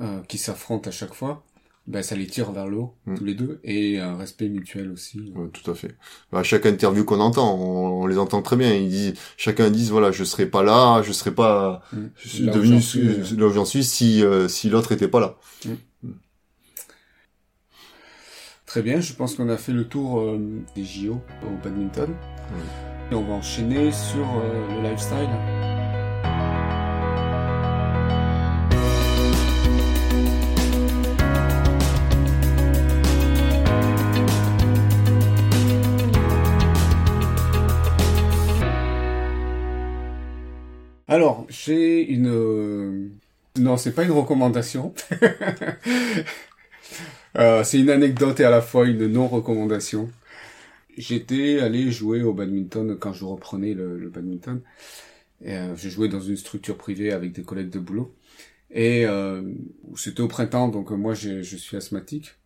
euh, 0.00 0.20
qui 0.28 0.38
s'affrontent 0.38 0.88
à 0.88 0.92
chaque 0.92 1.12
fois, 1.12 1.44
bah, 1.86 2.02
ça 2.02 2.16
les 2.16 2.26
tire 2.26 2.52
vers 2.52 2.66
le 2.66 2.78
haut, 2.78 2.94
Mm. 3.06 3.14
tous 3.18 3.24
les 3.26 3.34
deux, 3.34 3.60
et 3.64 3.98
un 4.00 4.16
respect 4.16 4.48
mutuel 4.48 4.90
aussi. 4.90 5.30
Ouais, 5.36 5.48
tout 5.50 5.70
à 5.70 5.74
fait. 5.74 5.94
Bah, 6.32 6.38
à 6.38 6.42
chaque 6.42 6.64
interview 6.64 7.04
qu'on 7.04 7.20
entend, 7.20 7.54
on, 7.54 8.02
on 8.02 8.06
les 8.06 8.16
entend 8.16 8.40
très 8.40 8.56
bien. 8.56 8.72
Ils 8.74 8.88
disent, 8.88 9.14
chacun 9.36 9.68
disent 9.70 9.90
voilà, 9.90 10.10
je 10.10 10.24
serais 10.24 10.46
pas 10.46 10.62
là, 10.62 11.02
je 11.02 11.12
serais 11.12 11.34
pas 11.34 11.82
Mm. 11.92 11.98
je 12.16 12.28
suis 12.28 12.44
Là 12.44 12.52
où 12.52 12.54
devenu 12.56 12.80
suis, 12.80 13.24
ce- 13.24 13.34
là 13.34 13.46
où 13.46 13.50
j'en 13.52 13.66
suis 13.66 13.84
si 13.84 14.24
euh, 14.24 14.48
si 14.48 14.70
l'autre 14.70 14.92
était 14.92 15.08
pas 15.08 15.20
là. 15.20 15.36
Très 18.64 18.82
bien, 18.82 19.00
je 19.00 19.12
pense 19.14 19.34
qu'on 19.34 19.48
a 19.50 19.56
fait 19.58 19.72
le 19.72 19.86
tour 19.88 20.20
euh, 20.20 20.38
des 20.74 20.84
JO 20.84 21.20
au 21.42 21.56
badminton. 21.64 22.14
Et 23.10 23.14
on 23.14 23.24
va 23.24 23.32
enchaîner 23.34 23.90
sur 23.92 24.26
euh, 24.26 24.82
le 24.82 24.88
lifestyle. 24.90 25.77
Alors, 41.08 41.46
j'ai 41.48 42.02
une... 42.10 42.28
euh, 42.28 43.08
Non, 43.58 43.76
c'est 43.76 43.92
pas 43.94 44.04
une 44.04 44.12
recommandation. 44.12 44.94
Euh, 47.36 47.62
c'est 47.62 47.78
une 47.78 47.90
anecdote 47.90 48.40
et 48.40 48.44
à 48.44 48.50
la 48.50 48.62
fois 48.62 48.86
une 48.88 49.06
non-recommandation. 49.06 50.10
J'étais 50.96 51.60
allé 51.60 51.90
jouer 51.90 52.22
au 52.22 52.32
badminton 52.34 52.98
quand 52.98 53.12
je 53.12 53.24
reprenais 53.24 53.74
le, 53.74 54.08
badminton. 54.08 54.62
Euh, 55.46 55.76
je 55.76 55.88
jouais 55.90 56.08
dans 56.08 56.20
une 56.20 56.36
structure 56.36 56.76
privée 56.76 57.12
avec 57.12 57.32
des 57.32 57.42
collègues 57.44 57.70
de 57.70 57.78
boulot. 57.78 58.14
Et 58.70 59.06
c'était 59.96 60.22
au 60.22 60.28
printemps, 60.28 60.68
donc 60.68 60.90
moi 60.90 61.14
je 61.14 61.42
suis 61.42 61.76
asthmatique. 61.76 62.36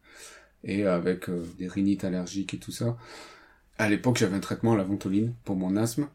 Et 0.65 0.85
avec 0.85 1.31
des 1.59 1.69
rhinites 1.69 2.05
allergiques 2.05 2.55
et 2.55 2.59
tout 2.59 2.73
ça. 2.73 2.97
À 3.79 3.89
l'époque 3.89 4.19
j'avais 4.19 4.37
un 4.37 4.41
traitement 4.41 4.73
à 4.75 4.77
la 4.77 4.85
ventoline 4.85 5.35
pour 5.45 5.57
mon 5.57 5.77
asthme. 5.77 6.09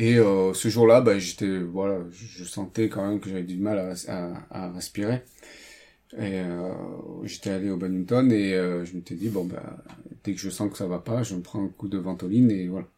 Et 0.00 0.16
euh, 0.18 0.54
ce 0.54 0.68
jour-là, 0.70 1.02
bah, 1.02 1.18
j'étais, 1.20 1.58
voilà, 1.60 2.00
je 2.12 2.44
sentais 2.44 2.90
quand 2.90 3.06
même 3.08 3.20
que 3.20 3.30
j'avais 3.30 3.44
du 3.44 3.58
mal 3.58 3.78
à, 3.80 3.94
à, 4.08 4.66
à 4.68 4.72
respirer. 4.72 5.22
Et 6.18 6.40
euh, 6.40 6.72
j'étais 7.24 7.50
allé 7.50 7.70
au 7.70 7.76
badminton 7.76 8.32
et 8.32 8.54
euh, 8.54 8.84
je 8.84 8.94
m'étais 8.96 9.14
dit 9.14 9.28
bon 9.28 9.44
bah 9.44 9.62
dès 10.24 10.34
que 10.34 10.40
je 10.40 10.50
sens 10.50 10.70
que 10.70 10.76
ça 10.78 10.86
va 10.88 10.98
pas, 10.98 11.22
je 11.22 11.36
me 11.36 11.40
prends 11.42 11.64
un 11.64 11.68
coup 11.68 11.88
de 11.88 11.98
ventoline 11.98 12.50
et 12.50 12.68
voilà. 12.68 12.88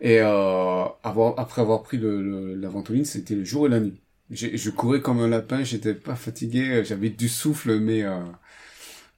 Et 0.00 0.20
euh, 0.20 0.84
avoir, 1.04 1.38
après 1.40 1.62
avoir 1.62 1.82
pris 1.84 1.98
le, 1.98 2.22
le- 2.22 2.54
la 2.56 2.68
ventoline, 2.70 3.04
c'était 3.06 3.34
le 3.36 3.44
jour 3.44 3.66
et 3.66 3.70
la 3.70 3.80
nuit. 3.80 4.00
Je 4.30 4.70
courais 4.70 5.02
comme 5.02 5.20
un 5.20 5.28
lapin, 5.28 5.64
j'étais 5.64 5.94
pas 5.94 6.16
fatigué, 6.16 6.84
j'avais 6.84 7.10
du 7.10 7.28
souffle 7.28 7.80
mais 7.80 8.02
euh, 8.04 8.20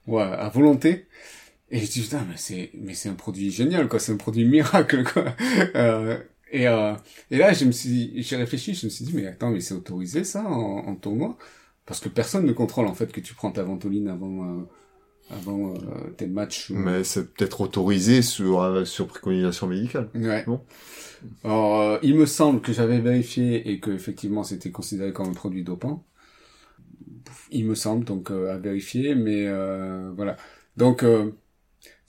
ouais 0.07 0.21
à 0.23 0.49
volonté. 0.49 1.07
Et 1.71 1.79
je 1.79 1.91
dis 1.91 2.01
putain 2.03 2.25
mais 2.29 2.37
c'est 2.37 2.71
mais 2.75 2.93
c'est 2.95 3.09
un 3.09 3.15
produit 3.15 3.51
génial 3.51 3.87
quoi, 3.89 3.99
c'est 3.99 4.13
un 4.13 4.17
produit 4.17 4.45
miracle 4.45 5.03
quoi. 5.05 5.25
Et 6.51 6.67
euh, 6.67 6.93
et 7.31 7.37
là 7.37 7.53
je 7.53 7.65
me 7.65 7.71
suis 7.71 8.21
j'ai 8.23 8.35
réfléchi, 8.35 8.73
je 8.75 8.85
me 8.85 8.89
suis 8.91 9.05
dit 9.05 9.13
mais 9.15 9.25
attends 9.27 9.51
mais 9.51 9.61
c'est 9.61 9.73
autorisé 9.73 10.23
ça 10.23 10.43
en, 10.45 10.79
en 10.87 10.95
tournoi? 10.95 11.37
Parce 11.85 11.99
que 12.01 12.09
personne 12.09 12.45
ne 12.45 12.51
contrôle 12.53 12.87
en 12.87 12.93
fait 12.95 13.11
que 13.11 13.21
tu 13.21 13.33
prends 13.35 13.51
ta 13.51 13.63
ventoline 13.63 14.07
avant 14.09 14.59
euh, 14.59 14.63
avant 15.29 15.75
euh, 15.75 16.11
tes 16.17 16.27
matchs. 16.27 16.71
ou- 16.71 16.75
Mais 16.75 17.03
c'est 17.03 17.33
peut-être 17.33 17.61
autorisé 17.61 18.21
sur 18.21 18.61
euh, 18.61 18.85
sur 18.85 19.07
préconisation 19.07 19.67
médicale. 19.67 20.09
Ouais. 20.15 20.43
Bon. 20.45 20.61
Alors, 21.43 21.79
euh, 21.81 21.99
il 22.03 22.15
me 22.15 22.25
semble 22.25 22.61
que 22.61 22.73
j'avais 22.73 22.99
vérifié 22.99 23.69
et 23.71 23.79
que 23.79 23.91
effectivement 23.91 24.43
c'était 24.43 24.71
considéré 24.71 25.13
comme 25.13 25.29
un 25.29 25.33
produit 25.33 25.63
dopant. 25.63 26.05
Il 27.51 27.65
me 27.65 27.75
semble 27.75 28.05
donc 28.05 28.31
euh, 28.31 28.53
à 28.53 28.57
vérifier, 28.57 29.15
mais 29.15 29.45
euh, 29.47 30.11
voilà. 30.15 30.37
Donc 30.77 31.03
euh, 31.03 31.31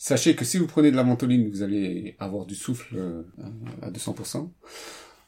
sachez 0.02 0.34
que 0.34 0.44
si 0.44 0.58
vous 0.58 0.66
prenez 0.66 0.90
de 0.90 0.96
la 0.96 1.04
ventoline, 1.04 1.48
vous 1.48 1.62
allez 1.62 2.16
avoir 2.18 2.44
du 2.44 2.56
souffle 2.56 2.96
euh, 2.96 3.22
à 3.82 3.90
200%. 3.90 4.48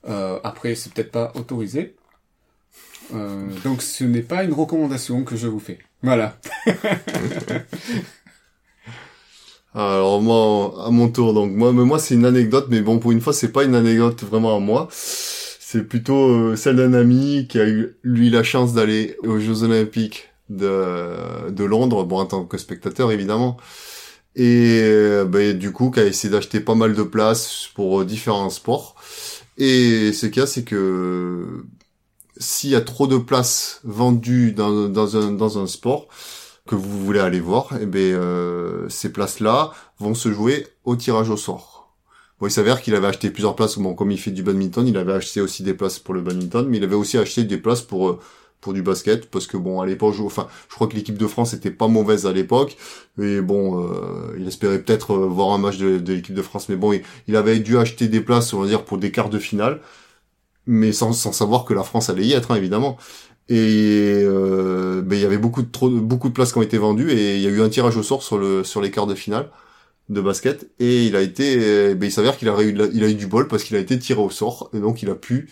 Euh, 0.09 0.41
après, 0.43 0.75
c'est 0.75 0.93
peut-être 0.93 1.13
pas 1.13 1.31
autorisé. 1.37 1.95
Euh, 3.15 3.47
donc 3.63 3.83
ce 3.83 4.03
n'est 4.03 4.23
pas 4.23 4.43
une 4.43 4.53
recommandation 4.53 5.23
que 5.23 5.37
je 5.37 5.47
vous 5.47 5.61
fais. 5.61 5.79
Voilà. 6.03 6.37
Alors 9.75 10.21
moi, 10.21 10.85
à 10.85 10.91
mon 10.91 11.09
tour, 11.09 11.35
donc 11.35 11.53
moi, 11.53 11.73
mais 11.73 11.85
moi 11.85 12.01
c'est 12.01 12.15
une 12.15 12.25
anecdote, 12.25 12.67
mais 12.69 12.81
bon 12.81 12.99
pour 12.99 13.13
une 13.13 13.21
fois 13.21 13.33
c'est 13.33 13.53
pas 13.53 13.63
une 13.63 13.77
anecdote 13.77 14.25
vraiment 14.25 14.57
à 14.57 14.61
moi. 14.61 14.89
C'est 14.91 15.85
plutôt 15.85 16.31
euh, 16.31 16.57
celle 16.57 16.77
d'un 16.77 16.95
ami 16.95 17.47
qui 17.49 17.61
a 17.61 17.69
eu 17.69 17.97
lui 18.03 18.29
la 18.31 18.43
chance 18.43 18.73
d'aller 18.73 19.17
aux 19.23 19.39
Jeux 19.39 19.63
Olympiques 19.63 20.31
de 20.49 21.51
de 21.51 21.65
Londres, 21.65 22.05
bon 22.05 22.19
en 22.21 22.27
tant 22.27 22.45
que 22.45 22.59
spectateur 22.59 23.13
évidemment, 23.13 23.57
et 24.37 24.81
euh, 24.83 25.25
ben, 25.25 25.57
du 25.57 25.73
coup 25.73 25.91
qui 25.91 26.01
a 26.01 26.05
essayé 26.05 26.33
d'acheter 26.33 26.61
pas 26.61 26.75
mal 26.75 26.95
de 26.95 27.03
places 27.03 27.69
pour 27.75 28.01
euh, 28.01 28.05
différents 28.05 28.51
sports. 28.51 28.97
Et 29.59 30.13
ce 30.13 30.27
qu'il 30.27 30.41
y 30.41 30.43
a, 30.43 30.47
c'est 30.47 30.65
que 30.65 31.65
s'il 32.37 32.71
y 32.71 32.75
a 32.75 32.81
trop 32.81 33.07
de 33.07 33.19
places 33.19 33.81
vendues 33.85 34.53
dans, 34.53 35.59
un 35.59 35.67
sport, 35.67 36.09
que 36.67 36.75
vous 36.75 37.05
voulez 37.05 37.21
aller 37.21 37.41
voir, 37.41 37.69
eh 37.81 37.87
ben 37.87 38.15
euh, 38.15 38.89
ces 38.89 39.13
places-là 39.13 39.73
vont 39.99 40.15
se 40.15 40.33
jouer 40.33 40.67
au 40.85 40.97
tirage 40.97 41.31
au 41.31 41.37
sort. 41.37 41.95
Bon, 42.41 42.47
il 42.49 42.51
s'avère 42.51 42.83
qu'il 42.83 42.95
avait 42.97 43.07
acheté 43.07 43.31
plusieurs 43.31 43.55
places. 43.55 43.79
Bon, 43.79 43.95
comme 43.95 44.11
il 44.11 44.19
fait 44.19 44.33
du 44.33 44.43
badminton, 44.43 44.89
il 44.89 44.97
avait 44.97 45.13
acheté 45.13 45.41
aussi 45.41 45.63
des 45.63 45.75
places 45.75 46.01
pour 46.01 46.15
le 46.15 46.23
badminton, 46.23 46.67
mais 46.69 46.79
il 46.79 46.85
avait 46.85 46.97
aussi 46.97 47.19
acheté 47.19 47.45
des 47.45 47.59
places 47.59 47.83
pour 47.83 48.19
pour 48.65 48.73
du 48.73 48.83
basket 48.83 49.31
parce 49.31 49.47
que 49.47 49.59
bon 49.59 49.83
à 49.83 49.87
l'époque 49.87 50.15
enfin 50.21 50.49
je 50.71 50.75
crois 50.75 50.87
que 50.87 50.97
l'équipe 50.97 51.19
de 51.19 51.27
France 51.27 51.53
était 51.53 51.71
pas 51.71 51.87
mauvaise 51.87 52.25
à 52.27 52.33
l'époque 52.33 52.79
et 53.21 53.43
bon 53.43 53.85
euh, 53.85 54.35
il 54.39 54.49
espérait 54.49 54.81
peut-être 54.81 55.13
euh, 55.13 55.27
voir 55.27 55.53
un 55.53 55.59
match 55.59 55.77
de, 55.77 56.03
l'équipe 56.11 56.35
de 56.35 56.41
France 56.41 56.71
mais 56.71 56.77
bon 56.77 56.99
il, 57.29 57.37
avait 57.37 57.59
dû 57.59 57.77
acheter 57.77 58.09
des 58.09 58.23
places 58.23 58.55
on 58.55 58.63
va 58.63 58.67
dire 58.67 58.85
pour 58.87 58.97
des 58.97 59.11
quarts 59.13 59.29
de 59.29 59.39
finale 59.39 59.81
mais 60.67 60.93
sans, 60.93 61.13
sans 61.13 61.33
savoir 61.33 61.67
que 61.67 61.75
la 61.75 61.83
France 61.83 62.09
allait 62.09 62.25
y 62.25 62.33
être 62.33 62.51
hein, 62.53 62.57
évidemment. 62.57 62.97
Et 63.51 64.23
euh, 64.25 65.03
ben, 65.03 65.17
il 65.17 65.23
y 65.23 65.27
avait 65.27 65.37
beaucoup 65.37 65.61
de 65.63 65.69
beaucoup 66.01 66.29
de 66.31 66.33
places 66.33 66.53
qui 66.53 66.59
ont 66.59 66.63
été 66.63 66.79
vendues 66.79 67.11
et 67.13 67.37
il 67.37 67.43
y 67.43 67.47
a 67.47 67.51
eu 67.51 67.61
un 67.61 67.69
tirage 67.69 67.99
au 67.99 68.03
sort 68.03 68.23
sur 68.23 68.39
le 68.39 68.65
sur 68.65 68.81
les 68.81 68.91
quarts 68.91 69.07
de 69.07 69.15
finale 69.15 69.51
de 70.09 70.21
basket 70.23 70.71
et 70.79 71.05
il 71.07 71.17
a 71.17 71.21
été 71.21 71.95
ben, 71.95 72.07
il 72.07 72.13
s'avère 72.13 72.39
qu'il 72.39 72.49
a 72.49 72.63
eu 72.63 72.71
il 72.95 73.05
a 73.05 73.09
eu 73.09 73.15
du 73.15 73.27
bol 73.27 73.49
parce 73.49 73.65
qu'il 73.65 73.77
a 73.77 73.81
été 73.81 73.99
tiré 73.99 74.21
au 74.23 74.31
sort 74.31 74.71
et 74.73 74.81
donc 74.81 75.03
il 75.03 75.11
a 75.11 75.15
pu 75.15 75.51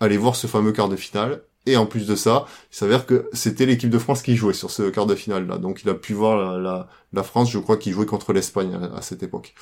aller 0.00 0.16
voir 0.16 0.34
ce 0.36 0.48
fameux 0.48 0.72
quart 0.72 0.88
de 0.88 0.96
finale 0.96 1.42
et 1.66 1.76
en 1.76 1.86
plus 1.86 2.06
de 2.06 2.16
ça, 2.16 2.46
il 2.72 2.76
s'avère 2.76 3.06
que 3.06 3.28
c'était 3.32 3.66
l'équipe 3.66 3.90
de 3.90 3.98
France 3.98 4.22
qui 4.22 4.36
jouait 4.36 4.52
sur 4.52 4.70
ce 4.70 4.82
quart 4.90 5.06
de 5.06 5.14
finale 5.14 5.46
là. 5.46 5.58
Donc 5.58 5.82
il 5.84 5.90
a 5.90 5.94
pu 5.94 6.12
voir 6.12 6.58
la, 6.58 6.88
la, 7.12 7.22
France, 7.22 7.50
je 7.50 7.58
crois, 7.58 7.76
qui 7.76 7.92
jouait 7.92 8.06
contre 8.06 8.32
l'Espagne 8.32 8.76
à, 8.94 9.02
cette 9.02 9.22
époque. 9.22 9.54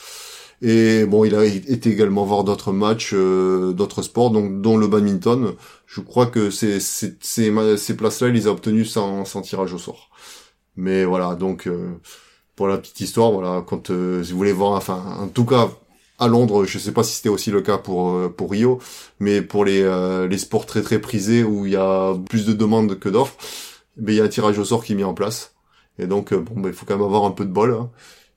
Et 0.62 1.04
bon, 1.06 1.24
il 1.24 1.34
a 1.34 1.44
été 1.44 1.90
également 1.90 2.24
voir 2.24 2.44
d'autres 2.44 2.72
matchs, 2.72 3.12
euh, 3.14 3.72
d'autres 3.72 4.02
sports, 4.02 4.30
donc 4.30 4.60
dont 4.60 4.76
le 4.76 4.86
badminton. 4.88 5.54
Je 5.86 6.00
crois 6.00 6.26
que 6.26 6.50
ces, 6.50 6.80
ces, 6.80 7.16
ces, 7.20 7.96
places-là, 7.96 8.28
il 8.28 8.34
les 8.34 8.46
a 8.46 8.50
obtenues 8.50 8.84
sans, 8.84 9.24
sans 9.24 9.42
tirage 9.42 9.72
au 9.72 9.78
sort. 9.78 10.10
Mais 10.76 11.04
voilà, 11.04 11.34
donc 11.34 11.66
euh, 11.66 11.98
pour 12.56 12.68
la 12.68 12.78
petite 12.78 13.00
histoire, 13.00 13.32
voilà, 13.32 13.62
quand 13.66 13.90
euh, 13.90 14.22
si 14.22 14.32
vous 14.32 14.38
voulez 14.38 14.52
voir, 14.52 14.72
enfin, 14.72 15.02
en 15.18 15.28
tout 15.28 15.44
cas, 15.46 15.70
à 16.20 16.28
Londres, 16.28 16.64
je 16.66 16.78
sais 16.78 16.92
pas 16.92 17.02
si 17.02 17.16
c'était 17.16 17.30
aussi 17.30 17.50
le 17.50 17.62
cas 17.62 17.78
pour 17.78 18.10
euh, 18.10 18.28
pour 18.28 18.50
Rio, 18.52 18.78
mais 19.18 19.40
pour 19.40 19.64
les 19.64 19.82
euh, 19.82 20.28
les 20.28 20.38
sports 20.38 20.66
très 20.66 20.82
très 20.82 21.00
prisés 21.00 21.42
où 21.42 21.66
il 21.66 21.72
y 21.72 21.76
a 21.76 22.14
plus 22.28 22.46
de 22.46 22.52
demandes 22.52 22.98
que 22.98 23.08
d'offres, 23.08 23.36
ben 23.96 24.12
il 24.12 24.18
y 24.18 24.20
a 24.20 24.24
un 24.24 24.28
tirage 24.28 24.58
au 24.58 24.64
sort 24.64 24.84
qui 24.84 24.92
est 24.92 24.96
mis 24.96 25.04
en 25.04 25.14
place. 25.14 25.54
Et 25.98 26.06
donc 26.06 26.32
euh, 26.32 26.38
bon, 26.38 26.60
ben 26.60 26.68
il 26.68 26.74
faut 26.74 26.84
quand 26.84 26.96
même 26.96 27.06
avoir 27.06 27.24
un 27.24 27.30
peu 27.30 27.46
de 27.46 27.50
bol. 27.50 27.72
Hein. 27.72 27.90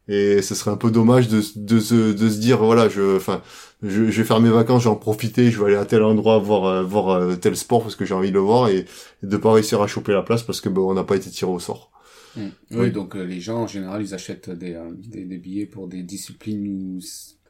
Et 0.07 0.41
ce 0.41 0.55
serait 0.55 0.71
un 0.71 0.77
peu 0.77 0.91
dommage 0.91 1.27
de 1.27 1.41
de 1.55 1.79
se 1.79 2.13
de 2.13 2.29
se 2.29 2.39
dire 2.39 2.57
voilà, 2.63 2.87
je 2.87 3.17
enfin 3.17 3.41
je, 3.81 4.03
vais 4.03 4.23
faire 4.23 4.39
mes 4.39 4.49
vacances, 4.49 4.83
j'en 4.83 4.95
profiter, 4.95 5.51
je 5.51 5.59
vais 5.59 5.67
aller 5.67 5.75
à 5.75 5.85
tel 5.85 6.03
endroit 6.03 6.39
voir 6.39 6.85
voir 6.85 7.37
tel 7.39 7.55
sport 7.57 7.81
parce 7.81 7.97
que 7.97 8.05
j'ai 8.05 8.13
envie 8.13 8.29
de 8.29 8.35
le 8.35 8.39
voir 8.39 8.69
et, 8.69 8.85
de 9.23 9.37
pas 9.37 9.51
réussir 9.53 9.81
à 9.81 9.87
choper 9.87 10.13
la 10.13 10.23
place 10.23 10.43
parce 10.43 10.61
que 10.61 10.69
ben 10.69 10.81
on 10.81 10.93
n'a 10.93 11.03
pas 11.03 11.15
été 11.17 11.29
tiré 11.29 11.51
au 11.51 11.59
sort. 11.59 11.91
Mmh. 12.35 12.47
Oui, 12.71 12.91
donc 12.91 13.15
les 13.15 13.39
gens 13.39 13.59
en 13.59 13.67
général 13.67 14.01
ils 14.01 14.13
achètent 14.13 14.49
des, 14.49 14.77
des, 14.97 15.23
des 15.23 15.37
billets 15.37 15.67
pour 15.67 15.87
des 15.87 16.01
disciplines 16.01 16.67
où 16.67 16.99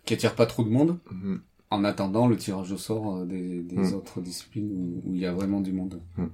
qui 0.05 0.13
attire 0.13 0.35
pas 0.35 0.45
trop 0.45 0.63
de 0.63 0.69
monde, 0.69 0.97
mhm. 1.11 1.41
en 1.69 1.83
attendant 1.83 2.27
le 2.27 2.37
tirage 2.37 2.71
au 2.71 2.77
sort 2.77 3.17
euh, 3.17 3.25
des, 3.25 3.61
des 3.61 3.75
mhm. 3.75 3.95
autres 3.95 4.21
disciplines 4.21 5.01
où, 5.05 5.13
il 5.13 5.19
y 5.19 5.25
a 5.25 5.33
vraiment 5.33 5.61
du 5.61 5.71
monde. 5.71 6.01
Mhm. 6.17 6.29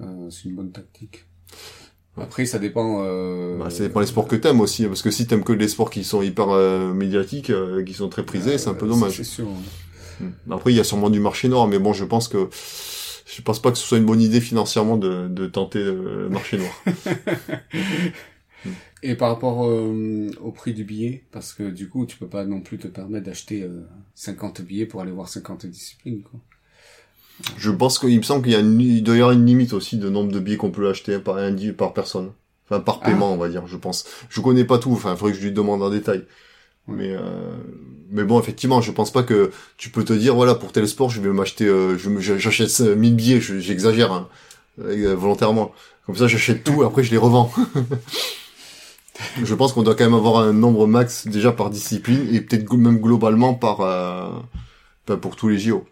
Euh, 0.00 0.30
c'est 0.30 0.44
une 0.44 0.54
bonne 0.54 0.72
tactique. 0.72 1.26
Après, 2.16 2.44
ça 2.44 2.58
dépend. 2.58 3.02
Euh... 3.04 3.58
Bah, 3.58 3.70
ça 3.70 3.84
dépend 3.84 4.00
des 4.00 4.06
sports 4.06 4.28
que 4.28 4.36
t'aimes 4.36 4.60
aussi, 4.60 4.86
parce 4.86 5.02
que 5.02 5.10
si 5.10 5.26
t'aimes 5.26 5.44
que 5.44 5.52
les 5.52 5.68
sports 5.68 5.90
qui 5.90 6.04
sont 6.04 6.22
hyper 6.22 6.50
euh, 6.50 6.92
médiatiques, 6.92 7.52
qui 7.86 7.94
sont 7.94 8.08
très 8.08 8.24
prisés, 8.24 8.58
c'est 8.58 8.68
un 8.68 8.74
peu 8.74 8.86
dommage. 8.86 9.16
C'est 9.16 9.24
sûr. 9.24 9.48
Après, 10.50 10.72
il 10.72 10.76
y 10.76 10.80
a 10.80 10.84
sûrement 10.84 11.10
du 11.10 11.20
marché 11.20 11.48
noir, 11.48 11.66
mais 11.68 11.78
bon, 11.78 11.92
je 11.92 12.04
pense 12.04 12.28
que 12.28 12.48
je 13.24 13.40
pense 13.40 13.62
pas 13.62 13.70
que 13.70 13.78
ce 13.78 13.86
soit 13.86 13.96
une 13.96 14.04
bonne 14.04 14.20
idée 14.20 14.42
financièrement 14.42 14.98
de, 14.98 15.26
de 15.26 15.46
tenter 15.46 15.82
le 15.82 16.28
marché 16.28 16.58
noir. 16.58 16.72
Et 19.02 19.16
par 19.16 19.30
rapport 19.30 19.66
euh, 19.66 20.30
au 20.40 20.52
prix 20.52 20.74
du 20.74 20.84
billet, 20.84 21.24
parce 21.32 21.52
que 21.52 21.64
du 21.64 21.88
coup, 21.88 22.06
tu 22.06 22.16
peux 22.16 22.28
pas 22.28 22.44
non 22.44 22.60
plus 22.60 22.78
te 22.78 22.86
permettre 22.86 23.26
d'acheter 23.26 23.68
50 24.14 24.60
euh, 24.60 24.62
billets 24.62 24.86
pour 24.86 25.00
aller 25.00 25.10
voir 25.10 25.28
50 25.28 25.66
disciplines. 25.66 26.22
Quoi. 26.22 26.38
Je 27.56 27.70
pense 27.70 27.98
qu'il 27.98 28.16
me 28.16 28.22
semble 28.22 28.44
qu'il 28.44 28.52
y 28.52 28.56
a 28.56 28.60
une, 28.60 28.80
il 28.80 29.02
doit 29.02 29.16
y 29.16 29.18
avoir 29.18 29.32
une 29.32 29.44
limite 29.44 29.72
aussi 29.72 29.96
de 29.96 30.08
nombre 30.08 30.30
de 30.30 30.38
billets 30.38 30.56
qu'on 30.56 30.70
peut 30.70 30.88
acheter 30.88 31.18
par 31.18 31.36
par 31.76 31.92
personne. 31.94 32.30
Enfin, 32.68 32.80
par 32.80 33.00
ah. 33.02 33.06
paiement, 33.06 33.32
on 33.32 33.36
va 33.36 33.48
dire, 33.48 33.66
je 33.66 33.76
pense. 33.76 34.04
Je 34.28 34.40
connais 34.40 34.64
pas 34.64 34.78
tout, 34.78 34.92
enfin, 34.92 35.12
il 35.12 35.16
faudrait 35.16 35.32
que 35.32 35.38
je 35.38 35.44
lui 35.44 35.52
demande 35.52 35.82
en 35.82 35.90
détail. 35.90 36.24
Mais 36.86 37.10
euh, 37.12 37.56
mais 38.10 38.24
bon, 38.24 38.38
effectivement, 38.38 38.80
je 38.80 38.92
pense 38.92 39.12
pas 39.12 39.22
que 39.22 39.50
tu 39.78 39.90
peux 39.90 40.04
te 40.04 40.12
dire 40.12 40.34
voilà 40.34 40.54
pour 40.54 40.72
tel 40.72 40.86
sport, 40.86 41.10
je 41.10 41.20
vais 41.20 41.30
m'acheter, 41.30 41.66
euh, 41.66 41.96
j'achète 41.96 42.80
1000 42.80 43.16
billets, 43.16 43.40
j'exagère 43.40 44.12
hein, 44.12 44.28
volontairement. 44.76 45.72
Comme 46.06 46.16
ça, 46.16 46.26
j'achète 46.28 46.62
tout, 46.64 46.82
après 46.82 47.02
je 47.02 47.10
les 47.10 47.18
revends. 47.18 47.52
je 49.42 49.54
pense 49.54 49.72
qu'on 49.72 49.82
doit 49.82 49.94
quand 49.94 50.04
même 50.04 50.14
avoir 50.14 50.38
un 50.38 50.52
nombre 50.52 50.86
max 50.86 51.26
déjà 51.26 51.52
par 51.52 51.70
discipline 51.70 52.26
et 52.32 52.40
peut-être 52.40 52.72
même 52.74 52.98
globalement 52.98 53.54
par 53.54 53.80
euh, 53.80 55.16
pour 55.16 55.36
tous 55.36 55.48
les 55.48 55.58
JO. 55.58 55.84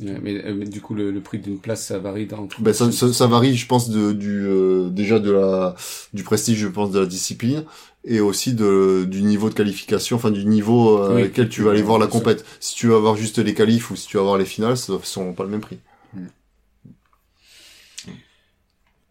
Mais, 0.00 0.44
euh, 0.44 0.64
du 0.64 0.80
coup, 0.80 0.94
le, 0.94 1.18
prix 1.20 1.40
d'une 1.40 1.58
place, 1.58 1.86
ça 1.86 1.98
varie 1.98 2.26
dans. 2.26 2.48
Ben, 2.60 2.72
ça, 2.72 2.92
ça, 2.92 3.26
varie, 3.26 3.56
je 3.56 3.66
pense, 3.66 3.90
de, 3.90 4.12
du 4.12 4.46
euh, 4.46 4.90
déjà 4.90 5.18
de 5.18 5.32
la 5.32 5.74
du 6.12 6.22
prestige, 6.22 6.58
je 6.58 6.68
pense, 6.68 6.92
de 6.92 7.00
la 7.00 7.06
discipline 7.06 7.64
et 8.04 8.20
aussi 8.20 8.54
de 8.54 9.04
du 9.08 9.22
niveau 9.22 9.48
de 9.48 9.54
qualification, 9.54 10.14
enfin 10.16 10.30
du 10.30 10.44
niveau 10.44 10.98
euh, 10.98 11.26
auquel 11.26 11.48
tu 11.48 11.62
vas 11.62 11.72
aller 11.72 11.82
voir 11.82 11.98
la 11.98 12.06
compète. 12.06 12.44
Si 12.60 12.76
tu 12.76 12.86
vas 12.86 12.96
avoir 12.96 13.16
juste 13.16 13.38
les 13.38 13.54
qualifs 13.54 13.90
ou 13.90 13.96
si 13.96 14.06
tu 14.06 14.18
vas 14.18 14.22
voir 14.22 14.38
les 14.38 14.44
finales, 14.44 14.76
ça 14.76 14.92
ne 14.92 14.98
sont 15.02 15.32
pas 15.32 15.42
le 15.42 15.50
même 15.50 15.60
prix. 15.60 15.78
Mm. 16.14 16.26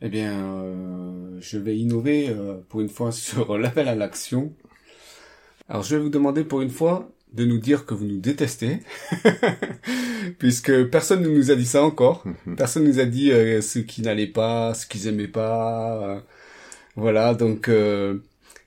Eh 0.01 0.09
bien, 0.09 0.45
euh, 0.45 1.37
je 1.39 1.57
vais 1.57 1.75
innover 1.75 2.29
euh, 2.29 2.57
pour 2.69 2.81
une 2.81 2.89
fois 2.89 3.11
sur 3.11 3.57
l'appel 3.57 3.87
à 3.87 3.95
l'action. 3.95 4.53
Alors, 5.69 5.83
je 5.83 5.95
vais 5.95 6.01
vous 6.01 6.09
demander 6.09 6.43
pour 6.43 6.61
une 6.61 6.69
fois 6.69 7.11
de 7.33 7.45
nous 7.45 7.57
dire 7.57 7.85
que 7.85 7.93
vous 7.93 8.05
nous 8.05 8.19
détestez, 8.19 8.79
puisque 10.39 10.85
personne 10.89 11.23
ne 11.23 11.29
nous 11.29 11.51
a 11.51 11.55
dit 11.55 11.65
ça 11.65 11.83
encore. 11.83 12.23
Personne 12.55 12.83
ne 12.83 12.89
nous 12.89 12.99
a 12.99 13.05
dit 13.05 13.31
euh, 13.31 13.61
ce 13.61 13.79
qui 13.79 14.01
n'allait 14.01 14.27
pas, 14.27 14.73
ce 14.73 14.85
qu'ils 14.87 15.07
aimaient 15.07 15.27
pas. 15.27 16.23
voilà, 16.95 17.33
donc 17.33 17.69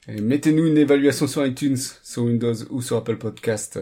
mettez-nous 0.08 0.66
une 0.66 0.78
évaluation 0.78 1.26
sur 1.26 1.46
iTunes, 1.46 1.78
sur 2.02 2.24
Windows 2.24 2.54
ou 2.70 2.82
sur 2.82 2.96
Apple 2.96 3.16
Podcast, 3.16 3.80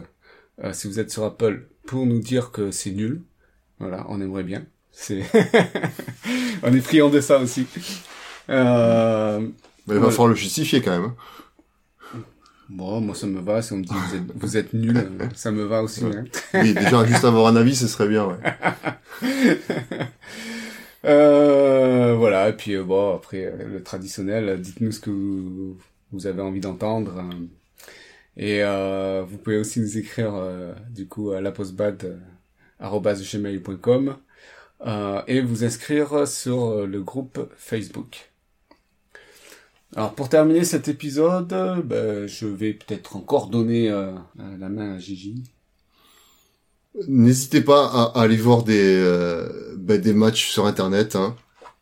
si 0.73 0.87
vous 0.87 1.01
êtes 1.01 1.11
sur 1.11 1.25
Apple, 1.25 1.69
pour 1.87 2.07
nous 2.07 2.21
dire 2.21 2.53
que 2.53 2.71
c'est 2.71 2.93
nul. 2.93 3.23
Voilà, 3.81 4.07
on 4.09 4.21
aimerait 4.21 4.45
bien. 4.45 4.65
C'est, 5.01 5.23
on 6.65 6.75
est 6.75 6.81
friand 6.81 7.09
de 7.09 7.21
ça 7.21 7.39
aussi. 7.39 7.69
Euh... 8.51 9.39
Mais 9.87 9.95
il 9.95 10.01
va 10.01 10.11
falloir 10.11 10.27
le 10.29 10.35
justifier 10.35 10.83
quand 10.83 10.91
même. 10.91 11.05
Hein. 11.05 11.15
Bon, 12.69 13.01
moi 13.01 13.15
ça 13.15 13.29
me 13.29 13.41
va, 13.41 13.63
si 13.63 13.73
on 13.73 13.77
me 13.77 13.85
dit 13.85 13.95
vous 13.95 14.17
êtes, 14.17 14.33
vous 14.35 14.57
êtes 14.57 14.73
nul, 14.75 15.09
ça 15.35 15.53
me 15.53 15.63
va 15.65 15.85
aussi. 15.85 16.05
Hein. 16.05 16.25
Oui, 16.53 16.75
déjà 16.75 17.07
juste 17.07 17.25
avoir 17.25 17.47
un 17.47 17.55
avis, 17.57 17.77
ce 17.77 17.87
serait 17.87 18.09
bien, 18.09 18.27
ouais. 18.27 18.35
euh, 21.05 22.17
voilà, 22.19 22.49
et 22.49 22.55
puis 22.55 22.75
euh, 22.75 22.83
bon, 22.83 23.15
après 23.15 23.45
euh, 23.47 23.69
le 23.73 23.81
traditionnel, 23.83 24.61
dites-nous 24.61 24.93
ce 24.93 25.01
que 25.01 25.11
vous, 25.11 25.79
vous 26.11 26.27
avez 26.27 26.43
envie 26.43 26.61
d'entendre. 26.61 27.25
Et 28.37 28.65
euh, 28.65 29.25
vous 29.27 29.39
pouvez 29.39 29.59
aussi 29.59 29.81
nous 29.81 29.97
écrire 29.97 30.35
du 30.91 31.07
coup 31.07 31.31
à 31.31 31.41
lapostbad.com 31.41 34.17
euh, 34.87 35.23
et 35.27 35.41
vous 35.41 35.65
inscrire 35.65 36.29
sur 36.29 36.67
euh, 36.67 36.87
le 36.87 37.03
groupe 37.03 37.51
Facebook. 37.57 38.31
Alors 39.97 40.15
pour 40.15 40.29
terminer 40.29 40.63
cet 40.63 40.87
épisode, 40.87 41.49
ben, 41.85 42.29
je 42.29 42.47
vais 42.47 42.75
peut-être 42.75 43.17
encore 43.17 43.49
donner 43.49 43.91
euh, 43.91 44.13
la 44.37 44.69
main 44.69 44.95
à 44.95 44.99
Gigi. 44.99 45.43
N'hésitez 47.09 47.61
pas 47.61 47.87
à, 47.87 48.21
aller 48.21 48.37
voir 48.37 48.63
des 48.63 49.03
ben, 49.77 50.01
des 50.01 50.13
matchs 50.13 50.51
sur 50.51 50.67
internet. 50.67 51.17
Hein. 51.17 51.35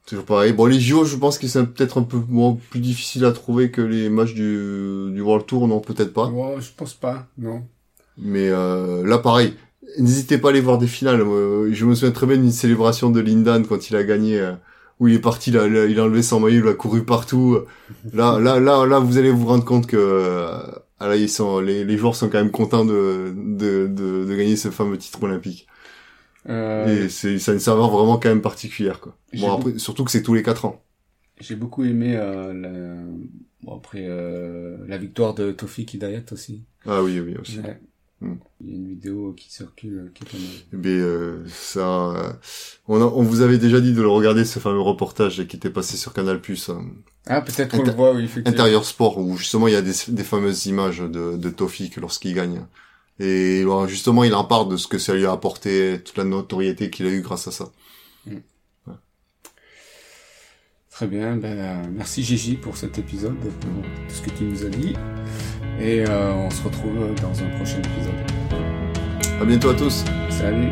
Toujours 0.07 0.25
pareil. 0.25 0.53
Bon 0.53 0.65
les 0.67 0.81
JO, 0.81 1.05
je 1.05 1.17
pense 1.17 1.39
que 1.39 1.49
c'est 1.49 1.67
peut-être 1.67 1.99
un 1.99 2.05
peu 2.05 2.19
moins 2.29 2.57
plus 2.71 2.81
difficile 2.81 3.25
à 3.25 3.33
trouver 3.33 3.71
que 3.71 3.83
les 3.83 4.09
matchs 4.09 4.35
du, 4.35 5.11
du 5.13 5.21
World 5.21 5.45
Tour, 5.45 5.69
non 5.69 5.81
peut-être 5.81 6.15
pas. 6.15 6.29
Ouais, 6.29 6.61
je 6.61 6.71
pense 6.75 6.95
pas, 6.95 7.27
non. 7.37 7.65
Mais 8.17 8.49
là 8.51 9.19
pareil, 9.19 9.55
N'hésitez 9.99 10.39
pas 10.39 10.49
à 10.49 10.51
aller 10.51 10.61
voir 10.61 10.79
des 10.79 10.87
finales. 10.87 11.21
Je 11.21 11.85
me 11.85 11.95
souviens 11.95 12.13
très 12.13 12.27
bien 12.27 12.37
d'une 12.37 12.53
célébration 12.53 13.11
de 13.11 13.21
Lindan 13.21 13.65
quand 13.67 13.89
il 13.89 13.97
a 13.97 14.05
gagné, 14.05 14.41
euh, 14.41 14.53
où 15.01 15.09
il 15.09 15.15
est 15.15 15.21
parti, 15.21 15.51
là, 15.51 15.67
il 15.67 15.99
a 15.99 16.03
enlevé 16.03 16.23
son 16.23 16.41
maillot, 16.41 16.65
il 16.65 16.69
a 16.69 16.75
couru 16.75 17.05
partout. 17.05 17.59
Là, 18.13 18.39
là, 18.41 18.59
là, 18.61 18.87
là, 18.87 18.99
vous 18.99 19.19
allez 19.19 19.31
vous 19.31 19.47
rendre 19.47 19.65
compte 19.65 19.87
que 19.87 19.97
euh, 19.97 20.59
ah 20.99 21.09
là, 21.09 21.17
ils 21.17 21.29
sont, 21.29 21.61
les, 21.61 21.85
les 21.85 21.99
joueurs 21.99 22.17
sont 22.17 22.29
quand 22.29 22.39
même 22.39 22.51
contents 22.51 22.85
de, 22.85 23.35
de, 23.37 23.87
de, 23.87 24.35
gagner 24.35 24.57
ce 24.57 24.71
fameux 24.71 24.97
titre 24.97 25.23
olympique. 25.23 25.67
Euh... 26.49 27.05
Et 27.05 27.09
c'est, 27.09 27.39
ça 27.39 27.51
a 27.51 27.55
une 27.55 27.61
saveur 27.61 27.91
vraiment 27.91 28.19
quand 28.19 28.29
même 28.29 28.41
particulière, 28.41 29.01
quoi. 29.01 29.17
Bon, 29.35 29.53
après, 29.53 29.79
surtout 29.79 30.05
que 30.05 30.11
c'est 30.11 30.23
tous 30.23 30.35
les 30.35 30.43
quatre 30.43 30.65
ans. 30.65 30.83
J'ai 31.39 31.55
beaucoup 31.55 31.85
aimé 31.85 32.17
euh, 32.17 32.55
la... 32.55 32.71
bon, 33.63 33.77
après 33.77 34.07
euh, 34.09 34.79
la 34.89 34.97
victoire 34.97 35.35
de 35.35 35.53
Tofik 35.53 35.93
Hidayat 35.93 36.23
aussi. 36.33 36.65
Ah 36.87 37.03
oui, 37.03 37.21
oui 37.21 37.37
aussi. 37.39 37.59
Hmm. 38.23 38.37
Il 38.63 38.71
y 38.71 38.73
a 38.73 38.77
une 38.77 38.89
vidéo 38.89 39.35
qui 39.37 39.53
circule 39.53 39.99
euh, 39.99 40.11
qui 40.15 40.23
est 40.23 40.27
pas 40.27 40.39
mal. 40.39 40.83
Mais 40.83 40.89
euh, 40.89 41.47
ça, 41.49 41.81
euh, 41.81 42.33
on, 42.89 42.99
on 43.03 43.23
vous 43.23 43.43
avait 43.43 43.59
déjà 43.59 43.79
dit 43.79 43.93
de 43.93 44.01
le 44.01 44.09
regarder 44.09 44.47
ce 44.47 44.59
fameux 44.59 44.81
reportage 44.81 45.47
qui 45.47 45.57
était 45.57 45.69
passé 45.69 45.99
sur 45.99 46.15
Canal 46.15 46.41
Plus. 46.41 46.71
Hein. 46.71 46.83
Ah 47.27 47.43
peut-être 47.43 47.77
qu'on 47.77 47.83
le 47.83 47.93
voit, 47.93 48.15
oui, 48.15 48.25
effectivement. 48.25 48.59
Intérieur 48.59 48.87
sport 48.87 49.19
où 49.19 49.37
justement 49.37 49.69
il 49.69 49.75
y 49.75 49.77
a 49.77 49.83
des, 49.83 49.93
des 50.09 50.25
fameuses 50.25 50.65
images 50.65 51.01
de, 51.01 51.37
de 51.37 51.51
Tofik 51.51 51.97
lorsqu'il 51.97 52.33
gagne. 52.35 52.63
Et 53.19 53.65
justement 53.87 54.25
il 54.25 54.35
en 54.35 54.45
parle 54.45 54.71
de 54.71 54.79
ce 54.79 54.87
que 54.87 54.97
ça 54.99 55.15
lui 55.15 55.27
a 55.27 55.33
apporté, 55.33 56.01
toute 56.03 56.17
la 56.17 56.25
notoriété 56.25 56.89
qu'il 56.89 57.07
a 57.07 57.11
eu 57.11 57.21
grâce 57.21 57.49
à 57.49 57.51
ça. 57.51 57.71
Hmm. 58.27 58.39
Très 60.91 61.07
bien, 61.07 61.37
ben, 61.37 61.91
merci 61.93 62.23
Gigi 62.23 62.55
pour 62.55 62.79
cet 62.79 62.99
épisode, 62.99 63.37
pour 63.37 63.51
tout 63.61 63.85
ce 64.09 64.23
que 64.23 64.31
tu 64.31 64.45
nous 64.45 64.65
as 64.65 64.71
dit. 64.71 64.95
Et 65.81 66.05
euh, 66.07 66.33
on 66.33 66.51
se 66.51 66.63
retrouve 66.63 67.15
dans 67.21 67.43
un 67.43 67.49
prochain 67.57 67.79
épisode. 67.79 68.15
À 69.41 69.45
bientôt 69.45 69.71
à 69.71 69.75
tous. 69.75 70.05
Salut 70.31 70.71